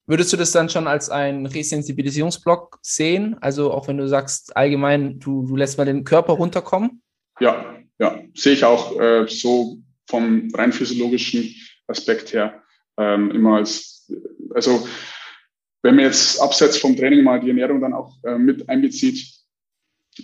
Würdest 0.06 0.32
du 0.32 0.36
das 0.36 0.50
dann 0.50 0.68
schon 0.68 0.88
als 0.88 1.08
einen 1.08 1.46
Resensibilisierungsblock 1.46 2.80
sehen? 2.82 3.36
Also 3.40 3.72
auch 3.72 3.86
wenn 3.86 3.96
du 3.96 4.08
sagst, 4.08 4.56
allgemein, 4.56 5.20
du, 5.20 5.46
du 5.46 5.56
lässt 5.56 5.78
mal 5.78 5.84
den 5.84 6.04
Körper 6.04 6.32
runterkommen? 6.32 7.02
Ja, 7.38 7.78
ja, 7.98 8.20
sehe 8.34 8.54
ich 8.54 8.64
auch 8.64 8.98
äh, 8.98 9.26
so 9.28 9.78
vom 10.08 10.50
rein 10.54 10.72
physiologischen 10.72 11.54
Aspekt 11.86 12.32
her. 12.32 12.62
ähm, 12.98 13.30
immer 13.30 13.58
als, 13.58 14.10
also 14.54 14.86
wenn 15.82 15.94
man 15.94 16.06
jetzt 16.06 16.40
abseits 16.40 16.76
vom 16.76 16.96
Training 16.96 17.22
mal 17.22 17.40
die 17.40 17.48
Ernährung 17.48 17.80
dann 17.80 17.94
auch 17.94 18.12
äh, 18.24 18.36
mit 18.36 18.68
einbezieht, 18.68 19.26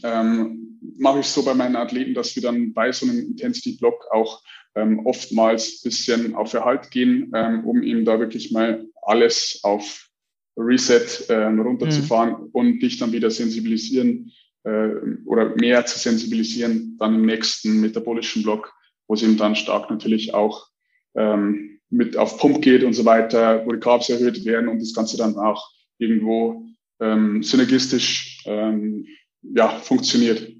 ähm, 0.02 0.80
mache 0.98 1.20
ich 1.20 1.26
so 1.26 1.44
bei 1.44 1.54
meinen 1.54 1.76
Athleten, 1.76 2.14
dass 2.14 2.34
wir 2.34 2.42
dann 2.42 2.72
bei 2.74 2.92
so 2.92 3.06
einem 3.06 3.18
Intensity-Block 3.18 4.06
auch 4.10 4.42
ähm, 4.76 5.04
oftmals 5.04 5.80
bisschen 5.80 6.34
auf 6.34 6.54
Erhalt 6.54 6.90
gehen, 6.90 7.32
ähm, 7.34 7.64
um 7.64 7.82
eben 7.82 8.04
da 8.04 8.20
wirklich 8.20 8.52
mal 8.52 8.86
alles 9.02 9.60
auf 9.62 10.08
Reset 10.56 11.26
ähm, 11.28 11.60
runterzufahren 11.60 12.30
mhm. 12.30 12.48
und 12.52 12.80
dich 12.80 12.98
dann 12.98 13.12
wieder 13.12 13.30
sensibilisieren 13.30 14.32
äh, 14.64 14.88
oder 15.24 15.54
mehr 15.56 15.84
zu 15.86 15.98
sensibilisieren 15.98 16.96
dann 16.98 17.14
im 17.16 17.26
nächsten 17.26 17.80
metabolischen 17.80 18.42
Block, 18.42 18.72
wo 19.08 19.14
es 19.14 19.22
eben 19.22 19.36
dann 19.36 19.56
stark 19.56 19.90
natürlich 19.90 20.34
auch 20.34 20.68
ähm, 21.14 21.80
mit 21.88 22.16
auf 22.16 22.38
Pump 22.38 22.62
geht 22.62 22.84
und 22.84 22.92
so 22.94 23.04
weiter, 23.04 23.64
wo 23.64 23.72
die 23.72 23.80
Carbs 23.80 24.08
erhöht 24.08 24.44
werden 24.44 24.68
und 24.68 24.80
das 24.80 24.94
Ganze 24.94 25.16
dann 25.16 25.36
auch 25.36 25.70
irgendwo 25.98 26.66
ähm, 27.00 27.42
synergistisch 27.42 28.42
ähm, 28.46 29.06
ja, 29.42 29.68
funktioniert. 29.68 30.55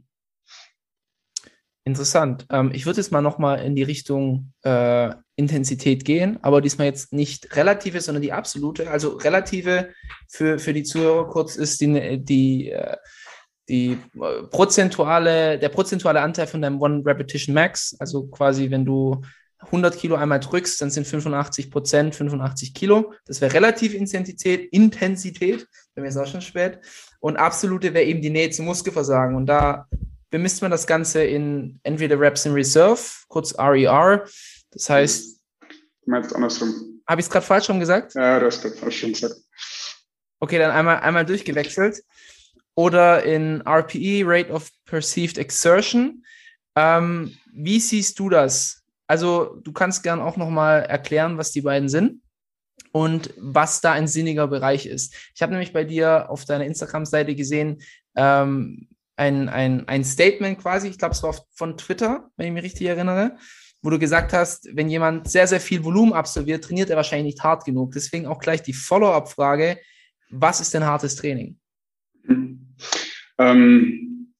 Interessant. 1.87 2.47
Ähm, 2.51 2.73
ich 2.75 2.85
würde 2.85 3.01
jetzt 3.01 3.13
mal 3.13 3.23
nochmal 3.23 3.61
in 3.61 3.77
die 3.77 3.85
Richtung 3.85 4.53
äh, 4.65 5.15
Intensität 5.37 6.05
gehen, 6.05 6.37
aber 6.43 6.61
diesmal 6.61 6.89
jetzt 6.89 7.13
nicht 7.13 7.55
relative, 7.55 8.01
sondern 8.01 8.23
die 8.23 8.33
absolute. 8.33 8.91
Also 8.91 9.11
relative 9.11 9.91
für, 10.29 10.59
für 10.59 10.73
die 10.73 10.83
Zuhörer 10.83 11.29
kurz 11.29 11.55
ist 11.55 11.81
die, 11.81 12.19
die, 12.25 12.73
äh, 12.73 12.97
die 13.69 13.99
äh, 14.21 14.43
prozentuale, 14.51 15.61
der 15.61 15.69
prozentuale 15.69 16.23
Anteil 16.23 16.49
von 16.49 16.61
deinem 16.61 16.83
One 16.83 17.07
Repetition 17.07 17.55
Max. 17.55 17.95
Also 18.01 18.27
quasi, 18.27 18.69
wenn 18.73 18.85
du 18.85 19.23
100 19.61 19.97
Kilo 19.97 20.17
einmal 20.17 20.41
drückst, 20.41 20.83
dann 20.83 20.91
sind 20.91 21.07
85 21.07 21.71
Prozent 21.71 22.17
85 22.17 22.75
Kilo. 22.75 23.13
Das 23.27 23.41
wäre 23.41 23.55
relative 23.55 23.97
Intensität, 23.97 24.73
Intensität, 24.73 25.69
wenn 25.95 26.03
wir 26.03 26.09
es 26.09 26.17
auch 26.17 26.27
schon 26.27 26.41
spät. 26.41 26.81
Und 27.21 27.37
absolute 27.37 27.95
wäre 27.95 28.07
eben 28.07 28.23
die 28.23 28.31
Nähe 28.31 28.51
zum 28.51 28.65
Muskelversagen. 28.65 29.37
Und 29.37 29.47
da 29.47 29.87
bemisst 30.31 30.63
man 30.63 30.71
das 30.71 30.87
Ganze 30.87 31.25
in 31.25 31.81
entweder 31.83 32.19
Reps 32.19 32.47
in 32.47 32.53
Reserve, 32.53 33.03
kurz 33.29 33.55
RER. 33.59 34.25
E 34.25 34.31
das 34.71 34.91
heißt. 34.91 35.41
Du 35.61 36.11
meinst 36.11 36.35
andersrum. 36.35 37.03
Habe 37.07 37.21
ich 37.21 37.27
es 37.27 37.31
gerade 37.31 37.47
falsch 37.47 37.69
rum 37.71 37.81
gesagt? 37.81 38.15
Ja, 38.15 38.41
du 38.41 38.47
hast 38.47 38.63
gerade 38.63 38.77
falsch 38.77 39.01
schon 39.01 39.13
gesagt. 39.13 39.37
Okay, 40.41 40.59
dann 40.59 40.71
einmal, 40.71 41.01
einmal 41.01 41.25
durchgewechselt. 41.25 42.03
Oder 42.75 43.23
in 43.23 43.63
RPE, 43.63 44.23
Rate 44.25 44.51
of 44.53 44.71
Perceived 44.85 45.39
Exertion. 45.39 46.25
Ähm, 46.75 47.37
wie 47.53 47.81
siehst 47.81 48.19
du 48.19 48.29
das? 48.29 48.83
Also 49.07 49.57
du 49.63 49.73
kannst 49.73 50.03
gern 50.03 50.21
auch 50.21 50.37
nochmal 50.37 50.83
erklären, 50.83 51.39
was 51.39 51.53
die 51.53 51.63
beiden 51.63 51.89
sind 51.89 52.21
und 52.93 53.33
was 53.37 53.81
da 53.81 53.93
ein 53.93 54.09
sinniger 54.09 54.49
Bereich 54.49 54.85
ist. 54.87 55.15
Ich 55.35 55.43
habe 55.43 55.53
nämlich 55.53 55.73
bei 55.73 55.85
dir 55.85 56.29
auf 56.29 56.45
deiner 56.45 56.67
Instagram-Seite 56.67 57.35
gesehen, 57.35 57.83
ähm, 58.17 58.89
ein, 59.17 59.49
ein, 59.49 59.89
ein 59.89 60.05
Statement 60.05 60.59
quasi, 60.59 60.89
ich 60.89 60.99
glaube, 60.99 61.15
es 61.15 61.23
war 61.23 61.35
von 61.55 61.77
Twitter, 61.77 62.31
wenn 62.37 62.49
ich 62.49 62.53
mich 62.53 62.65
richtig 62.65 62.87
erinnere, 62.87 63.37
wo 63.83 63.91
du 63.91 63.99
gesagt 63.99 64.33
hast, 64.33 64.69
wenn 64.75 64.89
jemand 64.89 65.31
sehr, 65.31 65.47
sehr 65.47 65.61
viel 65.61 65.85
Volumen 65.85 66.13
absolviert, 66.13 66.65
trainiert 66.65 66.91
er 66.91 66.97
wahrscheinlich 66.97 67.35
nicht 67.35 67.45
hart 67.45 67.65
genug. 67.65 67.93
Deswegen 67.93 68.27
auch 68.27 68.39
gleich 68.39 68.63
die 68.63 68.73
Follow-up-Frage, 68.73 69.79
was 70.31 70.61
ist 70.61 70.75
denn 70.75 70.85
hartes 70.85 71.17
Training? 71.17 71.59
Ähm, 73.39 74.33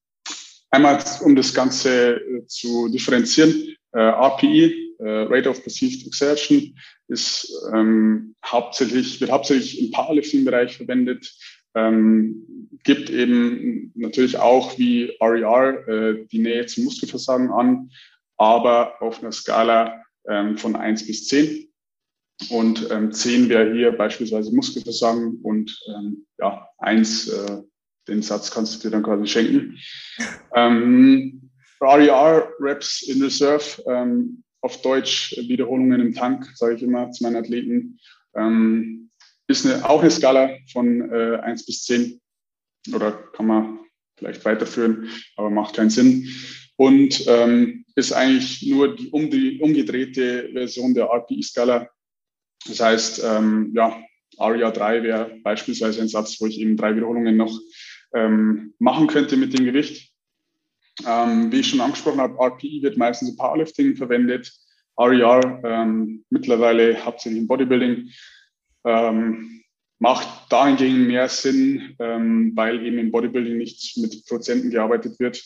einmal, 0.71 1.03
um 1.23 1.37
das 1.37 1.55
Ganze 1.55 2.17
äh, 2.17 2.47
zu 2.47 2.89
differenzieren, 2.89 3.77
äh, 3.93 3.99
RPE, 3.99 4.73
äh, 4.99 5.27
Rate 5.29 5.51
of 5.51 5.63
Perceived 5.63 6.07
Exertion, 6.07 6.77
ist 7.09 7.53
ähm, 7.73 8.35
hauptsächlich, 8.45 9.21
wird 9.21 9.31
hauptsächlich 9.31 9.81
im 9.81 9.91
Powerlifting-Bereich 9.93 10.77
verwendet, 10.77 11.33
ähm, 11.77 12.47
gibt 12.83 13.11
eben 13.11 13.93
natürlich 13.95 14.39
auch 14.39 14.77
wie 14.79 15.13
RER 15.21 15.87
e 15.87 15.93
äh, 15.93 16.27
die 16.27 16.39
Nähe 16.39 16.67
zum 16.67 16.85
Muskelversagen 16.85 17.51
an, 17.51 17.91
aber 18.37 19.01
auf 19.01 19.21
einer 19.21 19.33
Skala 19.33 20.03
ähm, 20.29 20.57
von 20.57 20.75
1 20.75 21.07
bis 21.07 21.29
10. 21.29 21.69
Und 22.51 22.91
ähm, 22.91 23.13
10 23.13 23.49
wäre 23.49 23.73
hier 23.73 23.93
beispielsweise 23.93 24.55
Muskelversagen 24.55 25.41
und 25.43 25.79
ähm, 25.89 26.27
ja, 26.39 26.69
1, 26.79 27.29
äh, 27.29 27.63
den 28.09 28.23
Satz 28.23 28.51
kannst 28.51 28.75
du 28.75 28.89
dir 28.89 28.93
dann 28.93 29.03
quasi 29.03 29.27
schenken. 29.27 29.79
Ähm, 30.55 31.51
RER, 31.81 32.49
Reps 32.61 33.03
in 33.03 33.23
Reserve, 33.23 33.83
ähm, 33.87 34.43
auf 34.61 34.81
Deutsch 34.83 35.35
Wiederholungen 35.37 36.01
im 36.01 36.15
Tank, 36.15 36.47
sage 36.55 36.77
ich 36.77 36.83
immer 36.83 37.11
zu 37.11 37.25
meinen 37.25 37.37
Athleten. 37.37 37.99
Ähm, 38.35 39.06
ist 39.49 39.67
eine, 39.67 39.89
auch 39.89 40.01
eine 40.01 40.11
Skala 40.11 40.51
von 40.73 41.11
äh, 41.11 41.37
1 41.37 41.67
bis 41.67 41.85
10 41.85 42.21
oder 42.95 43.13
kann 43.13 43.47
man 43.47 43.81
vielleicht 44.19 44.45
weiterführen, 44.45 45.11
aber 45.37 45.51
macht 45.51 45.77
keinen 45.77 45.91
Sinn. 45.91 46.29
Und 46.77 47.25
ähm, 47.27 47.85
ist 47.95 48.13
eigentlich 48.13 48.63
nur 48.63 48.95
die, 48.95 49.09
um 49.09 49.31
die 49.31 49.61
umgedrehte 49.61 50.51
Version 50.53 50.95
der 50.95 51.07
RPI-Skala. 51.07 51.89
Das 52.69 52.81
heißt, 52.81 53.23
ähm, 53.25 53.73
ja, 53.75 53.99
ARIA 54.37 54.71
3 54.71 55.03
wäre 55.03 55.39
beispielsweise 55.43 56.03
ein 56.03 56.09
Satz, 56.09 56.41
wo 56.41 56.47
ich 56.47 56.61
eben 56.61 56.77
drei 56.77 56.95
Wiederholungen 56.95 57.37
noch 57.37 57.59
ähm, 58.15 58.75
machen 58.79 59.07
könnte 59.07 59.37
mit 59.37 59.57
dem 59.59 59.65
Gewicht. 59.65 60.13
Ähm, 61.07 61.53
wie 61.53 61.61
ich 61.61 61.69
schon 61.69 61.81
angesprochen 61.81 62.21
habe, 62.21 62.39
RPI 62.39 62.83
wird 62.83 62.97
meistens 62.97 63.31
im 63.31 63.37
Powerlifting 63.37 63.97
verwendet, 63.97 64.53
RER 64.99 65.61
e 65.63 65.69
ähm, 65.69 66.25
mittlerweile 66.31 67.05
hauptsächlich 67.05 67.41
im 67.41 67.49
Bodybuilding. 67.49 68.11
Ähm, 68.87 69.57
macht 69.99 70.53
dahingegen 70.53 71.07
mehr 71.07 71.29
Sinn, 71.29 71.97
ähm, 71.99 72.53
weil 72.55 72.85
eben 72.85 72.99
im 72.99 73.11
Bodybuilding 73.11 73.57
nicht 73.57 73.97
mit 73.97 74.27
Prozenten 74.27 74.71
gearbeitet 74.71 75.19
wird 75.19 75.43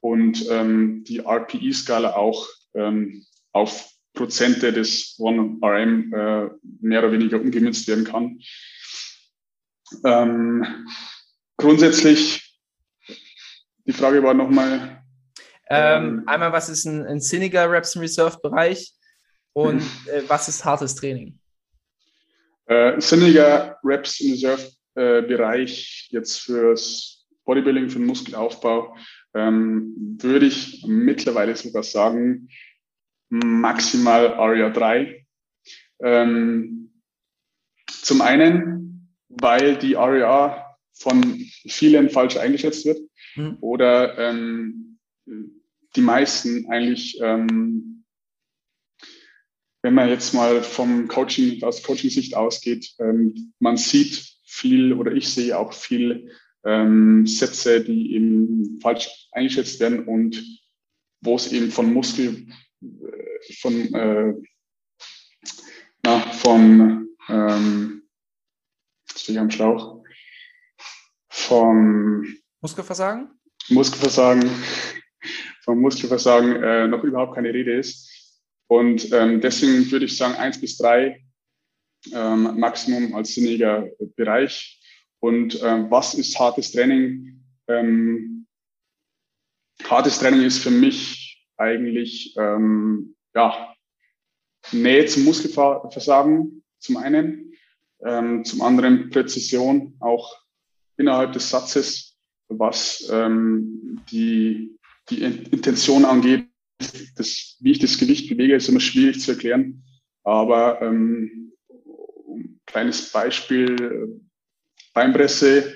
und 0.00 0.46
ähm, 0.50 1.04
die 1.04 1.20
RPE-Skala 1.20 2.14
auch 2.14 2.48
ähm, 2.74 3.24
auf 3.52 3.90
Prozente 4.14 4.72
des 4.72 5.16
1RM 5.18 6.12
äh, 6.12 6.50
mehr 6.80 6.98
oder 7.00 7.12
weniger 7.12 7.40
umgemünzt 7.40 7.88
werden 7.88 8.04
kann. 8.04 8.40
Ähm, 10.04 10.86
grundsätzlich, 11.56 12.58
die 13.86 13.92
Frage 13.92 14.22
war 14.22 14.34
nochmal. 14.34 15.02
Ähm, 15.70 16.18
ähm, 16.18 16.22
einmal, 16.26 16.52
was 16.52 16.68
ist 16.68 16.84
ein, 16.84 17.06
ein 17.06 17.20
sinniger 17.20 17.70
Reps 17.70 17.96
Reserve-Bereich 17.96 18.92
und 19.54 19.80
äh, 20.06 20.22
was 20.28 20.48
ist 20.48 20.64
hartes 20.64 20.94
Training? 20.94 21.38
Äh, 22.72 23.00
sinniger 23.02 23.78
Reps 23.84 24.18
Reserve-Bereich 24.20 26.08
äh, 26.10 26.16
jetzt 26.16 26.40
fürs 26.40 27.26
Bodybuilding, 27.44 27.90
für 27.90 27.98
den 27.98 28.06
Muskelaufbau, 28.06 28.96
ähm, 29.34 30.16
würde 30.18 30.46
ich 30.46 30.82
mittlerweile 30.86 31.54
sogar 31.54 31.82
sagen, 31.82 32.48
maximal 33.28 34.34
ARIA 34.34 34.70
3. 34.70 35.26
Ähm, 36.02 37.02
zum 37.88 38.22
einen, 38.22 39.14
weil 39.28 39.76
die 39.76 39.98
ARIA 39.98 40.64
von 40.94 41.22
vielen 41.68 42.08
falsch 42.08 42.38
eingeschätzt 42.38 42.86
wird 42.86 43.00
mhm. 43.36 43.58
oder 43.60 44.16
ähm, 44.16 44.98
die 45.94 46.00
meisten 46.00 46.70
eigentlich, 46.70 47.18
ähm, 47.20 47.91
wenn 49.82 49.94
man 49.94 50.08
jetzt 50.08 50.32
mal 50.32 50.62
vom 50.62 51.08
Coaching, 51.08 51.62
aus 51.64 51.82
Coaching-Sicht 51.82 52.36
ausgeht, 52.36 52.94
ähm, 53.00 53.52
man 53.58 53.76
sieht 53.76 54.32
viel 54.44 54.92
oder 54.92 55.12
ich 55.12 55.28
sehe 55.28 55.58
auch 55.58 55.72
viel 55.72 56.30
ähm, 56.64 57.26
Sätze, 57.26 57.82
die 57.82 58.14
eben 58.14 58.78
falsch 58.80 59.28
eingeschätzt 59.32 59.80
werden 59.80 60.06
und 60.06 60.42
wo 61.20 61.34
es 61.34 61.52
eben 61.52 61.70
von 61.70 61.92
Muskel, 61.92 62.46
äh, 62.80 63.54
von, 63.60 63.94
äh, 63.94 64.34
na, 66.04 66.20
von, 66.20 67.08
ähm, 67.28 68.02
stehe 69.16 69.36
ich 69.36 69.40
am 69.40 69.50
Schlauch, 69.50 70.04
vom 71.28 72.26
Muskelversagen? 72.60 73.30
Muskelversagen, 73.68 74.48
vom 75.64 75.80
Muskelversagen 75.80 76.62
äh, 76.62 76.86
noch 76.86 77.02
überhaupt 77.02 77.34
keine 77.34 77.52
Rede 77.52 77.76
ist. 77.76 78.11
Und 78.72 79.12
ähm, 79.12 79.42
deswegen 79.42 79.90
würde 79.90 80.06
ich 80.06 80.16
sagen, 80.16 80.34
eins 80.36 80.58
bis 80.58 80.78
drei 80.78 81.22
ähm, 82.10 82.58
Maximum 82.58 83.14
als 83.14 83.34
sinniger 83.34 83.86
Bereich. 84.16 84.80
Und 85.20 85.62
ähm, 85.62 85.90
was 85.90 86.14
ist 86.14 86.40
hartes 86.40 86.72
Training? 86.72 87.44
Ähm, 87.68 88.46
hartes 89.84 90.18
Training 90.20 90.40
ist 90.40 90.60
für 90.60 90.70
mich 90.70 91.46
eigentlich 91.58 92.34
ähm, 92.38 93.14
ja, 93.34 93.74
Nähe 94.72 95.04
zum 95.04 95.24
Muskelversagen 95.24 96.64
zum 96.78 96.96
einen, 96.96 97.52
ähm, 98.02 98.42
zum 98.42 98.62
anderen 98.62 99.10
Präzision 99.10 99.98
auch 100.00 100.34
innerhalb 100.96 101.34
des 101.34 101.50
Satzes, 101.50 102.16
was 102.48 103.06
die, 104.10 104.78
die 105.10 105.22
Intention 105.22 106.06
angeht. 106.06 106.51
Das, 107.16 107.56
wie 107.60 107.72
ich 107.72 107.78
das 107.78 107.98
Gewicht 107.98 108.28
bewege, 108.28 108.54
ist 108.54 108.68
immer 108.68 108.80
schwierig 108.80 109.20
zu 109.20 109.32
erklären. 109.32 109.82
Aber 110.24 110.80
ähm, 110.82 111.52
kleines 112.66 113.10
Beispiel, 113.10 114.20
Beinpresse. 114.94 115.74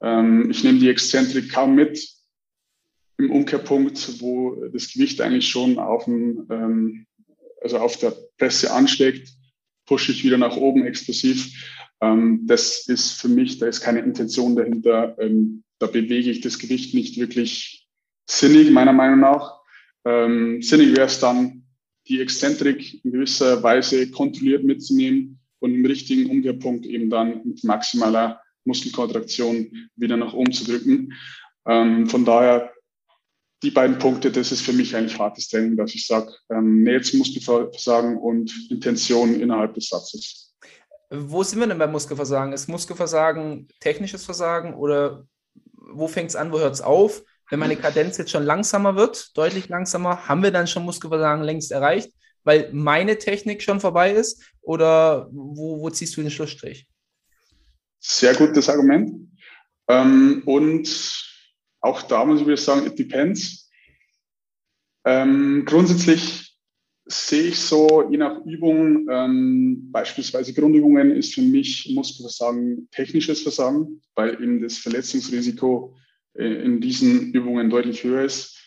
Ähm, 0.00 0.50
ich 0.50 0.64
nehme 0.64 0.78
die 0.78 0.88
Exzentrik 0.88 1.50
kaum 1.50 1.74
mit 1.74 2.06
im 3.18 3.30
Umkehrpunkt, 3.32 4.20
wo 4.20 4.54
das 4.72 4.92
Gewicht 4.92 5.20
eigentlich 5.20 5.48
schon 5.48 5.78
auf, 5.78 6.04
dem, 6.04 6.46
ähm, 6.50 7.06
also 7.60 7.78
auf 7.78 7.96
der 7.96 8.14
Presse 8.38 8.72
anschlägt, 8.72 9.32
pushe 9.86 10.12
ich 10.12 10.22
wieder 10.22 10.38
nach 10.38 10.56
oben 10.56 10.84
explosiv. 10.84 11.52
Ähm, 12.00 12.42
das 12.46 12.86
ist 12.86 13.20
für 13.20 13.28
mich, 13.28 13.58
da 13.58 13.66
ist 13.66 13.80
keine 13.80 14.00
Intention 14.00 14.54
dahinter. 14.54 15.16
Ähm, 15.18 15.64
da 15.80 15.86
bewege 15.86 16.30
ich 16.30 16.40
das 16.40 16.58
Gewicht 16.58 16.94
nicht 16.94 17.18
wirklich 17.18 17.88
sinnig, 18.28 18.70
meiner 18.70 18.92
Meinung 18.92 19.20
nach. 19.20 19.57
Ähm, 20.08 20.62
sinnig 20.62 20.96
wäre 20.96 21.06
es 21.06 21.20
dann, 21.20 21.64
die 22.06 22.22
Exzentrik 22.22 23.04
in 23.04 23.12
gewisser 23.12 23.62
Weise 23.62 24.10
kontrolliert 24.10 24.64
mitzunehmen 24.64 25.38
und 25.58 25.74
im 25.74 25.84
richtigen 25.84 26.30
Umkehrpunkt 26.30 26.86
eben 26.86 27.10
dann 27.10 27.42
mit 27.44 27.62
maximaler 27.62 28.40
Muskelkontraktion 28.64 29.90
wieder 29.96 30.16
nach 30.16 30.32
oben 30.32 30.52
zu 30.52 30.64
drücken. 30.64 31.12
Ähm, 31.66 32.06
von 32.06 32.24
daher 32.24 32.72
die 33.62 33.70
beiden 33.70 33.98
Punkte, 33.98 34.30
das 34.30 34.50
ist 34.50 34.62
für 34.62 34.72
mich 34.72 34.96
eigentlich 34.96 35.18
hartes 35.18 35.48
Training, 35.48 35.76
dass 35.76 35.94
ich 35.94 36.06
sage, 36.06 36.32
ähm, 36.50 36.84
nee, 36.84 36.92
jetzt 36.92 37.12
Muskelversagen 37.12 38.16
und 38.16 38.70
Intention 38.70 39.38
innerhalb 39.38 39.74
des 39.74 39.88
Satzes. 39.88 40.54
Wo 41.10 41.42
sind 41.42 41.58
wir 41.60 41.66
denn 41.66 41.78
beim 41.78 41.92
Muskelversagen? 41.92 42.54
Ist 42.54 42.68
Muskelversagen 42.68 43.68
technisches 43.80 44.24
Versagen 44.24 44.74
oder 44.74 45.26
wo 45.74 46.08
fängt 46.08 46.30
es 46.30 46.36
an, 46.36 46.52
wo 46.52 46.58
hört 46.58 46.74
es 46.74 46.80
auf? 46.80 47.22
Wenn 47.50 47.60
meine 47.60 47.76
Kadenz 47.76 48.18
jetzt 48.18 48.30
schon 48.30 48.44
langsamer 48.44 48.96
wird, 48.96 49.36
deutlich 49.36 49.68
langsamer, 49.68 50.28
haben 50.28 50.42
wir 50.42 50.50
dann 50.50 50.66
schon 50.66 50.84
Muskelversagen 50.84 51.42
längst 51.42 51.72
erreicht, 51.72 52.12
weil 52.44 52.70
meine 52.72 53.18
Technik 53.18 53.62
schon 53.62 53.80
vorbei 53.80 54.12
ist? 54.12 54.42
Oder 54.60 55.28
wo, 55.32 55.80
wo 55.80 55.90
ziehst 55.90 56.16
du 56.16 56.20
den 56.20 56.30
Schlussstrich? 56.30 56.86
Sehr 58.00 58.34
gutes 58.34 58.68
Argument. 58.68 59.30
Ähm, 59.88 60.42
und 60.44 61.24
auch 61.80 62.02
da 62.02 62.24
muss 62.24 62.46
ich 62.46 62.60
sagen, 62.60 62.86
it 62.86 62.98
depends. 62.98 63.70
Ähm, 65.06 65.64
grundsätzlich 65.64 66.54
sehe 67.06 67.44
ich 67.44 67.58
so, 67.58 68.06
je 68.10 68.18
nach 68.18 68.44
Übung, 68.44 69.08
ähm, 69.10 69.90
beispielsweise 69.90 70.52
Grundübungen 70.52 71.10
ist 71.12 71.34
für 71.34 71.40
mich 71.40 71.90
Muskelversagen 71.94 72.88
technisches 72.90 73.40
Versagen, 73.40 74.02
weil 74.14 74.34
eben 74.34 74.60
das 74.60 74.76
Verletzungsrisiko 74.76 75.96
in 76.34 76.80
diesen 76.80 77.32
Übungen 77.32 77.70
deutlich 77.70 78.04
höher 78.04 78.24
ist. 78.24 78.58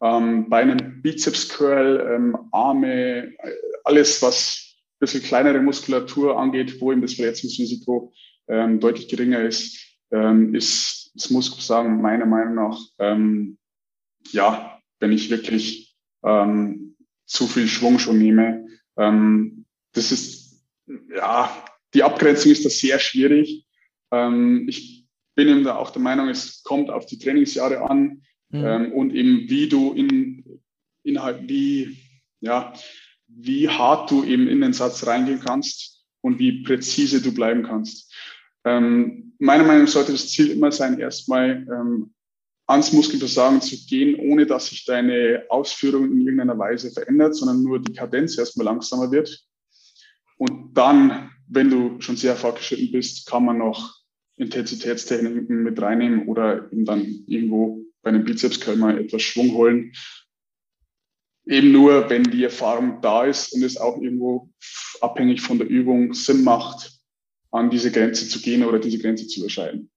Ähm, 0.00 0.48
bei 0.48 0.58
einem 0.62 1.02
Bizeps 1.02 1.48
Curl, 1.48 2.14
ähm, 2.14 2.36
Arme, 2.52 3.34
äh, 3.36 3.52
alles, 3.84 4.22
was 4.22 4.76
ein 4.76 4.98
bisschen 5.00 5.22
kleinere 5.22 5.60
Muskulatur 5.60 6.38
angeht, 6.38 6.80
wo 6.80 6.92
eben 6.92 7.02
das 7.02 7.14
Verletzungsrisiko 7.14 8.12
ähm, 8.48 8.78
deutlich 8.78 9.08
geringer 9.08 9.42
ist, 9.42 9.96
ähm, 10.12 10.54
ist, 10.54 11.10
das 11.14 11.30
muss 11.30 11.48
ich 11.48 11.64
sagen, 11.64 12.00
meiner 12.00 12.26
Meinung 12.26 12.54
nach, 12.54 12.78
ähm, 12.98 13.58
ja, 14.30 14.80
wenn 15.00 15.12
ich 15.12 15.30
wirklich 15.30 15.96
ähm, 16.24 16.96
zu 17.26 17.46
viel 17.46 17.66
Schwung 17.66 17.98
schon 17.98 18.18
nehme, 18.18 18.66
das 18.96 20.10
ist, 20.10 20.60
ja, 21.14 21.64
die 21.94 22.02
Abgrenzung 22.02 22.50
ist 22.50 22.64
da 22.64 22.68
sehr 22.68 22.98
schwierig. 22.98 23.64
Ich 24.66 24.97
bin 25.38 25.46
eben 25.46 25.62
da 25.62 25.76
auch 25.76 25.90
der 25.90 26.02
Meinung, 26.02 26.28
es 26.28 26.64
kommt 26.64 26.90
auf 26.90 27.06
die 27.06 27.16
Trainingsjahre 27.16 27.88
an 27.88 28.22
mhm. 28.50 28.64
ähm, 28.64 28.92
und 28.92 29.14
eben 29.14 29.48
wie 29.48 29.68
du 29.68 29.92
in, 29.92 30.60
innerhalb, 31.04 31.48
wie, 31.48 31.96
ja, 32.40 32.72
wie 33.28 33.68
hart 33.68 34.10
du 34.10 34.24
eben 34.24 34.48
in 34.48 34.60
den 34.60 34.72
Satz 34.72 35.06
reingehen 35.06 35.38
kannst 35.38 36.04
und 36.22 36.40
wie 36.40 36.64
präzise 36.64 37.22
du 37.22 37.32
bleiben 37.32 37.62
kannst. 37.62 38.12
Ähm, 38.64 39.32
meiner 39.38 39.62
Meinung 39.62 39.84
nach 39.84 39.92
sollte 39.92 40.10
das 40.10 40.28
Ziel 40.28 40.50
immer 40.50 40.72
sein, 40.72 40.98
erstmal 40.98 41.64
ähm, 41.70 42.12
ans 42.66 42.92
Muskelversagen 42.92 43.60
zu 43.60 43.76
gehen, 43.86 44.16
ohne 44.18 44.44
dass 44.44 44.70
sich 44.70 44.86
deine 44.86 45.44
Ausführung 45.50 46.10
in 46.10 46.22
irgendeiner 46.22 46.58
Weise 46.58 46.90
verändert, 46.90 47.36
sondern 47.36 47.62
nur 47.62 47.80
die 47.80 47.92
Kadenz 47.92 48.36
erstmal 48.36 48.64
langsamer 48.64 49.12
wird. 49.12 49.40
Und 50.36 50.76
dann, 50.76 51.30
wenn 51.46 51.70
du 51.70 52.00
schon 52.00 52.16
sehr 52.16 52.34
fortgeschritten 52.34 52.90
bist, 52.90 53.24
kann 53.28 53.44
man 53.44 53.58
noch 53.58 53.97
Intensitätstechniken 54.38 55.62
mit 55.62 55.80
reinnehmen 55.80 56.28
oder 56.28 56.70
eben 56.72 56.84
dann 56.84 57.24
irgendwo 57.26 57.82
bei 58.02 58.10
einem 58.10 58.24
Bizeps 58.24 58.64
mal 58.76 58.98
etwas 58.98 59.22
Schwung 59.22 59.52
holen. 59.52 59.92
Eben 61.46 61.72
nur, 61.72 62.08
wenn 62.10 62.24
die 62.24 62.44
Erfahrung 62.44 63.00
da 63.00 63.24
ist 63.24 63.52
und 63.54 63.62
es 63.62 63.76
auch 63.76 64.00
irgendwo 64.00 64.50
abhängig 65.00 65.40
von 65.40 65.58
der 65.58 65.68
Übung 65.68 66.12
Sinn 66.12 66.44
macht, 66.44 66.92
an 67.50 67.70
diese 67.70 67.90
Grenze 67.90 68.28
zu 68.28 68.40
gehen 68.40 68.64
oder 68.64 68.78
diese 68.78 68.98
Grenze 68.98 69.26
zu 69.26 69.40
überschreiten. 69.40 69.90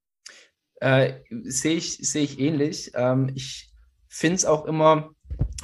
Äh, 0.79 1.19
sehe 1.43 1.75
ich, 1.75 1.97
sehe 1.97 2.23
ich 2.23 2.39
ähnlich. 2.39 2.91
Ähm, 2.95 3.31
ich 3.35 3.69
finde 4.07 4.35
es 4.35 4.45
auch 4.45 4.65
immer, 4.65 5.13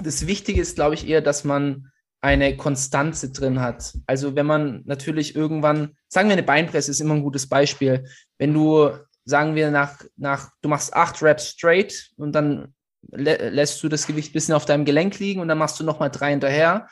das 0.03 0.27
Wichtige 0.27 0.61
ist, 0.61 0.75
glaube 0.75 0.95
ich, 0.95 1.07
eher, 1.07 1.21
dass 1.21 1.43
man 1.43 1.91
eine 2.27 2.57
Konstanze 2.57 3.31
drin 3.31 3.61
hat. 3.61 3.93
Also 4.05 4.35
wenn 4.35 4.45
man 4.45 4.81
natürlich 4.85 5.35
irgendwann, 5.35 5.95
sagen 6.09 6.27
wir 6.27 6.33
eine 6.33 6.43
Beinpresse 6.43 6.91
ist 6.91 6.99
immer 6.99 7.15
ein 7.15 7.23
gutes 7.23 7.47
Beispiel. 7.47 8.05
Wenn 8.37 8.53
du, 8.53 8.91
sagen 9.23 9.55
wir, 9.55 9.71
nach, 9.71 10.03
nach 10.17 10.51
du 10.61 10.67
machst 10.67 10.93
acht 10.93 11.21
Reps 11.23 11.49
straight 11.49 12.11
und 12.17 12.33
dann 12.33 12.73
lä 13.11 13.49
lässt 13.49 13.81
du 13.81 13.87
das 13.87 14.05
Gewicht 14.05 14.31
ein 14.31 14.33
bisschen 14.33 14.55
auf 14.55 14.65
deinem 14.65 14.83
Gelenk 14.83 15.19
liegen 15.19 15.39
und 15.39 15.47
dann 15.47 15.57
machst 15.57 15.79
du 15.79 15.85
nochmal 15.85 16.11
drei 16.11 16.31
hinterher. 16.31 16.87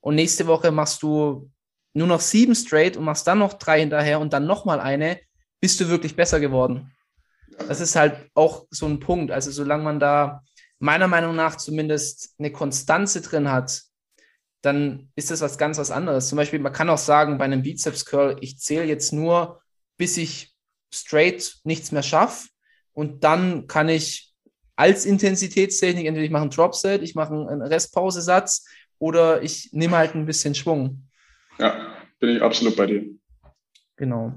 Und 0.00 0.16
nächste 0.16 0.48
Woche 0.48 0.72
machst 0.72 1.02
du 1.02 1.48
nur 1.94 2.08
noch 2.08 2.20
sieben 2.20 2.56
straight 2.56 2.96
und 2.96 3.04
machst 3.04 3.26
dann 3.26 3.38
noch 3.38 3.52
drei 3.54 3.80
hinterher 3.80 4.18
und 4.18 4.32
dann 4.32 4.46
nochmal 4.46 4.80
eine, 4.80 5.20
bist 5.60 5.80
du 5.80 5.88
wirklich 5.88 6.16
besser 6.16 6.40
geworden. 6.40 6.90
Das 7.68 7.80
ist 7.80 7.94
halt 7.94 8.16
auch 8.34 8.66
so 8.70 8.86
ein 8.86 8.98
Punkt. 8.98 9.30
Also 9.30 9.52
solange 9.52 9.84
man 9.84 10.00
da 10.00 10.42
meiner 10.80 11.06
Meinung 11.06 11.36
nach 11.36 11.56
zumindest 11.56 12.34
eine 12.38 12.50
Konstanze 12.50 13.20
drin 13.20 13.48
hat, 13.52 13.82
dann 14.62 15.10
ist 15.16 15.30
das 15.30 15.40
was 15.40 15.58
ganz 15.58 15.78
was 15.78 15.90
anderes. 15.90 16.28
Zum 16.28 16.36
Beispiel, 16.36 16.60
man 16.60 16.72
kann 16.72 16.88
auch 16.88 16.98
sagen, 16.98 17.38
bei 17.38 17.44
einem 17.44 17.62
Bizeps 17.62 18.04
Curl, 18.06 18.36
ich 18.40 18.58
zähle 18.58 18.84
jetzt 18.84 19.12
nur, 19.12 19.60
bis 19.96 20.16
ich 20.16 20.54
straight 20.92 21.56
nichts 21.64 21.92
mehr 21.92 22.02
schaffe 22.02 22.48
und 22.92 23.24
dann 23.24 23.66
kann 23.66 23.88
ich 23.88 24.32
als 24.76 25.04
Intensitätstechnik 25.04 26.06
entweder 26.06 26.24
ich 26.24 26.30
mache 26.30 26.42
einen 26.42 26.50
Dropset, 26.50 27.02
ich 27.02 27.14
mache 27.14 27.34
einen 27.34 27.62
Restpausesatz 27.62 28.66
oder 28.98 29.42
ich 29.42 29.70
nehme 29.72 29.96
halt 29.96 30.14
ein 30.14 30.26
bisschen 30.26 30.54
Schwung. 30.54 31.08
Ja, 31.58 31.94
bin 32.18 32.36
ich 32.36 32.42
absolut 32.42 32.76
bei 32.76 32.86
dir. 32.86 33.04
Genau. 33.96 34.32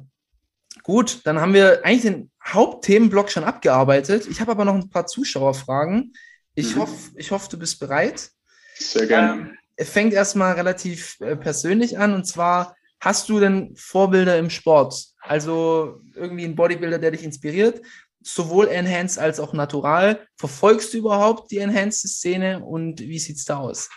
Gut, 0.83 1.21
dann 1.25 1.39
haben 1.39 1.53
wir 1.53 1.85
eigentlich 1.85 2.01
den 2.01 2.31
Hauptthemenblock 2.43 3.31
schon 3.31 3.43
abgearbeitet. 3.43 4.27
Ich 4.27 4.41
habe 4.41 4.51
aber 4.51 4.65
noch 4.65 4.75
ein 4.75 4.89
paar 4.89 5.07
Zuschauerfragen. 5.07 6.13
Ich, 6.53 6.75
mhm. 6.75 6.81
hoffe, 6.81 7.11
ich 7.15 7.31
hoffe, 7.31 7.49
du 7.49 7.57
bist 7.57 7.79
bereit. 7.79 8.29
Sehr 8.75 9.07
gerne. 9.07 9.41
Ähm, 9.41 9.57
fängt 9.77 10.13
erstmal 10.13 10.53
relativ 10.53 11.19
äh, 11.19 11.35
persönlich 11.35 11.97
an 11.97 12.13
und 12.13 12.25
zwar, 12.25 12.75
hast 12.99 13.29
du 13.29 13.39
denn 13.39 13.73
Vorbilder 13.75 14.37
im 14.37 14.49
Sport? 14.49 15.07
Also 15.19 16.01
irgendwie 16.15 16.45
ein 16.45 16.55
Bodybuilder, 16.55 16.99
der 16.99 17.11
dich 17.11 17.23
inspiriert, 17.23 17.81
sowohl 18.21 18.67
Enhanced 18.67 19.19
als 19.19 19.39
auch 19.39 19.53
Natural. 19.53 20.19
Verfolgst 20.37 20.93
du 20.93 20.97
überhaupt 20.97 21.51
die 21.51 21.57
Enhanced-Szene 21.57 22.63
und 22.63 22.99
wie 23.01 23.19
sieht 23.19 23.37
es 23.37 23.45
da 23.45 23.57
aus? 23.57 23.89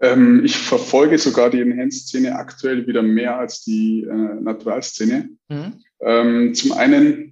Ähm, 0.00 0.44
ich 0.44 0.56
verfolge 0.56 1.16
sogar 1.16 1.48
die 1.48 1.60
Enhanced-Szene 1.60 2.34
aktuell 2.34 2.86
wieder 2.86 3.02
mehr 3.02 3.38
als 3.38 3.62
die 3.62 4.02
äh, 4.02 4.40
Natural-Szene. 4.40 5.28
Mhm. 5.48 5.72
Ähm, 6.00 6.54
zum 6.54 6.72
einen, 6.72 7.31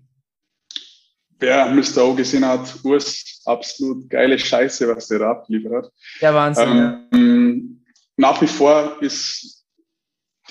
wer 1.41 1.67
Mr. 1.71 2.05
O 2.05 2.15
gesehen 2.15 2.45
hat, 2.45 2.79
Urs, 2.85 3.43
absolut 3.45 4.09
geile 4.09 4.39
Scheiße, 4.39 4.89
was 4.89 5.09
der 5.09 5.21
da 5.21 5.31
abgeliefert 5.33 5.85
hat. 5.87 5.93
Ja, 6.21 6.35
Wahnsinn. 6.35 7.09
Ähm, 7.13 7.85
ja. 7.85 7.93
Nach 8.17 8.43
wie 8.43 8.47
vor 8.47 8.99
ist 9.01 9.65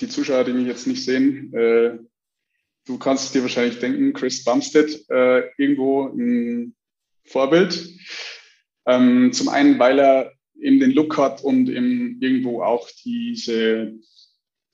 die 0.00 0.08
Zuschauer, 0.08 0.44
die 0.44 0.52
mich 0.52 0.66
jetzt 0.66 0.86
nicht 0.86 1.04
sehen, 1.04 1.54
äh, 1.54 1.98
du 2.86 2.98
kannst 2.98 3.34
dir 3.34 3.42
wahrscheinlich 3.42 3.78
denken, 3.78 4.12
Chris 4.12 4.42
Bumstead 4.44 5.08
äh, 5.10 5.48
irgendwo 5.56 6.08
ein 6.08 6.74
Vorbild. 7.24 7.88
Ähm, 8.86 9.32
zum 9.32 9.48
einen, 9.48 9.78
weil 9.78 9.98
er 9.98 10.32
eben 10.60 10.80
den 10.80 10.90
Look 10.90 11.16
hat 11.16 11.42
und 11.42 11.68
eben 11.68 12.18
irgendwo 12.20 12.62
auch 12.62 12.88
diese 13.04 13.94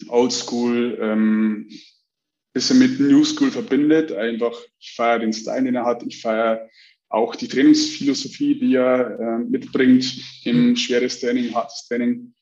Oldschool 0.09 0.99
ähm, 1.01 1.69
bisschen 2.57 2.79
mit 2.79 2.99
New 2.99 3.23
School 3.23 3.51
verbindet. 3.51 4.13
Einfach, 4.13 4.59
ich 4.79 4.95
feiere 4.95 5.19
den 5.19 5.35
Style, 5.35 5.65
den 5.65 5.75
er 5.75 5.85
hat. 5.85 6.03
Ich 6.07 6.23
feiere 6.23 6.71
auch 7.11 7.37
die 7.37 7.49
Trainingsphilosophie, 7.49 8.59
die 8.59 8.77
er 8.77 9.21
äh, 9.21 9.39
mitbringt 9.41 10.17
im 10.45 10.71
mhm. 10.71 10.77
schweres 10.77 11.21
Training, 11.21 11.55
hartes 11.55 11.87
Training. 11.87 12.33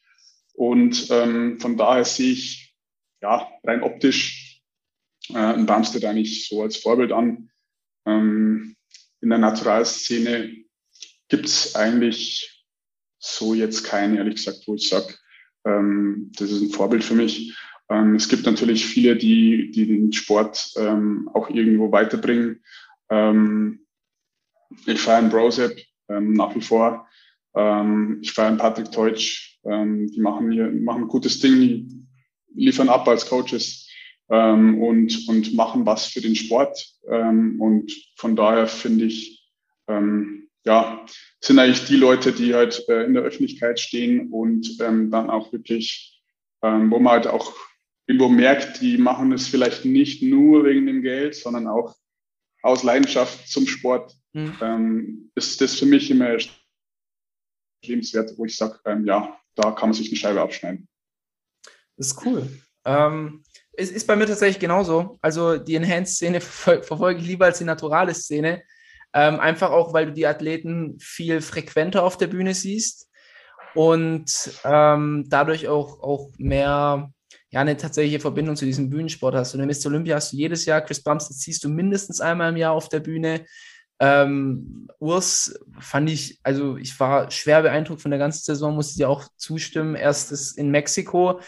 Und 0.53 1.09
ähm, 1.11 1.59
von 1.59 1.77
daher 1.77 2.05
sehe 2.05 2.31
ich 2.31 2.77
ja 3.23 3.49
rein 3.65 3.83
optisch 3.83 4.63
äh, 5.31 5.39
ein 5.39 5.67
Bumstead 5.67 6.05
eigentlich 6.05 6.47
so 6.47 6.63
als 6.63 6.77
Vorbild 6.77 7.11
an. 7.11 7.51
Ähm, 8.07 8.77
in 9.21 9.31
der 9.31 9.39
Naturalszene 9.39 10.55
gibt 11.29 11.47
es 11.47 11.75
eigentlich 11.75 12.65
so 13.19 13.53
jetzt 13.53 13.83
keinen, 13.83 14.17
ehrlich 14.17 14.37
gesagt, 14.37 14.63
wo 14.67 14.77
ich 14.77 14.89
sage, 14.89 15.13
ähm, 15.67 16.31
das 16.37 16.53
ist 16.53 16.63
ein 16.63 16.71
Vorbild 16.71 17.03
für 17.03 17.15
mich. 17.15 17.53
Ähm, 17.91 18.15
es 18.15 18.29
gibt 18.29 18.47
natürlich 18.47 18.87
viele, 18.87 19.17
die, 19.17 19.71
die 19.71 19.87
den 19.87 20.13
Sport 20.13 20.73
ähm, 20.77 21.31
auch 21.35 21.51
irgendwo 21.51 21.93
weiterbringen. 21.93 22.63
Ähm, 23.11 23.81
ich 24.87 25.01
feiere 25.01 25.19
einen 25.19 25.31
Brosep 25.31 25.79
ähm, 26.09 26.33
nach 26.33 26.55
wie 26.55 26.61
vor. 26.61 27.07
Ähm, 27.55 28.19
ich 28.23 28.33
feiere 28.33 28.49
einen 28.49 28.59
Patrick 28.59 28.91
Teutsch. 28.91 29.59
Ähm, 29.65 30.11
die 30.11 30.21
machen 30.21 30.51
hier 30.51 30.71
machen 30.71 31.03
ein 31.03 31.09
gutes 31.09 31.41
Ding, 31.41 31.61
die 31.61 32.07
liefern 32.55 32.89
ab 32.89 33.07
als 33.09 33.27
Coaches 33.27 33.83
und, 34.27 35.29
und 35.29 35.55
machen 35.55 35.85
was 35.85 36.07
für 36.07 36.23
den 36.23 36.35
Sport. 36.35 36.83
Und 37.03 37.93
von 38.17 38.35
daher 38.35 38.67
finde 38.67 39.05
ich, 39.05 39.53
ja, 40.65 41.05
sind 41.41 41.59
eigentlich 41.59 41.85
die 41.85 41.97
Leute, 41.97 42.33
die 42.33 42.55
halt 42.55 42.89
äh, 42.89 43.05
in 43.05 43.15
der 43.15 43.23
Öffentlichkeit 43.23 43.79
stehen 43.79 44.31
und 44.31 44.81
ähm, 44.81 45.11
dann 45.11 45.31
auch 45.31 45.53
wirklich, 45.53 46.23
ähm, 46.63 46.91
wo 46.91 46.99
man 46.99 47.13
halt 47.13 47.27
auch 47.27 47.55
irgendwo 48.07 48.29
merkt, 48.29 48.81
die 48.81 48.99
machen 48.99 49.33
es 49.33 49.49
vielleicht 49.49 49.85
nicht 49.85 50.23
nur 50.23 50.65
wegen 50.65 50.87
dem 50.87 51.03
Geld, 51.03 51.35
sondern 51.35 51.67
auch 51.67 51.97
aus 52.63 52.83
Leidenschaft 52.83 53.49
zum 53.49 53.67
Sport. 53.67 54.15
Mhm. 54.33 54.57
Ähm, 54.61 55.31
ist 55.35 55.61
das 55.61 55.75
für 55.79 55.87
mich 55.87 56.11
immer 56.11 56.37
lebenswert, 57.85 58.33
wo 58.37 58.45
ich 58.45 58.57
sage, 58.57 58.79
ähm, 58.85 59.07
ja, 59.07 59.39
da 59.55 59.71
kann 59.73 59.91
man 59.91 59.95
sich 59.95 60.09
eine 60.09 60.17
Scheibe 60.17 60.41
abschneiden. 60.41 60.89
Das 61.97 62.09
ist 62.09 62.27
cool. 62.27 62.49
Ähm, 62.85 63.45
es 63.73 63.91
ist 63.91 64.07
bei 64.07 64.17
mir 64.17 64.27
tatsächlich 64.27 64.59
genauso. 64.59 65.19
Also 65.21 65.57
die 65.59 65.77
Enhanced-Szene 65.77 66.41
ver 66.41 66.83
verfolge 66.83 67.21
ich 67.21 67.27
lieber 67.27 67.47
als 67.47 67.59
die 67.59 67.65
naturale 67.65 68.15
Szene. 68.15 68.63
Ähm, 69.13 69.39
einfach 69.39 69.71
auch, 69.71 69.93
weil 69.93 70.07
du 70.07 70.13
die 70.13 70.27
Athleten 70.27 70.99
viel 70.99 71.41
frequenter 71.41 72.03
auf 72.03 72.19
der 72.19 72.27
Bühne 72.27 72.53
siehst 72.53 73.09
und 73.75 74.59
ähm, 74.65 75.25
dadurch 75.29 75.69
auch, 75.69 76.01
auch 76.01 76.33
mehr 76.39 77.14
ja, 77.55 77.61
eine 77.61 77.77
tatsächliche 77.77 78.19
Verbindung 78.19 78.57
zu 78.57 78.65
diesem 78.65 78.91
Bühnensport 78.91 79.37
hast. 79.37 79.55
Und 79.55 79.61
im 79.61 79.69
Mr. 79.69 79.87
Olympia 79.87 80.17
hast 80.17 80.33
du 80.33 80.37
jedes 80.37 80.65
Jahr 80.65 80.81
Chris 80.81 81.01
Bumstead 81.01 81.37
siehst 81.37 81.63
du 81.63 81.69
mindestens 81.69 82.21
einmal 82.21 82.51
im 82.51 82.57
Jahr 82.57 82.73
auf 82.73 82.89
der 82.89 82.99
Bühne. 82.99 83.47
Ähm, 84.01 84.89
Urs 84.99 85.55
fand 85.79 86.11
ich, 86.11 86.41
also 86.43 86.77
ich 86.77 86.99
war 86.99 87.31
schwer 87.31 87.63
beeindruckt 87.63 88.03
von 88.03 88.11
der 88.11 88.19
ganzen 88.19 88.43
Saison, 88.43 88.75
musste 88.75 88.97
dir 88.97 89.09
auch 89.09 89.29
zustimmen. 89.37 89.95
Erstes 89.95 90.57
in 90.57 90.73
Mexiko, 90.73 91.39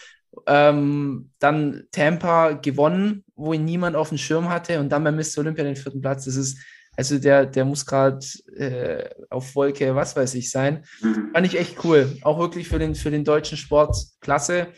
ähm, 0.47 1.31
dann 1.41 1.89
Tampa 1.91 2.53
gewonnen, 2.53 3.25
wo 3.35 3.53
ihn 3.53 3.65
niemand 3.65 3.97
auf 3.97 4.11
dem 4.11 4.19
Schirm 4.19 4.49
hatte 4.49 4.79
und 4.79 4.91
dann 4.91 5.03
bei 5.03 5.11
Mr. 5.11 5.39
Olympia 5.39 5.65
den 5.65 5.75
vierten 5.75 6.01
Platz. 6.01 6.27
Das 6.27 6.37
ist, 6.37 6.57
also 6.97 7.19
der, 7.19 7.47
der 7.47 7.65
muss 7.65 7.85
gerade 7.85 8.25
äh, 8.57 9.11
auf 9.29 9.57
Wolke, 9.57 9.97
was 9.97 10.15
weiß 10.15 10.35
ich, 10.35 10.53
sein. 10.53 10.85
Mhm. 11.01 11.31
Fand 11.35 11.47
ich 11.49 11.59
echt 11.59 11.83
cool. 11.83 12.17
Auch 12.23 12.39
wirklich 12.39 12.69
für 12.69 12.79
den, 12.79 12.95
für 12.95 13.11
den 13.11 13.25
deutschen 13.25 13.59
Sport 13.59 13.97
klasse. 14.21 14.69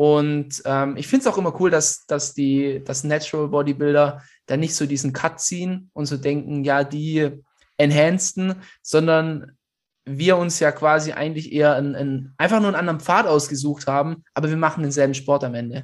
Und 0.00 0.62
ähm, 0.64 0.96
ich 0.96 1.08
finde 1.08 1.22
es 1.22 1.26
auch 1.26 1.38
immer 1.38 1.60
cool, 1.60 1.70
dass, 1.70 2.06
dass 2.06 2.32
die 2.32 2.80
dass 2.84 3.02
Natural 3.02 3.48
Bodybuilder 3.48 4.22
da 4.46 4.56
nicht 4.56 4.76
so 4.76 4.86
diesen 4.86 5.12
Cut 5.12 5.40
ziehen 5.40 5.90
und 5.92 6.06
so 6.06 6.16
denken, 6.16 6.62
ja, 6.62 6.84
die 6.84 7.30
Enhanceden, 7.78 8.62
sondern 8.80 9.56
wir 10.04 10.36
uns 10.36 10.60
ja 10.60 10.70
quasi 10.70 11.10
eigentlich 11.12 11.52
eher 11.52 11.74
ein, 11.74 11.96
ein, 11.96 12.32
einfach 12.38 12.60
nur 12.60 12.68
einen 12.68 12.76
anderen 12.76 13.00
Pfad 13.00 13.26
ausgesucht 13.26 13.88
haben, 13.88 14.22
aber 14.34 14.48
wir 14.48 14.56
machen 14.56 14.84
denselben 14.84 15.14
Sport 15.14 15.42
am 15.42 15.56
Ende. 15.56 15.82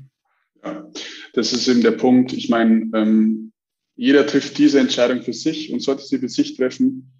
Ja, 0.63 0.89
das 1.33 1.53
ist 1.53 1.67
eben 1.67 1.83
der 1.83 1.91
Punkt. 1.91 2.33
Ich 2.33 2.49
meine, 2.49 2.89
ähm, 2.95 3.53
jeder 3.97 4.29
trifft 4.29 4.57
diese 4.59 4.79
Entscheidung 4.79 5.23
für 5.23 5.33
sich 5.33 5.73
und 5.73 5.81
sollte 5.81 6.05
sie 6.05 6.21
für 6.21 6.29
sich 6.29 6.57
treffen. 6.57 7.13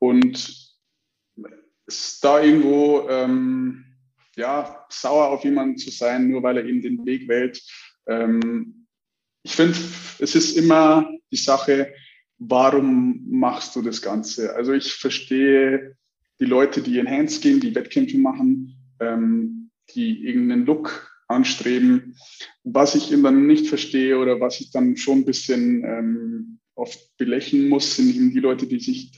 Und 0.00 0.74
da 2.20 2.42
irgendwo 2.42 3.08
ähm, 3.08 3.91
ja, 4.36 4.86
sauer 4.88 5.28
auf 5.28 5.44
jemanden 5.44 5.76
zu 5.76 5.90
sein, 5.90 6.28
nur 6.28 6.42
weil 6.42 6.58
er 6.58 6.64
eben 6.64 6.82
den 6.82 7.04
Weg 7.04 7.28
wählt. 7.28 7.62
Ähm, 8.06 8.86
ich 9.42 9.54
finde, 9.54 9.76
es 10.18 10.34
ist 10.34 10.56
immer 10.56 11.08
die 11.30 11.36
Sache, 11.36 11.92
warum 12.38 13.24
machst 13.28 13.76
du 13.76 13.82
das 13.82 14.02
Ganze? 14.02 14.54
Also 14.54 14.72
ich 14.72 14.94
verstehe 14.94 15.96
die 16.40 16.44
Leute, 16.44 16.82
die 16.82 16.98
Enhanced 16.98 17.42
gehen, 17.42 17.60
die 17.60 17.74
Wettkämpfe 17.74 18.18
machen, 18.18 18.76
ähm, 19.00 19.70
die 19.94 20.24
irgendeinen 20.26 20.66
Look 20.66 21.10
anstreben. 21.28 22.16
Was 22.64 22.94
ich 22.94 23.12
eben 23.12 23.22
dann 23.22 23.46
nicht 23.46 23.68
verstehe 23.68 24.18
oder 24.18 24.40
was 24.40 24.60
ich 24.60 24.70
dann 24.70 24.96
schon 24.96 25.18
ein 25.18 25.24
bisschen 25.24 25.84
ähm, 25.84 26.58
oft 26.74 27.16
belächeln 27.16 27.68
muss, 27.68 27.96
sind 27.96 28.14
eben 28.14 28.32
die 28.32 28.40
Leute, 28.40 28.66
die 28.66 28.80
sich, 28.80 29.12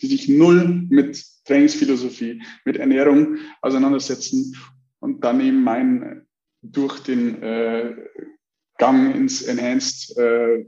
die 0.00 0.06
sich 0.06 0.28
null 0.28 0.86
mit 0.88 1.22
Trainingsphilosophie, 1.44 2.42
mit 2.64 2.76
Ernährung 2.76 3.38
auseinandersetzen 3.60 4.56
und 5.00 5.24
dann 5.24 5.40
eben 5.40 5.62
meinen, 5.62 6.26
durch 6.62 7.00
den 7.00 7.42
äh, 7.42 7.94
Gang 8.78 9.14
ins 9.14 9.42
Enhanced 9.42 10.16
äh, 10.18 10.66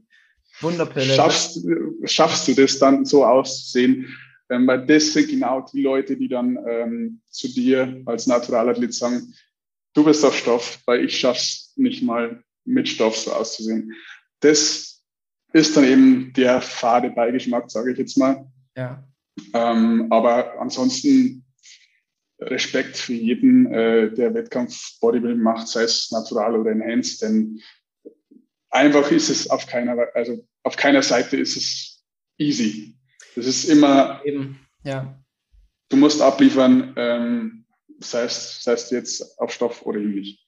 Wunderpille. 0.61 1.15
Schaffst, 1.15 1.67
schaffst 2.05 2.49
du 2.49 2.55
das 2.55 2.79
dann 2.79 3.05
so 3.05 3.25
auszusehen, 3.25 4.07
ähm, 4.51 4.67
weil 4.67 4.87
das 4.87 5.13
sind 5.13 5.29
genau 5.29 5.67
die 5.73 5.83
Leute, 5.83 6.17
die 6.17 6.29
dann 6.29 6.59
ähm, 6.69 7.21
zu 7.31 7.49
dir 7.49 8.03
als 8.07 8.27
Naturalathlet 8.27 8.93
sagen, 8.95 9.35
du 9.95 10.05
bist 10.05 10.25
auf 10.25 10.37
Stoff, 10.37 10.79
weil 10.87 11.05
ich 11.05 11.19
schaff's 11.19 11.73
nicht 11.77 12.03
mal 12.03 12.43
mit 12.65 12.89
Stoff 12.89 13.17
so 13.17 13.33
auszusehen. 13.33 13.93
Das 14.41 15.03
ist 15.53 15.77
dann 15.77 15.85
eben 15.85 16.33
der 16.35 16.61
fade 16.61 17.11
Beigeschmack, 17.11 17.71
sage 17.71 17.93
ich 17.93 17.99
jetzt 17.99 18.17
mal. 18.17 18.47
Ja. 18.77 19.03
Ähm, 19.55 20.07
aber 20.11 20.61
ansonsten 20.61 21.45
Respekt 22.39 22.97
für 22.97 23.15
jeden, 23.15 23.73
äh, 23.73 24.13
der 24.13 24.35
Wettkampf 24.35 24.99
Bodybuilding 25.01 25.43
macht, 25.43 25.69
sei 25.69 25.83
es 25.83 26.11
natural 26.11 26.57
oder 26.57 26.73
enhanced, 26.73 27.23
denn 27.23 27.61
einfach 28.71 29.11
ist 29.11 29.29
es 29.29 29.49
auf 29.49 29.67
keiner, 29.67 29.97
also 30.15 30.47
auf 30.65 30.77
keiner 30.77 31.03
Seite 31.03 31.37
ist 31.37 31.57
es 31.57 32.05
easy. 32.39 32.97
Das 33.37 33.47
ist 33.47 33.65
immer, 33.65 34.21
Eben, 34.25 34.59
ja. 34.85 35.19
du 35.89 35.97
musst 35.97 36.21
abliefern, 36.21 36.93
ähm, 36.97 37.65
sei, 38.01 38.25
es, 38.25 38.63
sei 38.63 38.73
es 38.73 38.91
jetzt 38.91 39.39
auf 39.39 39.53
Stoff 39.53 39.83
oder 39.83 39.99
ähnlich. 39.99 40.45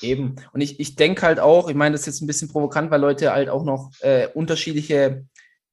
Eben. 0.00 0.36
Und 0.52 0.60
ich, 0.60 0.80
ich 0.80 0.96
denke 0.96 1.22
halt 1.22 1.38
auch, 1.38 1.68
ich 1.68 1.76
meine, 1.76 1.92
das 1.92 2.02
ist 2.02 2.06
jetzt 2.06 2.22
ein 2.22 2.26
bisschen 2.26 2.48
provokant, 2.48 2.90
weil 2.90 3.00
Leute 3.00 3.32
halt 3.32 3.48
auch 3.48 3.64
noch 3.64 3.92
äh, 4.00 4.28
unterschiedliche, 4.34 5.24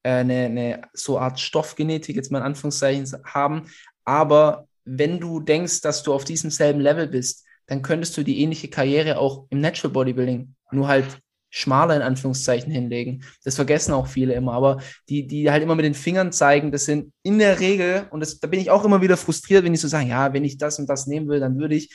eine, 0.03 0.45
eine 0.45 0.81
so 0.93 1.19
Art 1.19 1.39
Stoffgenetik 1.39 2.15
jetzt 2.15 2.31
mal 2.31 2.39
in 2.39 2.45
Anführungszeichen 2.45 3.07
haben. 3.25 3.63
Aber 4.03 4.67
wenn 4.85 5.19
du 5.19 5.39
denkst, 5.39 5.81
dass 5.81 6.03
du 6.03 6.13
auf 6.13 6.23
diesem 6.23 6.49
selben 6.49 6.79
Level 6.79 7.07
bist, 7.07 7.45
dann 7.67 7.81
könntest 7.81 8.17
du 8.17 8.23
die 8.23 8.41
ähnliche 8.41 8.69
Karriere 8.69 9.17
auch 9.17 9.45
im 9.49 9.61
Natural 9.61 9.93
Bodybuilding, 9.93 10.55
nur 10.71 10.87
halt 10.87 11.05
schmaler 11.51 11.97
in 11.97 12.01
Anführungszeichen 12.01 12.71
hinlegen. 12.71 13.23
Das 13.43 13.55
vergessen 13.55 13.93
auch 13.93 14.07
viele 14.07 14.33
immer, 14.33 14.53
aber 14.53 14.81
die, 15.09 15.27
die 15.27 15.51
halt 15.51 15.61
immer 15.61 15.75
mit 15.75 15.85
den 15.85 15.93
Fingern 15.93 16.31
zeigen, 16.31 16.71
das 16.71 16.85
sind 16.85 17.13
in 17.23 17.39
der 17.39 17.59
Regel, 17.59 18.07
und 18.09 18.21
das, 18.21 18.39
da 18.39 18.47
bin 18.47 18.59
ich 18.59 18.71
auch 18.71 18.85
immer 18.85 19.01
wieder 19.01 19.17
frustriert, 19.17 19.63
wenn 19.63 19.73
ich 19.73 19.81
so 19.81 19.87
sage, 19.87 20.07
ja, 20.09 20.33
wenn 20.33 20.45
ich 20.45 20.57
das 20.57 20.79
und 20.79 20.89
das 20.89 21.07
nehmen 21.07 21.27
will, 21.27 21.39
dann 21.39 21.59
würde 21.59 21.75
ich. 21.75 21.93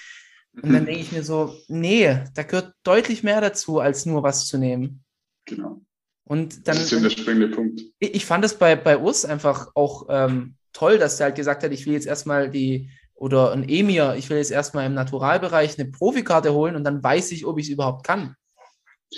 Und 0.62 0.72
dann 0.72 0.82
mhm. 0.82 0.86
denke 0.86 1.00
ich 1.00 1.12
mir 1.12 1.22
so, 1.22 1.54
nee, 1.68 2.18
da 2.34 2.42
gehört 2.42 2.72
deutlich 2.82 3.22
mehr 3.22 3.40
dazu, 3.40 3.80
als 3.80 4.06
nur 4.06 4.22
was 4.22 4.46
zu 4.46 4.58
nehmen. 4.58 5.04
Genau. 5.46 5.80
Und 6.28 6.66
dann, 6.66 6.76
das 6.76 6.92
ist 6.92 7.04
der 7.04 7.10
springende 7.10 7.48
Punkt. 7.48 7.82
Ich, 8.00 8.16
ich 8.16 8.26
fand 8.26 8.44
es 8.44 8.54
bei, 8.54 8.74
bei 8.74 8.98
Urs 8.98 9.24
einfach 9.24 9.70
auch 9.74 10.06
ähm, 10.08 10.56
toll, 10.72 10.98
dass 10.98 11.18
der 11.18 11.26
halt 11.26 11.36
gesagt 11.36 11.62
hat, 11.62 11.70
ich 11.72 11.86
will 11.86 11.94
jetzt 11.94 12.06
erstmal 12.06 12.50
die, 12.50 12.90
oder 13.14 13.52
ein 13.52 13.68
Emir, 13.68 14.16
ich 14.18 14.28
will 14.28 14.36
jetzt 14.36 14.50
erstmal 14.50 14.86
im 14.86 14.94
Naturalbereich 14.94 15.78
eine 15.78 15.88
Profikarte 15.88 16.52
holen 16.52 16.74
und 16.74 16.82
dann 16.82 17.02
weiß 17.02 17.30
ich, 17.30 17.46
ob 17.46 17.58
ich 17.58 17.66
es 17.66 17.72
überhaupt 17.72 18.04
kann. 18.04 18.34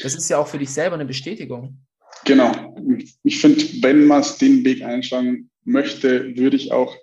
Das 0.03 0.15
ist 0.15 0.29
ja 0.29 0.39
auch 0.39 0.49
für 0.49 0.59
dich 0.59 0.71
selber 0.71 0.97
eine 0.97 1.07
Bestätigung. 1.07 1.79
Genau. 2.27 2.77
Ich 3.23 3.41
finde, 3.41 3.65
wenn 3.83 4.07
man 4.07 4.23
den 4.41 4.65
Weg 4.65 4.83
einschlagen 4.83 5.51
möchte, 5.65 6.37
würde 6.37 6.57
ich 6.57 6.73
auch, 6.73 6.95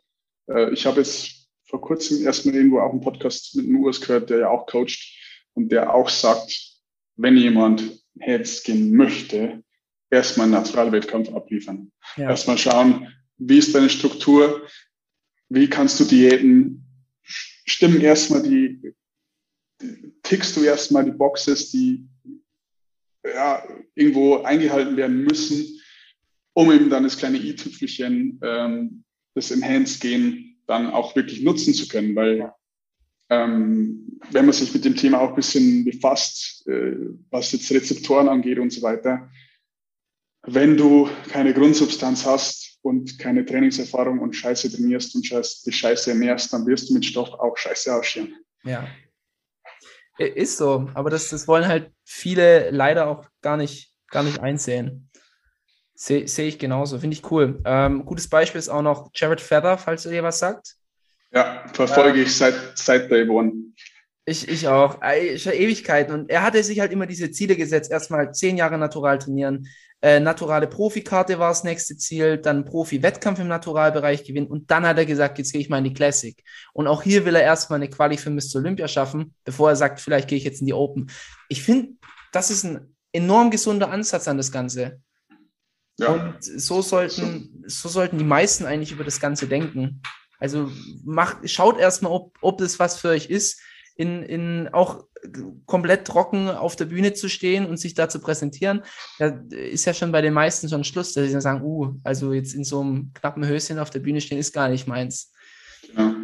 äh, 0.48 0.72
ich 0.72 0.86
habe 0.86 1.00
jetzt 1.00 1.48
vor 1.64 1.82
kurzem 1.82 2.24
erstmal 2.24 2.56
irgendwo 2.56 2.80
auch 2.80 2.92
einen 2.92 3.02
Podcast 3.02 3.56
mit 3.56 3.66
einem 3.66 3.84
Urs 3.84 4.00
gehört, 4.00 4.30
der 4.30 4.40
ja 4.40 4.50
auch 4.50 4.68
coacht 4.68 5.00
und 5.56 5.72
der 5.72 5.94
auch 5.94 6.10
sagt, 6.10 6.76
wenn 7.16 7.38
jemand 7.38 7.84
jetzt 8.14 8.64
gehen 8.66 8.92
möchte, 8.92 9.64
erstmal 10.10 10.46
einen 10.46 10.54
Naturalwettkampf 10.54 11.34
abliefern. 11.34 11.92
Ja. 12.18 12.30
Erstmal 12.30 12.58
schauen, 12.58 13.08
wie 13.38 13.58
ist 13.58 13.76
deine 13.76 13.90
Struktur, 13.90 14.68
wie 15.50 15.70
kannst 15.70 16.00
du 16.00 16.06
Diäten, 16.06 16.86
stimmen 17.22 18.02
erstmal 18.02 18.44
die, 18.44 18.94
tickst 20.24 20.56
du 20.56 20.64
erstmal 20.64 21.06
die 21.06 21.12
Boxes, 21.12 21.72
die 21.72 22.08
ja, 23.24 23.64
irgendwo 23.96 24.44
eingehalten 24.44 24.98
werden 24.98 25.24
müssen, 25.24 25.82
um 26.54 26.72
eben 26.72 26.90
dann 26.90 27.04
das 27.04 27.18
kleine 27.18 27.38
i-Tüpfelchen, 27.38 28.40
ähm, 28.42 29.04
das 29.34 29.52
Enhanced-Gehen 29.52 30.62
dann 30.68 30.90
auch 30.90 31.16
wirklich 31.16 31.42
nutzen 31.42 31.74
zu 31.74 31.88
können, 31.88 32.16
weil 32.16 32.52
ähm, 33.30 34.20
wenn 34.32 34.46
man 34.46 34.54
sich 34.54 34.74
mit 34.74 34.86
dem 34.86 34.96
Thema 34.96 35.20
auch 35.20 35.30
ein 35.30 35.36
bisschen 35.36 35.84
befasst, 35.84 36.68
äh, 36.68 36.96
was 37.30 37.52
jetzt 37.52 37.72
Rezeptoren 37.72 38.30
angeht 38.30 38.60
und 38.60 38.72
so 38.72 38.82
weiter, 38.82 39.30
wenn 40.48 40.78
du 40.78 41.10
keine 41.30 41.54
Grundsubstanz 41.54 42.26
hast 42.26 42.80
und 42.82 43.18
keine 43.20 43.46
Trainingserfahrung 43.46 44.20
und 44.20 44.34
Scheiße 44.34 44.72
trainierst 44.72 45.16
und 45.16 45.30
die 45.66 45.72
Scheiße 45.72 46.12
ernährst, 46.12 46.54
dann 46.54 46.66
wirst 46.66 46.90
du 46.90 46.94
mit 46.94 47.06
Stoff 47.06 47.30
auch 47.34 47.58
Scheiße 47.58 47.94
ausschieren. 47.94 48.36
Ja. 48.64 48.88
Ist 50.18 50.58
so, 50.58 50.90
aber 50.94 51.10
das, 51.10 51.30
das 51.30 51.48
wollen 51.48 51.68
halt 51.68 51.92
viele 52.06 52.70
leider 52.70 53.08
auch 53.08 53.26
gar 53.42 53.58
nicht, 53.58 53.92
gar 54.10 54.24
nicht 54.24 54.40
einsehen. 54.40 55.10
Sehe 55.94 56.28
seh 56.28 56.48
ich 56.48 56.60
genauso, 56.60 57.00
finde 57.00 57.16
ich 57.16 57.32
cool. 57.32 57.62
Ähm, 57.66 58.06
gutes 58.06 58.30
Beispiel 58.30 58.60
ist 58.60 58.70
auch 58.70 58.82
noch 58.82 59.10
Jared 59.14 59.42
Feather, 59.42 59.78
falls 59.78 60.06
ihr 60.06 60.12
dir 60.12 60.24
was 60.24 60.40
sagt. 60.40 60.76
Ja, 61.32 61.66
verfolge 61.74 62.20
ähm, 62.20 62.26
ich 62.26 62.36
seit, 62.36 62.56
seit 62.78 63.12
Day 63.12 63.28
One. 63.28 63.54
Ich, 64.26 64.48
ich 64.48 64.68
auch. 64.68 65.00
Schon 65.38 65.54
Ewigkeiten. 65.54 66.14
Und 66.14 66.30
er 66.30 66.42
hatte 66.42 66.64
sich 66.64 66.80
halt 66.80 66.92
immer 66.92 67.06
diese 67.06 67.32
Ziele 67.32 67.56
gesetzt. 67.56 67.92
Erstmal 67.92 68.34
zehn 68.34 68.58
Jahre 68.58 68.78
natural 68.78 69.20
trainieren. 69.20 69.68
Äh, 70.02 70.20
naturale 70.20 70.68
Profikarte 70.68 71.38
war 71.38 71.50
das 71.50 71.64
nächste 71.64 71.96
Ziel. 71.96 72.38
Dann 72.38 72.66
Profi-Wettkampf 72.66 73.40
im 73.40 73.48
Naturalbereich 73.48 74.24
gewinnen. 74.24 74.48
Und 74.48 74.72
dann 74.72 74.86
hat 74.86 74.98
er 74.98 75.06
gesagt, 75.06 75.38
jetzt 75.38 75.52
gehe 75.52 75.62
ich 75.62 75.70
mal 75.70 75.78
in 75.78 75.84
die 75.84 75.94
Classic. 75.94 76.44
Und 76.74 76.88
auch 76.88 77.04
hier 77.04 77.26
will 77.26 77.36
er 77.36 77.44
erstmal 77.44 77.78
eine 77.78 77.90
Quali 77.90 78.18
für 78.18 78.32
Mr. 78.32 78.56
Olympia 78.56 78.88
schaffen, 78.88 79.36
bevor 79.44 79.70
er 79.70 79.76
sagt, 79.76 80.02
vielleicht 80.02 80.28
gehe 80.28 80.40
ich 80.40 80.44
jetzt 80.44 80.60
in 80.60 80.68
die 80.68 80.74
Open. 80.74 81.12
Ich 81.48 81.62
finde, 81.62 81.90
das 82.32 82.50
ist 82.50 82.64
ein 82.64 82.96
enorm 83.14 83.52
gesunder 83.52 83.92
Ansatz 83.92 84.28
an 84.28 84.38
das 84.38 84.52
Ganze. 84.52 85.02
Ja. 86.00 86.10
Und 86.10 86.38
so 86.42 86.82
sollten, 86.82 87.64
so 87.68 87.90
sollten 87.90 88.18
die 88.18 88.26
meisten 88.26 88.66
eigentlich 88.66 88.92
über 88.92 89.04
das 89.04 89.20
Ganze 89.20 89.48
denken. 89.48 90.02
Also 90.40 90.70
macht, 91.06 91.50
schaut 91.50 91.80
erstmal, 91.80 92.12
ob, 92.12 92.36
ob 92.42 92.58
das 92.58 92.80
was 92.80 93.00
für 93.00 93.10
euch 93.10 93.30
ist 93.30 93.62
in, 93.96 94.24
in 94.24 94.70
auch 94.72 95.06
komplett 95.66 96.06
trocken 96.06 96.50
auf 96.50 96.76
der 96.76 96.86
Bühne 96.86 97.14
zu 97.14 97.30
stehen 97.30 97.66
und 97.66 97.78
sich 97.78 97.94
da 97.94 98.10
zu 98.10 98.20
präsentieren, 98.20 98.84
da 99.18 99.40
ist 99.50 99.86
ja 99.86 99.94
schon 99.94 100.12
bei 100.12 100.22
den 100.22 100.34
meisten 100.34 100.70
schon 100.70 100.84
Schluss, 100.84 101.14
dass 101.14 101.26
sie 101.26 101.32
dann 101.32 101.42
sagen, 101.42 101.64
uh, 101.64 101.96
also 102.04 102.34
jetzt 102.34 102.54
in 102.54 102.64
so 102.64 102.82
einem 102.82 103.12
knappen 103.14 103.48
Höschen 103.48 103.80
auf 103.80 103.90
der 103.90 104.00
Bühne 104.00 104.22
stehen 104.22 104.38
ist 104.38 104.54
gar 104.54 104.70
nicht 104.70 104.88
meins. 104.88 105.32
Ja. 105.96 106.16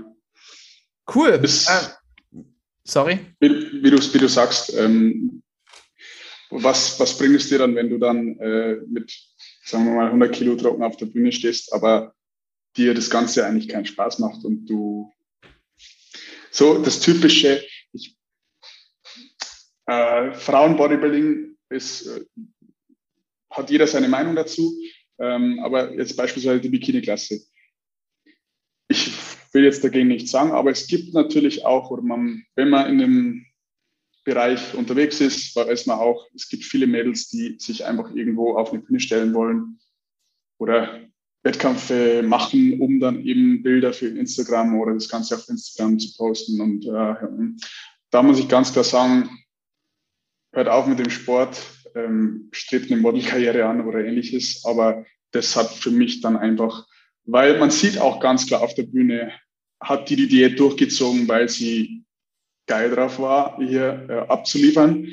Cool. 1.14 1.30
Ist, 1.44 1.70
äh, 1.70 2.40
sorry. 2.84 3.20
Wie, 3.40 3.50
wie, 3.84 3.90
du, 3.90 3.98
wie 3.98 4.18
du 4.18 4.28
sagst, 4.28 4.74
ähm, 4.78 5.42
was, 6.50 7.00
was 7.00 7.18
bringt 7.18 7.36
es 7.36 7.50
dir 7.50 7.60
dann, 7.60 7.76
wenn 7.76 7.90
du 7.90 7.98
dann 7.98 8.38
äh, 8.40 8.78
mit, 8.88 9.12
sagen 9.64 9.86
wir 9.86 9.94
mal, 9.94 10.08
100 10.08 10.34
Kilo 10.34 10.56
trocken 10.56 10.84
auf 10.84 10.98
der 10.98 11.06
Bühne 11.08 11.32
stehst, 11.32 11.74
aber 11.74 12.14
dir 12.78 12.94
das 12.94 13.10
Ganze 13.10 13.46
eigentlich 13.46 13.70
keinen 13.70 13.86
Spaß 13.86 14.20
macht 14.20 14.44
und 14.46 14.66
du 14.66 15.12
so 16.52 16.78
das 16.84 17.00
typische, 17.00 17.64
ich, 17.94 18.18
äh, 19.88 20.34
Frauenbodybuilding 20.34 21.58
ist, 21.70 22.08
äh, 22.08 22.26
hat 23.50 23.70
jeder 23.70 23.88
seine 23.88 24.08
Meinung 24.08 24.36
dazu, 24.36 24.74
ähm, 25.20 25.60
aber 25.64 25.94
jetzt 25.94 26.16
beispielsweise 26.16 26.62
die 26.62 26.70
Bikini-Klasse. 26.70 27.42
Ich 28.88 29.12
will 29.54 29.64
jetzt 29.64 29.84
dagegen 29.84 30.08
nichts 30.08 30.32
sagen, 30.32 30.52
aber 30.52 30.72
es 30.72 30.88
gibt 30.88 31.14
natürlich 31.14 31.66
auch, 31.66 31.90
oder 31.92 32.02
man, 32.02 32.46
wenn 32.56 32.70
man 32.70 32.90
in 32.90 32.98
dem 33.00 33.46
Bereich 34.24 34.76
unterwegs 34.76 35.20
ist, 35.20 35.56
weiß 35.56 35.88
man 35.88 36.00
auch, 36.00 36.28
es 36.36 36.48
gibt 36.48 36.64
viele 36.64 36.88
Mädels, 36.88 37.30
die 37.30 37.58
sich 37.60 37.86
einfach 37.86 38.14
irgendwo 38.14 38.56
auf 38.56 38.72
eine 38.72 38.82
Bühne 38.82 39.00
stellen 39.00 39.34
wollen 39.34 39.80
oder 40.60 41.11
Wettkämpfe 41.44 42.22
machen, 42.24 42.80
um 42.80 43.00
dann 43.00 43.26
eben 43.26 43.64
Bilder 43.64 43.94
für 43.94 44.08
Instagram 44.08 44.80
oder 44.80 44.94
das 44.94 45.10
Ganze 45.10 45.36
auf 45.36 45.50
Instagram 45.50 45.98
zu 45.98 46.16
posten. 46.16 46.62
Und 46.62 46.86
äh, 46.86 47.16
da 48.12 48.24
muss 48.24 48.40
ich 48.40 48.48
ganz 48.48 48.72
klar 48.72 48.84
sagen, 48.84 49.30
hört 50.54 50.68
auf 50.68 50.86
mit 50.86 51.00
dem 51.00 51.10
Sport, 51.10 51.62
ähm, 51.96 52.50
strebt 52.52 52.92
eine 52.92 53.02
Modelkarriere 53.02 53.66
an 53.66 53.82
oder 53.88 54.06
ähnliches. 54.06 54.64
Aber 54.66 55.06
das 55.32 55.56
hat 55.56 55.72
für 55.72 55.92
mich 55.92 56.22
dann 56.22 56.38
einfach, 56.38 56.88
weil 57.26 57.58
man 57.58 57.72
sieht 57.72 57.98
auch 57.98 58.20
ganz 58.20 58.46
klar 58.46 58.62
auf 58.62 58.76
der 58.76 58.84
Bühne, 58.84 59.32
hat 59.80 60.10
die 60.10 60.16
die 60.16 60.28
Diät 60.28 60.60
durchgezogen, 60.60 61.28
weil 61.28 61.50
sie 61.50 62.04
geil 62.68 62.92
drauf 62.92 63.20
war, 63.20 63.58
hier 63.58 64.06
äh, 64.10 64.32
abzuliefern. 64.32 65.08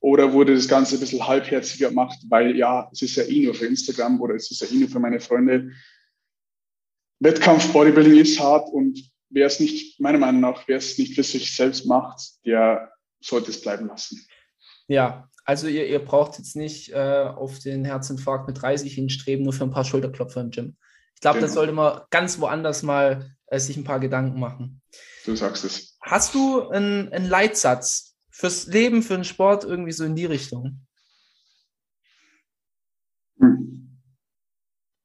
Oder 0.00 0.32
wurde 0.32 0.54
das 0.54 0.68
Ganze 0.68 0.96
ein 0.96 1.00
bisschen 1.00 1.26
halbherziger 1.26 1.88
gemacht, 1.88 2.18
weil 2.28 2.56
ja, 2.56 2.88
es 2.92 3.02
ist 3.02 3.16
ja 3.16 3.24
eh 3.24 3.44
nur 3.44 3.54
für 3.54 3.66
Instagram 3.66 4.20
oder 4.20 4.34
es 4.34 4.50
ist 4.50 4.60
ja 4.60 4.68
eh 4.68 4.78
nur 4.78 4.88
für 4.88 5.00
meine 5.00 5.18
Freunde. 5.18 5.72
Wettkampf 7.20 7.72
Bodybuilding 7.72 8.16
ist 8.16 8.38
hart 8.38 8.68
und 8.70 9.10
wer 9.30 9.46
es 9.46 9.58
nicht, 9.58 10.00
meiner 10.00 10.18
Meinung 10.18 10.40
nach, 10.40 10.68
wer 10.68 10.76
es 10.76 10.98
nicht 10.98 11.14
für 11.14 11.24
sich 11.24 11.54
selbst 11.54 11.86
macht, 11.86 12.20
der 12.44 12.92
sollte 13.20 13.50
es 13.50 13.60
bleiben 13.60 13.88
lassen. 13.88 14.24
Ja, 14.86 15.28
also 15.44 15.66
ihr, 15.66 15.86
ihr 15.86 15.98
braucht 15.98 16.38
jetzt 16.38 16.56
nicht 16.56 16.92
äh, 16.92 17.24
auf 17.24 17.58
den 17.58 17.84
Herzinfarkt 17.84 18.46
mit 18.46 18.62
30 18.62 18.94
hinstreben, 18.94 19.44
nur 19.44 19.52
für 19.52 19.64
ein 19.64 19.70
paar 19.70 19.84
Schulterklopfer 19.84 20.40
im 20.40 20.50
Gym. 20.50 20.76
Ich 21.14 21.20
glaube, 21.20 21.38
genau. 21.38 21.46
das 21.46 21.54
sollte 21.54 21.72
man 21.72 22.02
ganz 22.10 22.38
woanders 22.38 22.82
mal 22.82 23.34
äh, 23.46 23.58
sich 23.58 23.76
ein 23.76 23.84
paar 23.84 23.98
Gedanken 23.98 24.38
machen. 24.38 24.80
Du 25.24 25.34
sagst 25.34 25.64
es. 25.64 25.98
Hast 26.00 26.34
du 26.34 26.68
einen, 26.68 27.12
einen 27.12 27.28
Leitsatz, 27.28 28.07
fürs 28.38 28.68
Leben, 28.68 29.02
für 29.02 29.14
den 29.14 29.24
Sport 29.24 29.64
irgendwie 29.64 29.90
so 29.90 30.04
in 30.04 30.14
die 30.14 30.24
Richtung? 30.24 30.86
Hm. 33.40 33.98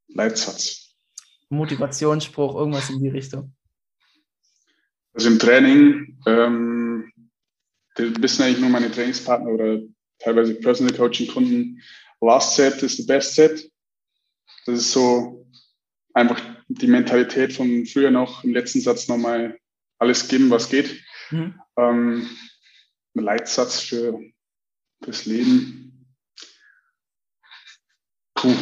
Leitsatz. 0.09 0.95
Motivationsspruch, 1.49 2.55
irgendwas 2.55 2.91
in 2.91 2.99
die 2.99 3.09
Richtung. 3.09 3.55
Also 5.13 5.29
im 5.29 5.39
Training, 5.39 6.19
ähm, 6.27 7.11
das 7.95 8.21
wissen 8.21 8.43
eigentlich 8.43 8.59
nur 8.59 8.69
meine 8.69 8.91
Trainingspartner 8.91 9.49
oder 9.49 9.81
teilweise 10.19 10.53
Personal 10.55 10.95
Coaching 10.95 11.27
Kunden. 11.27 11.81
Last 12.21 12.55
Set 12.55 12.83
ist 12.83 12.97
the 12.97 13.05
best 13.05 13.33
Set. 13.33 13.67
Das 14.67 14.79
ist 14.79 14.91
so 14.91 15.47
einfach 16.13 16.39
die 16.67 16.87
Mentalität 16.87 17.53
von 17.53 17.85
früher 17.87 18.11
noch, 18.11 18.43
im 18.43 18.53
letzten 18.53 18.81
Satz 18.81 19.07
nochmal 19.07 19.57
alles 19.97 20.27
geben, 20.27 20.51
was 20.51 20.69
geht. 20.69 21.03
Mhm. 21.31 21.59
Ähm, 21.77 22.29
ein 23.15 23.23
Leitsatz 23.23 23.81
für 23.81 24.19
das 25.01 25.25
Leben. 25.25 26.07
Puh. 28.35 28.55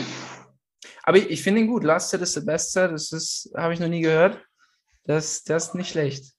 Aber 1.03 1.17
ich, 1.17 1.29
ich 1.29 1.43
finde 1.43 1.61
ihn 1.61 1.67
gut. 1.67 1.83
Last 1.83 2.09
Set 2.09 2.21
ist 2.21 2.33
the 2.33 2.41
best 2.41 2.71
set. 2.71 2.91
Das 2.91 3.11
ist, 3.11 3.51
habe 3.55 3.73
ich 3.73 3.79
noch 3.79 3.87
nie 3.87 4.01
gehört. 4.01 4.43
Das, 5.03 5.43
das 5.43 5.67
ist 5.67 5.75
nicht 5.75 5.89
schlecht. 5.89 6.33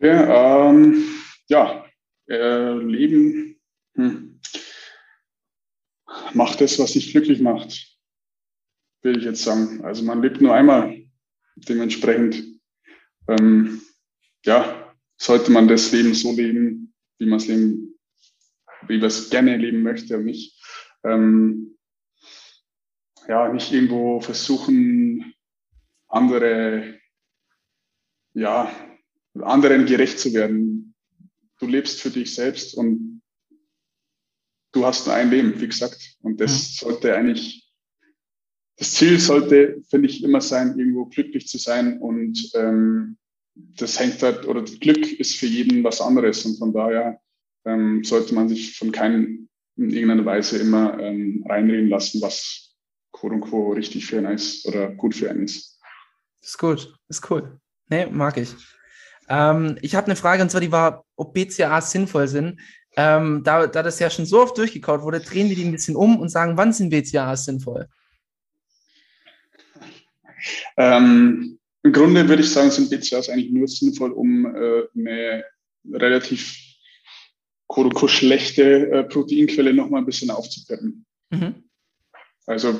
Ja, 0.00 0.70
ähm, 0.70 1.04
ja 1.48 1.86
äh, 2.28 2.74
Leben 2.74 3.60
hm. 3.94 4.40
macht 6.32 6.60
es, 6.60 6.78
was 6.78 6.92
dich 6.92 7.12
glücklich 7.12 7.40
macht, 7.40 7.98
will 9.02 9.18
ich 9.18 9.24
jetzt 9.24 9.42
sagen. 9.42 9.84
Also 9.84 10.02
man 10.02 10.22
lebt 10.22 10.40
nur 10.40 10.54
einmal. 10.54 10.98
Dementsprechend, 11.54 12.60
ähm, 13.28 13.82
ja, 14.44 14.96
sollte 15.18 15.52
man 15.52 15.68
das 15.68 15.92
Leben 15.92 16.14
so 16.14 16.32
leben, 16.32 16.91
wie 17.18 17.26
man 17.26 17.38
es 17.38 17.46
leben, 17.46 17.98
wie 18.88 18.98
man 18.98 19.06
es 19.06 19.30
gerne 19.30 19.56
leben 19.56 19.82
möchte 19.82 20.16
und 20.16 20.24
nicht, 20.24 20.60
ähm, 21.04 21.78
ja, 23.28 23.52
nicht 23.52 23.72
irgendwo 23.72 24.20
versuchen, 24.20 25.34
andere, 26.08 26.98
ja, 28.34 28.70
anderen 29.40 29.86
gerecht 29.86 30.18
zu 30.18 30.32
werden. 30.34 30.94
Du 31.58 31.66
lebst 31.66 32.00
für 32.00 32.10
dich 32.10 32.34
selbst 32.34 32.74
und 32.74 33.22
du 34.72 34.84
hast 34.84 35.06
nur 35.06 35.14
ein 35.14 35.30
Leben, 35.30 35.60
wie 35.60 35.68
gesagt. 35.68 36.16
Und 36.20 36.40
das 36.40 36.80
ja. 36.80 36.88
sollte 36.88 37.14
eigentlich, 37.14 37.70
das 38.76 38.94
Ziel 38.94 39.18
sollte, 39.20 39.82
finde 39.88 40.08
ich, 40.08 40.22
immer 40.24 40.40
sein, 40.40 40.78
irgendwo 40.78 41.06
glücklich 41.06 41.46
zu 41.46 41.58
sein 41.58 42.00
und 42.00 42.50
ähm, 42.54 43.16
das 43.54 43.98
hängt 43.98 44.22
halt, 44.22 44.46
oder 44.46 44.62
Glück 44.62 45.12
ist 45.12 45.36
für 45.36 45.46
jeden 45.46 45.84
was 45.84 46.00
anderes 46.00 46.44
und 46.44 46.58
von 46.58 46.72
daher 46.72 47.20
ähm, 47.64 48.02
sollte 48.04 48.34
man 48.34 48.48
sich 48.48 48.76
von 48.76 48.92
keinem 48.92 49.48
in 49.76 49.90
irgendeiner 49.90 50.24
Weise 50.24 50.58
immer 50.58 50.98
ähm, 50.98 51.44
reinreden 51.48 51.88
lassen, 51.88 52.20
was 52.20 52.76
quote 53.12 53.34
unquote 53.34 53.78
richtig 53.78 54.06
für 54.06 54.18
einen 54.18 54.34
ist 54.34 54.66
oder 54.66 54.90
gut 54.90 55.14
für 55.14 55.30
einen 55.30 55.44
ist. 55.44 55.78
Ist 56.42 56.58
gut, 56.58 56.94
ist 57.08 57.30
cool. 57.30 57.60
Nee, 57.88 58.06
mag 58.06 58.36
ich. 58.36 58.54
Ähm, 59.28 59.78
ich 59.80 59.94
habe 59.94 60.06
eine 60.06 60.16
Frage 60.16 60.42
und 60.42 60.50
zwar 60.50 60.60
die 60.60 60.72
war, 60.72 61.04
ob 61.16 61.32
BCAAs 61.34 61.92
sinnvoll 61.92 62.28
sind. 62.28 62.60
Ähm, 62.96 63.42
da, 63.44 63.66
da 63.66 63.82
das 63.82 63.98
ja 63.98 64.10
schon 64.10 64.26
so 64.26 64.42
oft 64.42 64.58
durchgekaut 64.58 65.02
wurde, 65.02 65.20
drehen 65.20 65.48
wir 65.48 65.56
die 65.56 65.64
ein 65.64 65.72
bisschen 65.72 65.96
um 65.96 66.18
und 66.18 66.28
sagen, 66.28 66.56
wann 66.56 66.72
sind 66.72 66.90
BCAAs 66.90 67.46
sinnvoll? 67.46 67.88
Ähm, 70.76 71.58
im 71.82 71.92
Grunde 71.92 72.28
würde 72.28 72.42
ich 72.42 72.50
sagen, 72.50 72.70
sind 72.70 72.90
BCAAs 72.90 73.28
eigentlich 73.28 73.50
nur 73.50 73.66
sinnvoll, 73.66 74.12
um 74.12 74.46
äh, 74.46 74.82
eine 74.96 75.44
relativ 75.90 76.56
schlechte 78.06 78.90
äh, 78.90 79.04
Proteinquelle 79.04 79.72
noch 79.72 79.90
mal 79.90 79.98
ein 79.98 80.06
bisschen 80.06 80.30
aufzupeppen. 80.30 81.06
Mhm. 81.30 81.54
Also 82.46 82.78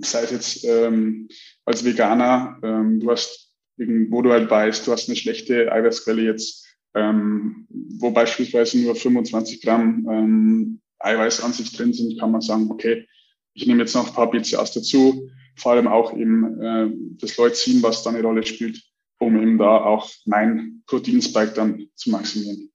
sei 0.00 0.22
es 0.22 0.30
jetzt 0.30 0.64
ähm, 0.64 1.28
als 1.64 1.84
Veganer, 1.84 2.58
ähm, 2.62 3.00
du 3.00 3.10
hast, 3.10 3.52
wo 3.76 4.22
du 4.22 4.32
halt 4.32 4.50
weißt, 4.50 4.86
du 4.86 4.92
hast 4.92 5.08
eine 5.08 5.16
schlechte 5.16 5.70
Eiweißquelle 5.70 6.22
jetzt, 6.22 6.66
ähm, 6.94 7.66
wo 7.68 8.10
beispielsweise 8.10 8.78
nur 8.78 8.96
25 8.96 9.62
Gramm 9.62 10.06
ähm, 10.10 10.80
Eiweiß 10.98 11.42
an 11.42 11.52
sich 11.52 11.72
drin 11.76 11.92
sind, 11.92 12.18
kann 12.18 12.32
man 12.32 12.40
sagen, 12.40 12.70
okay, 12.70 13.06
ich 13.54 13.66
nehme 13.66 13.80
jetzt 13.80 13.94
noch 13.94 14.08
ein 14.08 14.14
paar 14.14 14.30
BCAAs 14.30 14.72
dazu, 14.72 15.30
vor 15.58 15.72
allem 15.72 15.86
auch 15.86 16.16
eben 16.16 16.60
äh, 16.60 16.90
das 17.20 17.36
Leucin, 17.36 17.82
was 17.82 18.02
da 18.02 18.10
eine 18.10 18.22
Rolle 18.22 18.44
spielt, 18.44 18.82
um 19.18 19.40
eben 19.40 19.58
da 19.58 19.84
auch 19.84 20.10
mein 20.24 20.82
Proteinspike 20.86 21.52
dann 21.52 21.88
zu 21.94 22.10
maximieren. 22.10 22.70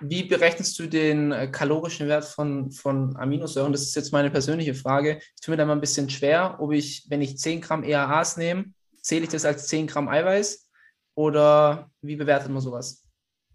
wie 0.00 0.22
berechnest 0.24 0.78
du 0.78 0.86
den 0.86 1.32
äh, 1.32 1.48
kalorischen 1.48 2.06
Wert 2.08 2.24
von, 2.24 2.70
von 2.70 3.16
Aminosäuren? 3.16 3.72
Das 3.72 3.82
ist 3.82 3.96
jetzt 3.96 4.12
meine 4.12 4.30
persönliche 4.30 4.74
Frage. 4.74 5.18
Ich 5.34 5.40
tue 5.40 5.52
mir 5.52 5.56
da 5.56 5.66
mal 5.66 5.72
ein 5.72 5.80
bisschen 5.80 6.08
schwer, 6.08 6.56
ob 6.60 6.72
ich, 6.72 7.06
wenn 7.08 7.22
ich 7.22 7.38
10 7.38 7.60
Gramm 7.60 7.82
EAAs 7.82 8.36
nehme, 8.36 8.72
zähle 9.00 9.24
ich 9.24 9.30
das 9.30 9.44
als 9.44 9.66
10 9.68 9.86
Gramm 9.86 10.08
Eiweiß 10.08 10.68
oder 11.16 11.90
wie 12.02 12.16
bewertet 12.16 12.50
man 12.50 12.62
sowas? 12.62 13.04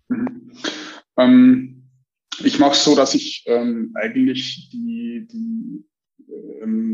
Mhm. 0.09 0.51
Ähm, 1.17 1.89
ich 2.43 2.59
mache 2.59 2.73
es 2.73 2.84
so, 2.84 2.95
dass 2.95 3.13
ich 3.13 3.43
ähm, 3.45 3.93
eigentlich 3.95 4.69
die, 4.71 5.27
die 5.31 5.86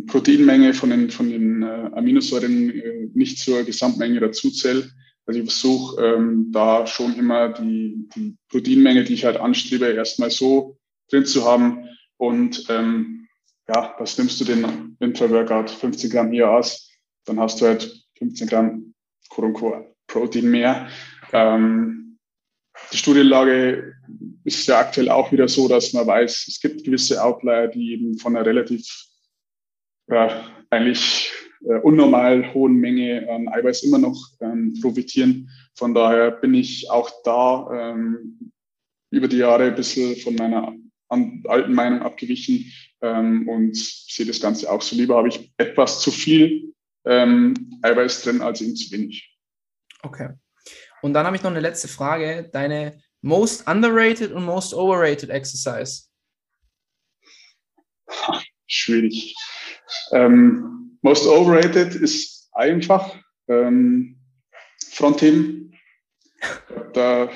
Proteinmenge 0.07 0.73
von 0.73 0.89
den, 0.89 1.09
von 1.09 1.29
den 1.29 1.63
äh, 1.63 1.89
Aminosäuren 1.93 2.69
äh, 2.69 3.07
nicht 3.13 3.39
zur 3.39 3.63
Gesamtmenge 3.63 4.19
dazu 4.19 4.49
zähle. 4.49 4.89
Also 5.25 5.39
ich 5.39 5.45
versuche 5.45 6.03
ähm, 6.03 6.49
da 6.51 6.87
schon 6.87 7.15
immer 7.15 7.49
die, 7.49 8.09
die 8.15 8.35
Proteinmenge, 8.49 9.03
die 9.03 9.13
ich 9.13 9.25
halt 9.25 9.37
anstrebe, 9.37 9.85
erstmal 9.85 10.31
so 10.31 10.77
drin 11.09 11.25
zu 11.25 11.45
haben. 11.45 11.87
Und 12.17 12.65
ähm, 12.69 13.27
ja, 13.67 13.93
was 13.99 14.17
nimmst 14.17 14.41
du 14.41 14.45
den 14.45 14.97
Intra-Workout? 14.99 15.69
15 15.69 16.09
Gramm 16.09 16.33
IAAs, 16.33 16.89
dann 17.25 17.39
hast 17.39 17.61
du 17.61 17.67
halt 17.67 18.03
15 18.17 18.47
Gramm 18.47 18.93
Protein 20.07 20.49
mehr. 20.49 20.89
Ähm, 21.31 22.17
die 22.91 22.97
Studienlage 22.97 23.93
ist 24.43 24.67
ja 24.67 24.79
aktuell 24.79 25.09
auch 25.09 25.31
wieder 25.31 25.47
so, 25.47 25.67
dass 25.67 25.93
man 25.93 26.07
weiß, 26.07 26.47
es 26.47 26.59
gibt 26.59 26.83
gewisse 26.83 27.23
Outlier, 27.23 27.67
die 27.67 27.93
eben 27.93 28.17
von 28.17 28.35
einer 28.35 28.45
relativ 28.45 29.08
ja, 30.09 30.45
eigentlich 30.69 31.31
äh, 31.61 31.79
unnormal 31.79 32.53
hohen 32.53 32.75
Menge 32.75 33.27
an 33.29 33.47
Eiweiß 33.49 33.83
immer 33.83 33.97
noch 33.97 34.17
ähm, 34.41 34.77
profitieren. 34.81 35.49
Von 35.75 35.93
daher 35.93 36.31
bin 36.31 36.53
ich 36.53 36.89
auch 36.89 37.09
da 37.23 37.69
ähm, 37.71 38.51
über 39.11 39.27
die 39.27 39.37
Jahre 39.37 39.65
ein 39.65 39.75
bisschen 39.75 40.15
von 40.17 40.35
meiner 40.35 40.75
an, 41.09 41.43
alten 41.47 41.73
Meinung 41.73 42.01
abgewichen 42.01 42.71
ähm, 43.01 43.47
und 43.47 43.75
sehe 43.75 44.25
das 44.25 44.39
Ganze 44.39 44.71
auch 44.71 44.81
so. 44.81 44.95
Lieber 44.95 45.17
habe 45.17 45.29
ich 45.29 45.51
etwas 45.57 46.01
zu 46.01 46.11
viel 46.11 46.73
ähm, 47.05 47.79
Eiweiß 47.81 48.23
drin 48.23 48.41
als 48.41 48.61
eben 48.61 48.75
zu 48.75 48.91
wenig. 48.91 49.35
Okay. 50.03 50.29
Und 51.01 51.13
dann 51.13 51.25
habe 51.25 51.35
ich 51.35 51.43
noch 51.43 51.51
eine 51.51 51.59
letzte 51.59 51.87
Frage. 51.87 52.49
Deine 52.51 53.01
most 53.21 53.67
underrated 53.67 54.31
und 54.31 54.45
most 54.45 54.73
overrated 54.73 55.29
Exercise? 55.29 56.03
Schwierig. 58.67 59.35
Ähm, 60.11 60.97
most 61.01 61.25
overrated 61.27 61.95
ist 61.95 62.49
einfach 62.53 63.15
ähm, 63.47 64.19
Frontheben. 64.91 65.77
Da, 66.93 67.29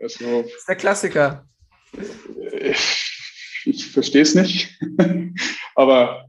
also, 0.00 0.42
das 0.42 0.52
ist 0.52 0.68
der 0.68 0.76
Klassiker. 0.76 1.48
Ich, 2.52 3.62
ich 3.64 3.90
verstehe 3.90 4.22
es 4.22 4.34
nicht. 4.34 4.78
Aber 5.74 6.28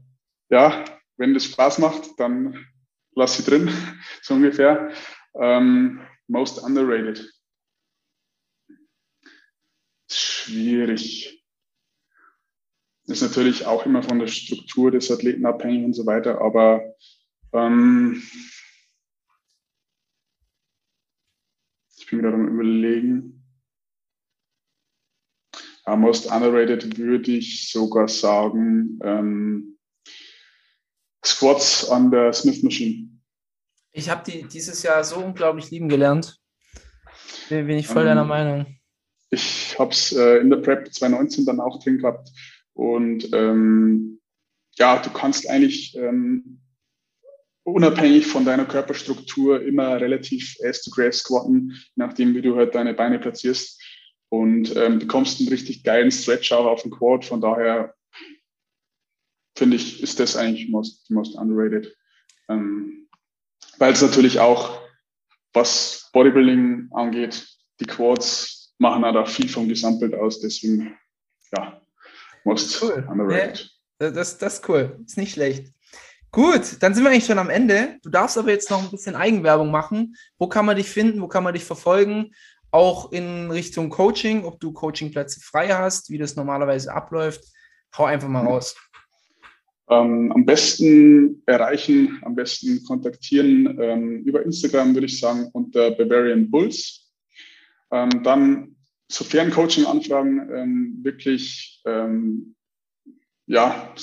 ja, 0.50 0.84
wenn 1.16 1.34
das 1.34 1.44
Spaß 1.44 1.78
macht, 1.78 2.18
dann 2.18 2.66
lass 3.14 3.36
sie 3.36 3.44
drin, 3.44 3.70
so 4.22 4.34
ungefähr. 4.34 4.92
Ähm, 5.34 6.00
most 6.28 6.58
underrated. 6.58 7.30
Schwierig. 10.10 11.39
Ist 13.10 13.22
natürlich 13.22 13.66
auch 13.66 13.84
immer 13.86 14.04
von 14.04 14.20
der 14.20 14.28
Struktur 14.28 14.92
des 14.92 15.10
Athleten 15.10 15.44
abhängig 15.44 15.84
und 15.84 15.94
so 15.94 16.06
weiter, 16.06 16.40
aber 16.40 16.94
ähm, 17.52 18.22
ich 21.96 22.06
bin 22.06 22.22
gerade 22.22 22.36
am 22.36 22.46
überlegen. 22.46 23.44
Ja, 25.86 25.96
most 25.96 26.30
underrated 26.30 26.98
würde 26.98 27.32
ich 27.32 27.72
sogar 27.72 28.06
sagen 28.06 29.00
ähm, 29.02 29.78
Squats 31.26 31.90
an 31.90 32.12
der 32.12 32.32
Smith 32.32 32.62
Machine. 32.62 33.08
Ich 33.90 34.08
habe 34.08 34.22
die 34.30 34.46
dieses 34.46 34.84
Jahr 34.84 35.02
so 35.02 35.16
unglaublich 35.16 35.72
lieben 35.72 35.88
gelernt. 35.88 36.38
Bin 37.48 37.70
ich 37.70 37.88
voll 37.88 38.02
ähm, 38.02 38.08
deiner 38.08 38.24
Meinung. 38.24 38.78
Ich 39.30 39.76
habe 39.80 39.90
es 39.90 40.12
äh, 40.12 40.36
in 40.36 40.50
der 40.50 40.58
Prep 40.58 40.94
2019 40.94 41.44
dann 41.44 41.58
auch 41.58 41.82
drin 41.82 41.98
gehabt. 41.98 42.30
Und 42.74 43.32
ähm, 43.32 44.20
ja, 44.76 45.00
du 45.00 45.10
kannst 45.10 45.48
eigentlich 45.48 45.96
ähm, 45.96 46.60
unabhängig 47.64 48.26
von 48.26 48.44
deiner 48.44 48.64
Körperstruktur 48.64 49.62
immer 49.62 50.00
relativ 50.00 50.56
ass 50.64 50.82
to 50.82 50.90
grass 50.90 51.18
squatten, 51.18 51.76
nachdem 51.96 52.34
wie 52.34 52.42
du 52.42 52.56
halt 52.56 52.74
deine 52.74 52.94
Beine 52.94 53.18
platzierst. 53.18 53.80
Und 54.32 54.76
ähm, 54.76 55.00
bekommst 55.00 55.40
einen 55.40 55.48
richtig 55.48 55.82
geilen 55.82 56.12
Stretch 56.12 56.52
auch 56.52 56.66
auf 56.66 56.82
dem 56.82 56.92
Quad. 56.92 57.24
Von 57.24 57.40
daher 57.40 57.94
finde 59.56 59.76
ich, 59.76 60.02
ist 60.02 60.20
das 60.20 60.36
eigentlich 60.36 60.68
most, 60.68 61.10
most 61.10 61.34
underrated. 61.36 61.96
Ähm, 62.48 63.08
weil 63.78 63.92
es 63.92 64.02
natürlich 64.02 64.38
auch, 64.38 64.80
was 65.52 66.10
Bodybuilding 66.12 66.90
angeht, 66.92 67.46
die 67.80 67.86
Quads 67.86 68.74
machen 68.78 69.04
halt 69.04 69.16
auch 69.16 69.28
viel 69.28 69.48
vom 69.48 69.68
Gesamtbild 69.68 70.14
aus. 70.14 70.40
Deswegen, 70.40 70.96
ja, 71.56 71.80
most 72.44 72.82
cool. 72.82 73.06
underrated. 73.08 73.70
Ja, 74.00 74.10
das, 74.10 74.38
das 74.38 74.54
ist 74.54 74.68
cool. 74.68 74.98
Ist 75.06 75.18
nicht 75.18 75.32
schlecht. 75.32 75.72
Gut, 76.32 76.76
dann 76.80 76.94
sind 76.94 77.02
wir 77.02 77.10
eigentlich 77.10 77.26
schon 77.26 77.38
am 77.38 77.50
Ende. 77.50 77.98
Du 78.02 78.10
darfst 78.10 78.38
aber 78.38 78.50
jetzt 78.50 78.70
noch 78.70 78.82
ein 78.82 78.90
bisschen 78.90 79.16
Eigenwerbung 79.16 79.70
machen. 79.70 80.14
Wo 80.38 80.46
kann 80.46 80.64
man 80.64 80.76
dich 80.76 80.88
finden? 80.88 81.20
Wo 81.20 81.28
kann 81.28 81.42
man 81.42 81.54
dich 81.54 81.64
verfolgen? 81.64 82.32
Auch 82.70 83.10
in 83.10 83.50
Richtung 83.50 83.90
Coaching, 83.90 84.44
ob 84.44 84.60
du 84.60 84.72
Coachingplätze 84.72 85.40
frei 85.40 85.68
hast, 85.68 86.08
wie 86.10 86.18
das 86.18 86.36
normalerweise 86.36 86.94
abläuft. 86.94 87.44
Hau 87.98 88.04
einfach 88.04 88.28
mal 88.28 88.46
raus. 88.46 88.76
Ähm, 89.90 90.30
am 90.30 90.46
besten 90.46 91.42
erreichen, 91.46 92.20
am 92.22 92.36
besten 92.36 92.84
kontaktieren 92.84 93.76
ähm, 93.80 94.22
über 94.22 94.44
Instagram, 94.44 94.94
würde 94.94 95.06
ich 95.06 95.18
sagen, 95.18 95.48
unter 95.52 95.90
Bavarian 95.90 96.48
Bulls. 96.48 97.10
Ähm, 97.90 98.22
dann, 98.22 98.76
sofern 99.10 99.50
Coaching-Anfragen 99.50 100.48
ähm, 100.54 100.98
wirklich, 101.02 101.82
ähm, 101.84 102.54
ja, 103.46 103.94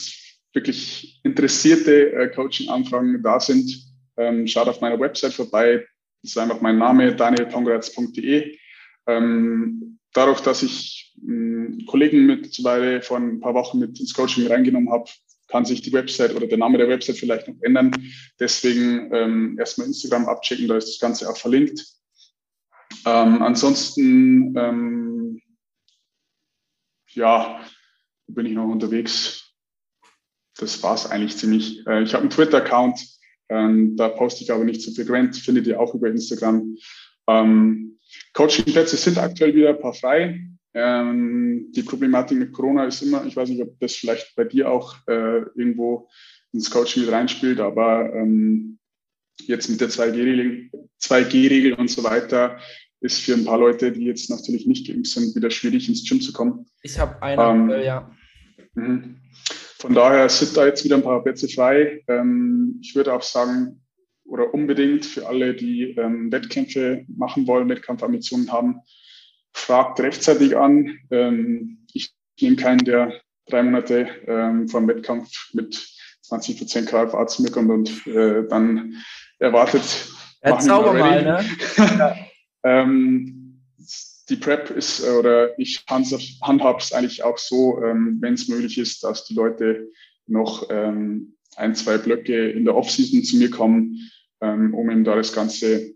wirklich 0.54 1.22
interessierte 1.24 2.12
äh, 2.14 2.30
Coaching-Anfragen 2.30 3.22
da 3.24 3.40
sind, 3.40 3.72
ähm, 4.18 4.48
schaut 4.48 4.68
auf 4.68 4.82
meiner 4.82 5.00
Website 5.00 5.34
vorbei. 5.34 5.86
Das 6.22 6.32
ist 6.32 6.38
einfach 6.38 6.62
mein 6.62 6.78
Name, 6.78 7.16
danielpongratz.de. 7.16 8.58
dadurch, 9.06 10.42
dass 10.42 10.64
ich 10.64 11.16
mh, 11.22 11.86
Kollegen 11.86 12.26
mittlerweile 12.26 13.02
vor 13.02 13.18
ein 13.18 13.40
paar 13.40 13.54
Wochen 13.54 13.80
mit 13.80 14.00
ins 14.00 14.14
Coaching 14.14 14.48
reingenommen 14.48 14.92
habe, 14.92 15.10
kann 15.48 15.64
sich 15.64 15.82
die 15.82 15.94
Website 15.94 16.36
oder 16.36 16.48
der 16.48 16.58
Name 16.58 16.78
der 16.78 16.90
Website 16.90 17.18
vielleicht 17.18 17.48
noch 17.48 17.56
ändern. 17.62 17.92
Deswegen 18.40 19.10
ähm, 19.14 19.58
erstmal 19.58 19.88
Instagram 19.88 20.28
abchecken, 20.28 20.68
da 20.68 20.76
ist 20.76 20.90
das 20.90 21.00
Ganze 21.00 21.30
auch 21.30 21.38
verlinkt. 21.38 21.86
Ähm, 23.08 23.42
ansonsten, 23.42 24.54
ähm, 24.58 25.42
ja, 27.14 27.62
bin 28.28 28.46
ich 28.46 28.54
noch 28.54 28.68
unterwegs. 28.68 29.54
Das 30.58 30.84
war 30.84 30.96
es 30.96 31.10
eigentlich 31.10 31.38
ziemlich. 31.38 31.88
Äh, 31.88 32.04
ich 32.04 32.14
habe 32.14 32.24
einen 32.24 32.32
Twitter-Account, 32.32 33.00
ähm, 33.50 33.96
da 33.96 34.10
poste 34.10 34.44
ich 34.44 34.52
aber 34.52 34.66
nicht 34.66 34.82
so 34.82 34.92
frequent, 34.92 35.38
findet 35.38 35.68
ihr 35.68 35.80
auch 35.80 35.96
über 35.96 36.10
Instagram. 36.10 36.76
Ähm, 37.30 37.98
Coaching-Plätze 38.34 38.98
sind 38.98 39.18
aktuell 39.18 39.56
wieder 39.56 39.70
ein 39.70 39.80
paar 39.80 39.94
frei. 39.94 40.42
Ähm, 40.74 41.72
die 41.72 41.84
Problematik 41.84 42.38
mit 42.38 42.52
Corona 42.52 42.86
ist 42.86 43.02
immer, 43.04 43.26
ich 43.26 43.38
weiß 43.38 43.48
nicht, 43.48 43.62
ob 43.62 43.80
das 43.80 43.96
vielleicht 43.96 44.36
bei 44.36 44.44
dir 44.44 44.70
auch 44.70 44.96
äh, 45.08 45.44
irgendwo 45.56 46.10
ins 46.52 46.70
Coaching 46.70 47.04
mit 47.04 47.12
reinspielt, 47.14 47.62
aber 47.62 48.14
ähm, 48.14 48.80
jetzt 49.44 49.70
mit 49.70 49.80
der 49.80 49.90
2G-Regel 49.90 50.70
2G 51.02 51.74
und 51.74 51.90
so 51.90 52.04
weiter 52.04 52.60
ist 53.00 53.22
für 53.22 53.34
ein 53.34 53.46
paar 53.46 53.60
Leute, 53.60 53.92
die 53.92 54.06
jetzt 54.06 54.30
natürlich 54.30 54.66
nicht 54.66 54.88
geimpft 54.88 55.12
sind, 55.12 55.36
wieder 55.36 55.52
schwierig 55.52 55.88
ins 55.88 56.08
Gym 56.08 56.22
zu 56.22 56.34
kommen. 56.34 56.66
Ich 56.82 56.98
habe 56.98 57.22
eine, 57.22 57.44
ähm, 57.44 57.70
äh, 57.70 57.86
ja. 57.86 58.12
Mh. 58.74 59.04
Von 59.80 59.94
daher 59.94 60.28
sind 60.30 60.58
da 60.58 60.66
jetzt 60.66 60.84
wieder 60.84 60.96
ein 60.96 61.04
paar 61.04 61.24
Plätze 61.24 61.48
frei. 61.48 62.04
Ähm, 62.08 62.80
ich 62.82 62.96
würde 62.96 63.14
auch 63.14 63.22
sagen, 63.22 63.84
oder 64.26 64.54
unbedingt 64.54 65.06
für 65.06 65.28
alle, 65.28 65.54
die 65.54 65.96
ähm, 65.98 66.32
Wettkämpfe 66.32 67.06
machen 67.08 67.48
wollen, 67.48 67.70
Wettkampfambitionen 67.70 68.52
haben, 68.52 68.82
fragt 69.54 70.00
rechtzeitig 70.00 70.58
an. 70.58 70.98
Ähm, 71.12 71.86
ich 71.94 72.12
nehme 72.42 72.56
keinen, 72.56 72.84
der 72.86 73.22
drei 73.48 73.64
Monate 73.64 74.08
ähm, 74.26 74.68
vor 74.68 74.82
dem 74.82 74.90
Wettkampf 74.90 75.54
mit 75.54 75.88
20 76.22 76.58
Prozent 76.58 76.88
KFA 76.90 77.28
zu 77.28 77.44
mir 77.44 77.52
kommt 77.52 77.70
und 77.70 78.08
äh, 78.08 78.48
dann 78.48 78.96
erwartet. 79.40 80.10
Ja, 80.44 80.60
zauber 80.60 80.94
mal, 80.94 81.24
ne? 81.24 82.18
ähm, 82.68 83.62
die 84.30 84.36
Prep 84.36 84.70
ist, 84.72 85.04
äh, 85.06 85.12
oder 85.12 85.58
ich 85.58 85.86
handhabe 85.90 86.80
es 86.80 86.92
eigentlich 86.92 87.24
auch 87.24 87.38
so, 87.38 87.82
ähm, 87.82 88.18
wenn 88.20 88.34
es 88.34 88.48
möglich 88.48 88.78
ist, 88.78 89.04
dass 89.04 89.26
die 89.26 89.34
Leute 89.34 89.90
noch 90.28 90.68
ähm, 90.70 91.38
ein, 91.56 91.76
zwei 91.76 91.98
Blöcke 91.98 92.50
in 92.50 92.66
der 92.66 92.76
Offseason 92.76 93.24
zu 93.24 93.38
mir 93.38 93.50
kommen, 93.50 94.12
ähm, 94.42 94.74
um 94.74 94.92
eben 94.92 95.04
da 95.04 95.16
das 95.16 95.34
Ganze 95.34 95.96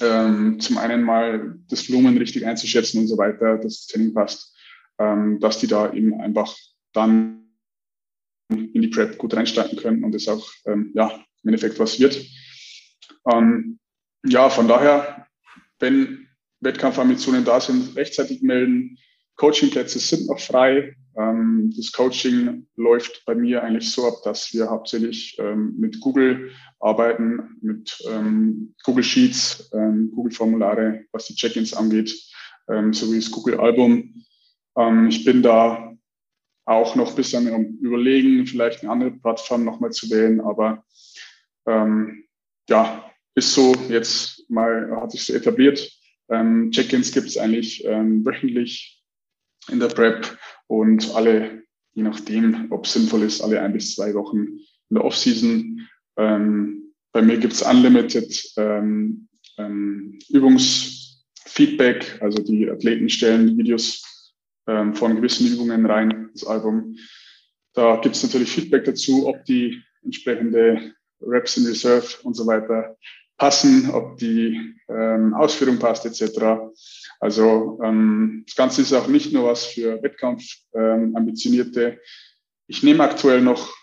ähm, 0.00 0.58
zum 0.58 0.78
einen 0.78 1.02
mal 1.02 1.58
das 1.68 1.88
Volumen 1.88 2.16
richtig 2.16 2.46
einzuschätzen 2.46 3.00
und 3.00 3.06
so 3.06 3.18
weiter, 3.18 3.58
dass 3.58 3.80
das 3.80 3.86
Training 3.88 4.14
passt, 4.14 4.56
ähm, 4.98 5.38
dass 5.40 5.58
die 5.58 5.66
da 5.66 5.92
eben 5.92 6.18
einfach 6.20 6.56
dann 6.92 7.44
in 8.48 8.80
die 8.82 8.88
Prep 8.88 9.18
gut 9.18 9.34
reinstarten 9.34 9.78
können 9.78 10.04
und 10.04 10.14
es 10.14 10.28
auch 10.28 10.50
ähm, 10.64 10.92
ja, 10.94 11.08
im 11.42 11.48
Endeffekt 11.48 11.78
was 11.78 12.00
wird. 12.00 12.24
Ähm, 13.30 13.78
ja, 14.26 14.48
von 14.48 14.68
daher, 14.68 15.23
wenn 15.78 16.28
Wettkampfambitionen 16.60 17.44
da 17.44 17.60
sind, 17.60 17.96
rechtzeitig 17.96 18.42
melden. 18.42 18.98
Coachingplätze 19.36 19.98
sind 19.98 20.26
noch 20.28 20.40
frei. 20.40 20.94
Ähm, 21.16 21.72
das 21.76 21.92
Coaching 21.92 22.66
läuft 22.76 23.24
bei 23.24 23.34
mir 23.34 23.62
eigentlich 23.62 23.90
so 23.90 24.06
ab, 24.06 24.14
dass 24.24 24.52
wir 24.52 24.70
hauptsächlich 24.70 25.36
ähm, 25.38 25.74
mit 25.78 26.00
Google 26.00 26.50
arbeiten, 26.80 27.56
mit 27.60 27.96
ähm, 28.10 28.74
Google 28.82 29.04
Sheets, 29.04 29.70
Google 29.70 30.32
Formulare, 30.32 31.04
was 31.12 31.26
die 31.26 31.34
Check-ins 31.34 31.72
angeht, 31.72 32.10
sowie 32.66 33.16
das 33.16 33.30
Google 33.30 33.58
Album. 33.58 34.22
Ich 35.08 35.24
bin 35.24 35.42
da 35.42 35.94
auch 36.66 36.94
noch 36.94 37.10
ein 37.10 37.16
bisschen 37.16 37.52
am 37.54 37.64
Überlegen, 37.80 38.46
vielleicht 38.46 38.82
eine 38.82 38.92
andere 38.92 39.12
Plattform 39.12 39.64
nochmal 39.64 39.92
zu 39.92 40.10
wählen, 40.10 40.42
aber 40.42 40.84
ja, 42.68 43.10
ist 43.34 43.54
so 43.54 43.74
jetzt 43.88 44.33
mal, 44.48 44.90
hat 45.00 45.12
sich 45.12 45.24
so 45.24 45.32
etabliert. 45.34 45.90
Ähm, 46.30 46.70
Check-ins 46.70 47.12
gibt 47.12 47.28
es 47.28 47.36
eigentlich 47.36 47.84
ähm, 47.84 48.24
wöchentlich 48.24 49.02
in 49.70 49.80
der 49.80 49.88
Prep 49.88 50.38
und 50.66 51.14
alle, 51.14 51.62
je 51.94 52.02
nachdem, 52.02 52.70
ob 52.70 52.86
es 52.86 52.94
sinnvoll 52.94 53.22
ist, 53.22 53.40
alle 53.40 53.60
ein 53.60 53.72
bis 53.72 53.94
zwei 53.94 54.14
Wochen 54.14 54.38
in 54.90 54.94
der 54.96 55.04
Off-Season. 55.04 55.88
Ähm, 56.16 56.92
bei 57.12 57.22
mir 57.22 57.38
gibt 57.38 57.52
es 57.52 57.62
Unlimited 57.62 58.52
ähm, 58.56 59.28
ähm, 59.58 60.18
Übungsfeedback, 60.30 62.20
also 62.20 62.42
die 62.42 62.68
Athleten 62.68 63.08
stellen 63.08 63.56
Videos 63.56 64.32
ähm, 64.66 64.94
von 64.94 65.16
gewissen 65.16 65.46
Übungen 65.46 65.86
rein, 65.86 66.30
das 66.32 66.44
Album. 66.46 66.96
Da 67.74 67.96
gibt 67.96 68.16
es 68.16 68.22
natürlich 68.22 68.50
Feedback 68.50 68.84
dazu, 68.84 69.26
ob 69.28 69.44
die 69.44 69.82
entsprechende 70.02 70.94
Reps 71.20 71.56
in 71.56 71.66
Reserve 71.66 72.06
und 72.22 72.34
so 72.34 72.46
weiter 72.46 72.96
passen, 73.36 73.90
ob 73.90 74.18
die 74.18 74.74
ähm, 74.88 75.34
Ausführung 75.34 75.78
passt 75.78 76.06
etc. 76.06 76.40
Also 77.20 77.80
ähm, 77.82 78.44
das 78.46 78.54
Ganze 78.54 78.82
ist 78.82 78.92
auch 78.92 79.06
nicht 79.06 79.32
nur 79.32 79.48
was 79.48 79.66
für 79.66 80.02
Wettkampf-Ambitionierte. 80.02 81.82
Ähm, 81.84 81.98
ich 82.66 82.82
nehme 82.82 83.04
aktuell 83.04 83.40
noch, 83.40 83.74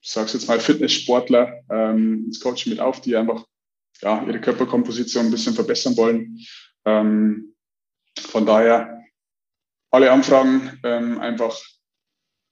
ich 0.00 0.10
sage 0.10 0.30
jetzt 0.32 0.48
mal, 0.48 0.60
Fitnesssportler 0.60 1.62
ähm, 1.70 2.24
ins 2.26 2.40
Coaching 2.40 2.72
mit 2.72 2.80
auf, 2.80 3.00
die 3.00 3.16
einfach 3.16 3.44
ja, 4.00 4.24
ihre 4.26 4.40
Körperkomposition 4.40 5.26
ein 5.26 5.30
bisschen 5.30 5.54
verbessern 5.54 5.96
wollen. 5.96 6.38
Ähm, 6.84 7.54
von 8.18 8.46
daher 8.46 9.02
alle 9.90 10.10
Anfragen 10.10 10.78
ähm, 10.84 11.18
einfach 11.20 11.60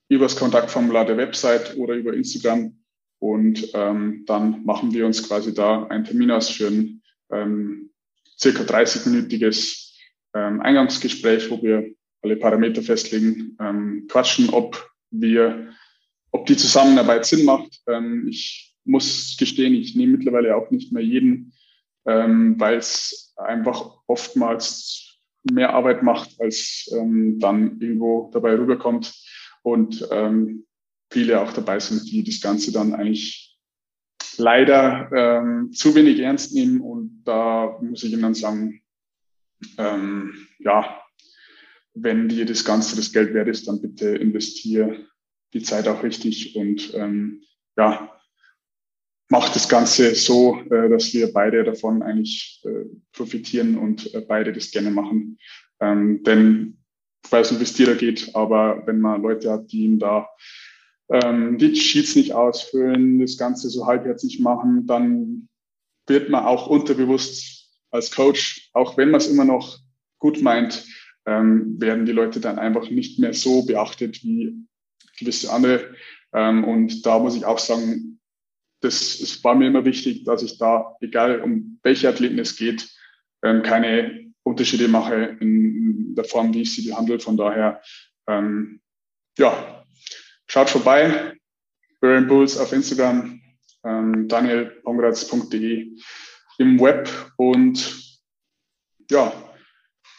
übers 0.09 0.37
Kontaktformular 0.37 1.07
der 1.07 1.17
Website 1.17 1.77
oder 1.77 1.95
über 1.95 2.13
Instagram 2.13 2.80
und 3.21 3.71
ähm, 3.75 4.25
dann 4.27 4.65
machen 4.65 4.93
wir 4.93 5.07
uns 5.07 5.27
quasi 5.29 5.55
da 5.55 5.85
einen 5.85 6.05
Termin 6.05 6.31
aus 6.31 6.49
für 6.49 6.69
ein 6.69 7.03
ähm, 7.31 7.91
circa 8.39 8.63
30-minütiges 8.63 9.95
ähm, 10.35 10.61
Eingangsgespräch, 10.61 11.51
wo 11.51 11.63
wir 11.63 11.93
alle 12.23 12.37
Parameter 12.37 12.83
festlegen, 12.83 13.57
ähm, 13.61 14.07
quatschen, 14.09 14.49
ob 14.51 14.91
wir, 15.11 15.75
ob 16.31 16.47
die 16.47 16.57
Zusammenarbeit 16.57 17.27
Sinn 17.27 17.45
macht. 17.45 17.83
Ähm, 17.87 18.27
ich 18.29 18.75
muss 18.85 19.37
gestehen, 19.39 19.75
ich 19.75 19.95
nehme 19.95 20.17
mittlerweile 20.17 20.57
auch 20.57 20.71
nicht 20.71 20.93
mehr 20.93 21.05
jeden, 21.05 21.53
ähm, 22.07 22.59
weil 22.59 22.79
es 22.79 23.35
einfach 23.37 23.99
oftmals 24.07 25.19
mehr 25.51 25.75
Arbeit 25.75 26.03
macht, 26.03 26.41
als 26.41 26.91
ähm, 26.97 27.39
dann 27.39 27.81
irgendwo 27.81 28.31
dabei 28.33 28.55
rüberkommt. 28.55 29.15
Und 29.63 30.09
ähm, 30.11 30.67
viele 31.11 31.41
auch 31.41 31.53
dabei 31.53 31.81
sind, 31.81 32.11
die 32.11 32.25
das 32.25 32.41
Ganze 32.41 32.73
dann 32.73 32.95
eigentlich 32.95 33.59
leider 34.37 35.11
ähm, 35.13 35.73
zu 35.73 35.95
wenig 35.95 36.21
ernst 36.21 36.55
nehmen. 36.55 36.81
Und 36.81 37.23
da 37.25 37.79
muss 37.83 38.03
ich 38.05 38.13
Ihnen 38.13 38.35
sagen, 38.35 38.83
ähm, 39.77 40.47
ja, 40.59 41.03
wenn 41.95 42.29
dir 42.29 42.47
das 42.47 42.65
Ganze 42.65 42.97
das 42.97 43.13
Geld 43.13 43.35
wert 43.35 43.49
ist, 43.49 43.69
dann 43.69 43.83
bitte 43.83 44.09
investiere 44.09 45.07
die 45.53 45.63
Zeit 45.63 45.89
auch 45.89 46.03
richtig 46.03 46.55
und 46.55 46.95
ähm, 46.95 47.43
ja, 47.77 48.21
macht 49.29 49.55
das 49.55 49.69
Ganze 49.69 50.15
so, 50.15 50.61
äh, 50.71 50.89
dass 50.89 51.13
wir 51.13 51.33
beide 51.33 51.65
davon 51.65 52.03
eigentlich 52.03 52.63
äh, 52.65 52.85
profitieren 53.13 53.77
und 53.77 54.15
äh, 54.15 54.21
beide 54.21 54.53
das 54.53 54.71
gerne 54.71 54.91
machen. 54.91 55.39
Ähm, 55.81 56.23
denn 56.23 56.79
ich 57.25 57.33
weiß 57.33 57.51
nicht, 57.51 57.61
wie 57.61 57.65
es 57.65 57.75
dir 57.75 57.87
da 57.87 57.95
geht, 57.95 58.35
aber 58.35 58.83
wenn 58.87 59.01
man 59.01 59.23
Leute 59.23 59.51
hat, 59.51 59.71
die 59.73 59.85
ihm 59.85 59.99
da 59.99 60.29
ähm, 61.11 61.59
die 61.59 61.75
Sheets 61.75 62.17
nicht 62.17 62.33
ausfüllen, 62.33 63.21
das 63.21 63.37
Ganze 63.37 63.69
so 63.69 63.87
halbherzig 63.87 64.41
machen, 64.41 64.87
dann 64.87 65.49
wird 66.07 66.31
man 66.31 66.45
auch 66.45 66.67
unterbewusst 66.67 67.69
als 67.91 68.11
Coach, 68.11 68.71
auch 68.73 68.97
wenn 68.97 69.11
man 69.11 69.21
es 69.21 69.29
immer 69.29 69.45
noch 69.45 69.79
gut 70.19 70.41
meint, 70.43 70.87
ähm, 71.27 71.81
werden 71.81 72.07
die 72.07 72.13
Leute 72.13 72.41
dann 72.41 72.59
einfach 72.59 72.89
nicht 72.91 73.19
mehr 73.19 73.35
so 73.35 73.65
beachtet 73.65 74.23
wie 74.23 74.67
gewisse 75.19 75.53
andere. 75.53 75.95
Ähm, 76.33 76.65
und 76.65 77.05
da 77.05 77.19
muss 77.19 77.37
ich 77.37 77.45
auch 77.45 77.59
sagen, 77.59 78.21
das, 78.81 79.21
es 79.21 79.43
war 79.45 79.55
mir 79.55 79.67
immer 79.67 79.85
wichtig, 79.85 80.25
dass 80.25 80.43
ich 80.43 80.59
da, 80.59 80.97
egal 81.01 81.41
um 81.41 81.79
welche 81.83 82.09
Athleten 82.09 82.39
es 82.39 82.57
geht, 82.57 82.89
ähm, 83.43 83.63
keine 83.63 84.33
Unterschiede 84.43 84.89
mache 84.89 85.37
in, 85.41 86.15
der 86.15 86.25
Form, 86.25 86.53
wie 86.55 86.63
ich 86.63 86.75
sie 86.75 86.89
behandle. 86.89 87.21
Von 87.21 87.37
daher, 87.37 87.81
ähm, 88.27 88.81
ja, 89.39 89.80
Schaut 90.53 90.69
vorbei, 90.69 91.35
Burn 92.01 92.27
Bulls 92.27 92.59
auf 92.59 92.73
Instagram, 92.73 93.41
ähm, 93.85 94.27
danielpongratz.de 94.27 95.97
im 96.59 96.81
Web 96.81 97.09
und 97.37 98.19
ja, 99.09 99.33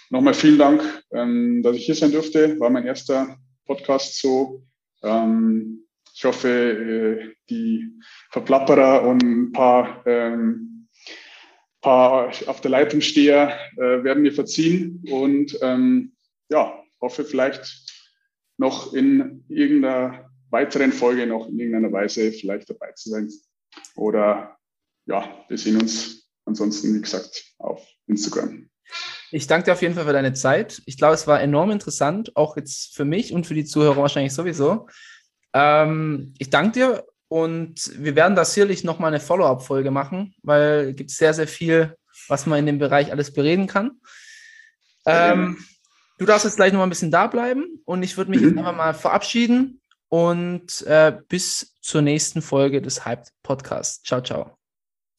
nochmal 0.10 0.34
vielen 0.34 0.58
Dank, 0.58 1.04
ähm, 1.12 1.62
dass 1.62 1.76
ich 1.76 1.86
hier 1.86 1.96
sein 1.96 2.14
durfte. 2.14 2.58
War 2.62 2.70
mein 2.70 2.86
erster 2.86 3.36
Podcast 3.66 4.22
so. 4.22 4.64
Ähm, 5.04 5.86
ich 6.14 6.24
hoffe, 6.24 6.48
äh, 6.48 7.36
die 7.50 7.92
Verplapperer 8.30 9.04
und 9.06 9.22
ein 9.22 9.52
paar, 9.52 10.02
ähm, 10.08 10.88
paar 11.82 12.32
auf 12.48 12.62
der 12.62 12.72
Leitungssteher 12.72 13.60
äh, 13.76 14.02
werden 14.06 14.24
mir 14.24 14.32
verziehen 14.32 15.04
und 15.12 15.60
ähm, 15.62 16.16
ja, 16.48 16.82
hoffe 17.02 17.26
vielleicht 17.26 17.91
noch 18.62 18.94
in 18.94 19.44
irgendeiner 19.50 20.30
weiteren 20.52 20.92
Folge 20.92 21.26
noch 21.26 21.48
in 21.48 21.60
irgendeiner 21.60 21.92
Weise 21.92 22.32
vielleicht 22.32 22.70
dabei 22.70 22.92
zu 22.92 23.10
sein. 23.10 23.28
Oder 23.96 24.56
ja, 25.08 25.44
wir 25.48 25.58
sehen 25.58 25.82
uns 25.82 26.30
ansonsten, 26.46 26.96
wie 26.96 27.02
gesagt, 27.02 27.44
auf 27.58 27.84
Instagram. 28.06 28.70
Ich 29.32 29.48
danke 29.48 29.66
dir 29.66 29.74
auf 29.74 29.82
jeden 29.82 29.96
Fall 29.96 30.06
für 30.06 30.14
deine 30.14 30.34
Zeit. 30.34 30.84
Ich 30.86 30.98
glaube, 30.98 31.16
es 31.16 31.26
war 31.26 31.42
enorm 31.42 31.72
interessant, 31.72 32.36
auch 32.36 32.56
jetzt 32.56 32.96
für 32.96 33.06
mich 33.06 33.34
und 33.34 33.48
für 33.48 33.56
die 33.56 33.66
Zuhörer 33.66 33.98
wahrscheinlich 33.98 34.34
sowieso. 34.34 34.88
Ähm, 35.54 36.36
ich 36.38 36.52
danke 36.52 36.74
dir 36.74 37.06
und 37.30 37.92
wir 37.98 38.16
werden 38.16 38.36
da 38.36 38.46
sicherlich 38.46 38.84
nochmal 38.84 39.08
eine 39.08 39.22
Follow-up-Folge 39.22 39.90
machen, 39.90 40.36
weil 40.44 40.90
es 40.90 40.96
gibt 40.98 41.10
sehr, 41.10 41.34
sehr 41.34 41.48
viel, 41.48 41.96
was 42.28 42.46
man 42.46 42.60
in 42.60 42.68
dem 42.68 42.78
Bereich 42.78 43.12
alles 43.12 43.34
bereden 43.34 43.66
kann. 43.66 44.02
Ähm, 45.06 45.58
Du 46.22 46.28
darfst 46.28 46.46
jetzt 46.46 46.58
gleich 46.58 46.72
noch 46.72 46.78
mal 46.78 46.86
ein 46.86 46.90
bisschen 46.90 47.10
da 47.10 47.26
bleiben 47.26 47.82
und 47.84 48.04
ich 48.04 48.16
würde 48.16 48.30
mich 48.30 48.42
mhm. 48.42 48.60
einfach 48.60 48.76
mal 48.76 48.94
verabschieden 48.94 49.82
und 50.08 50.84
äh, 50.84 51.18
bis 51.30 51.74
zur 51.82 52.04
nächsten 52.04 52.44
Folge 52.44 52.80
des 52.80 53.06
Hype 53.06 53.26
Podcasts. 53.42 54.04
Ciao, 54.04 54.22
ciao. 54.22 54.61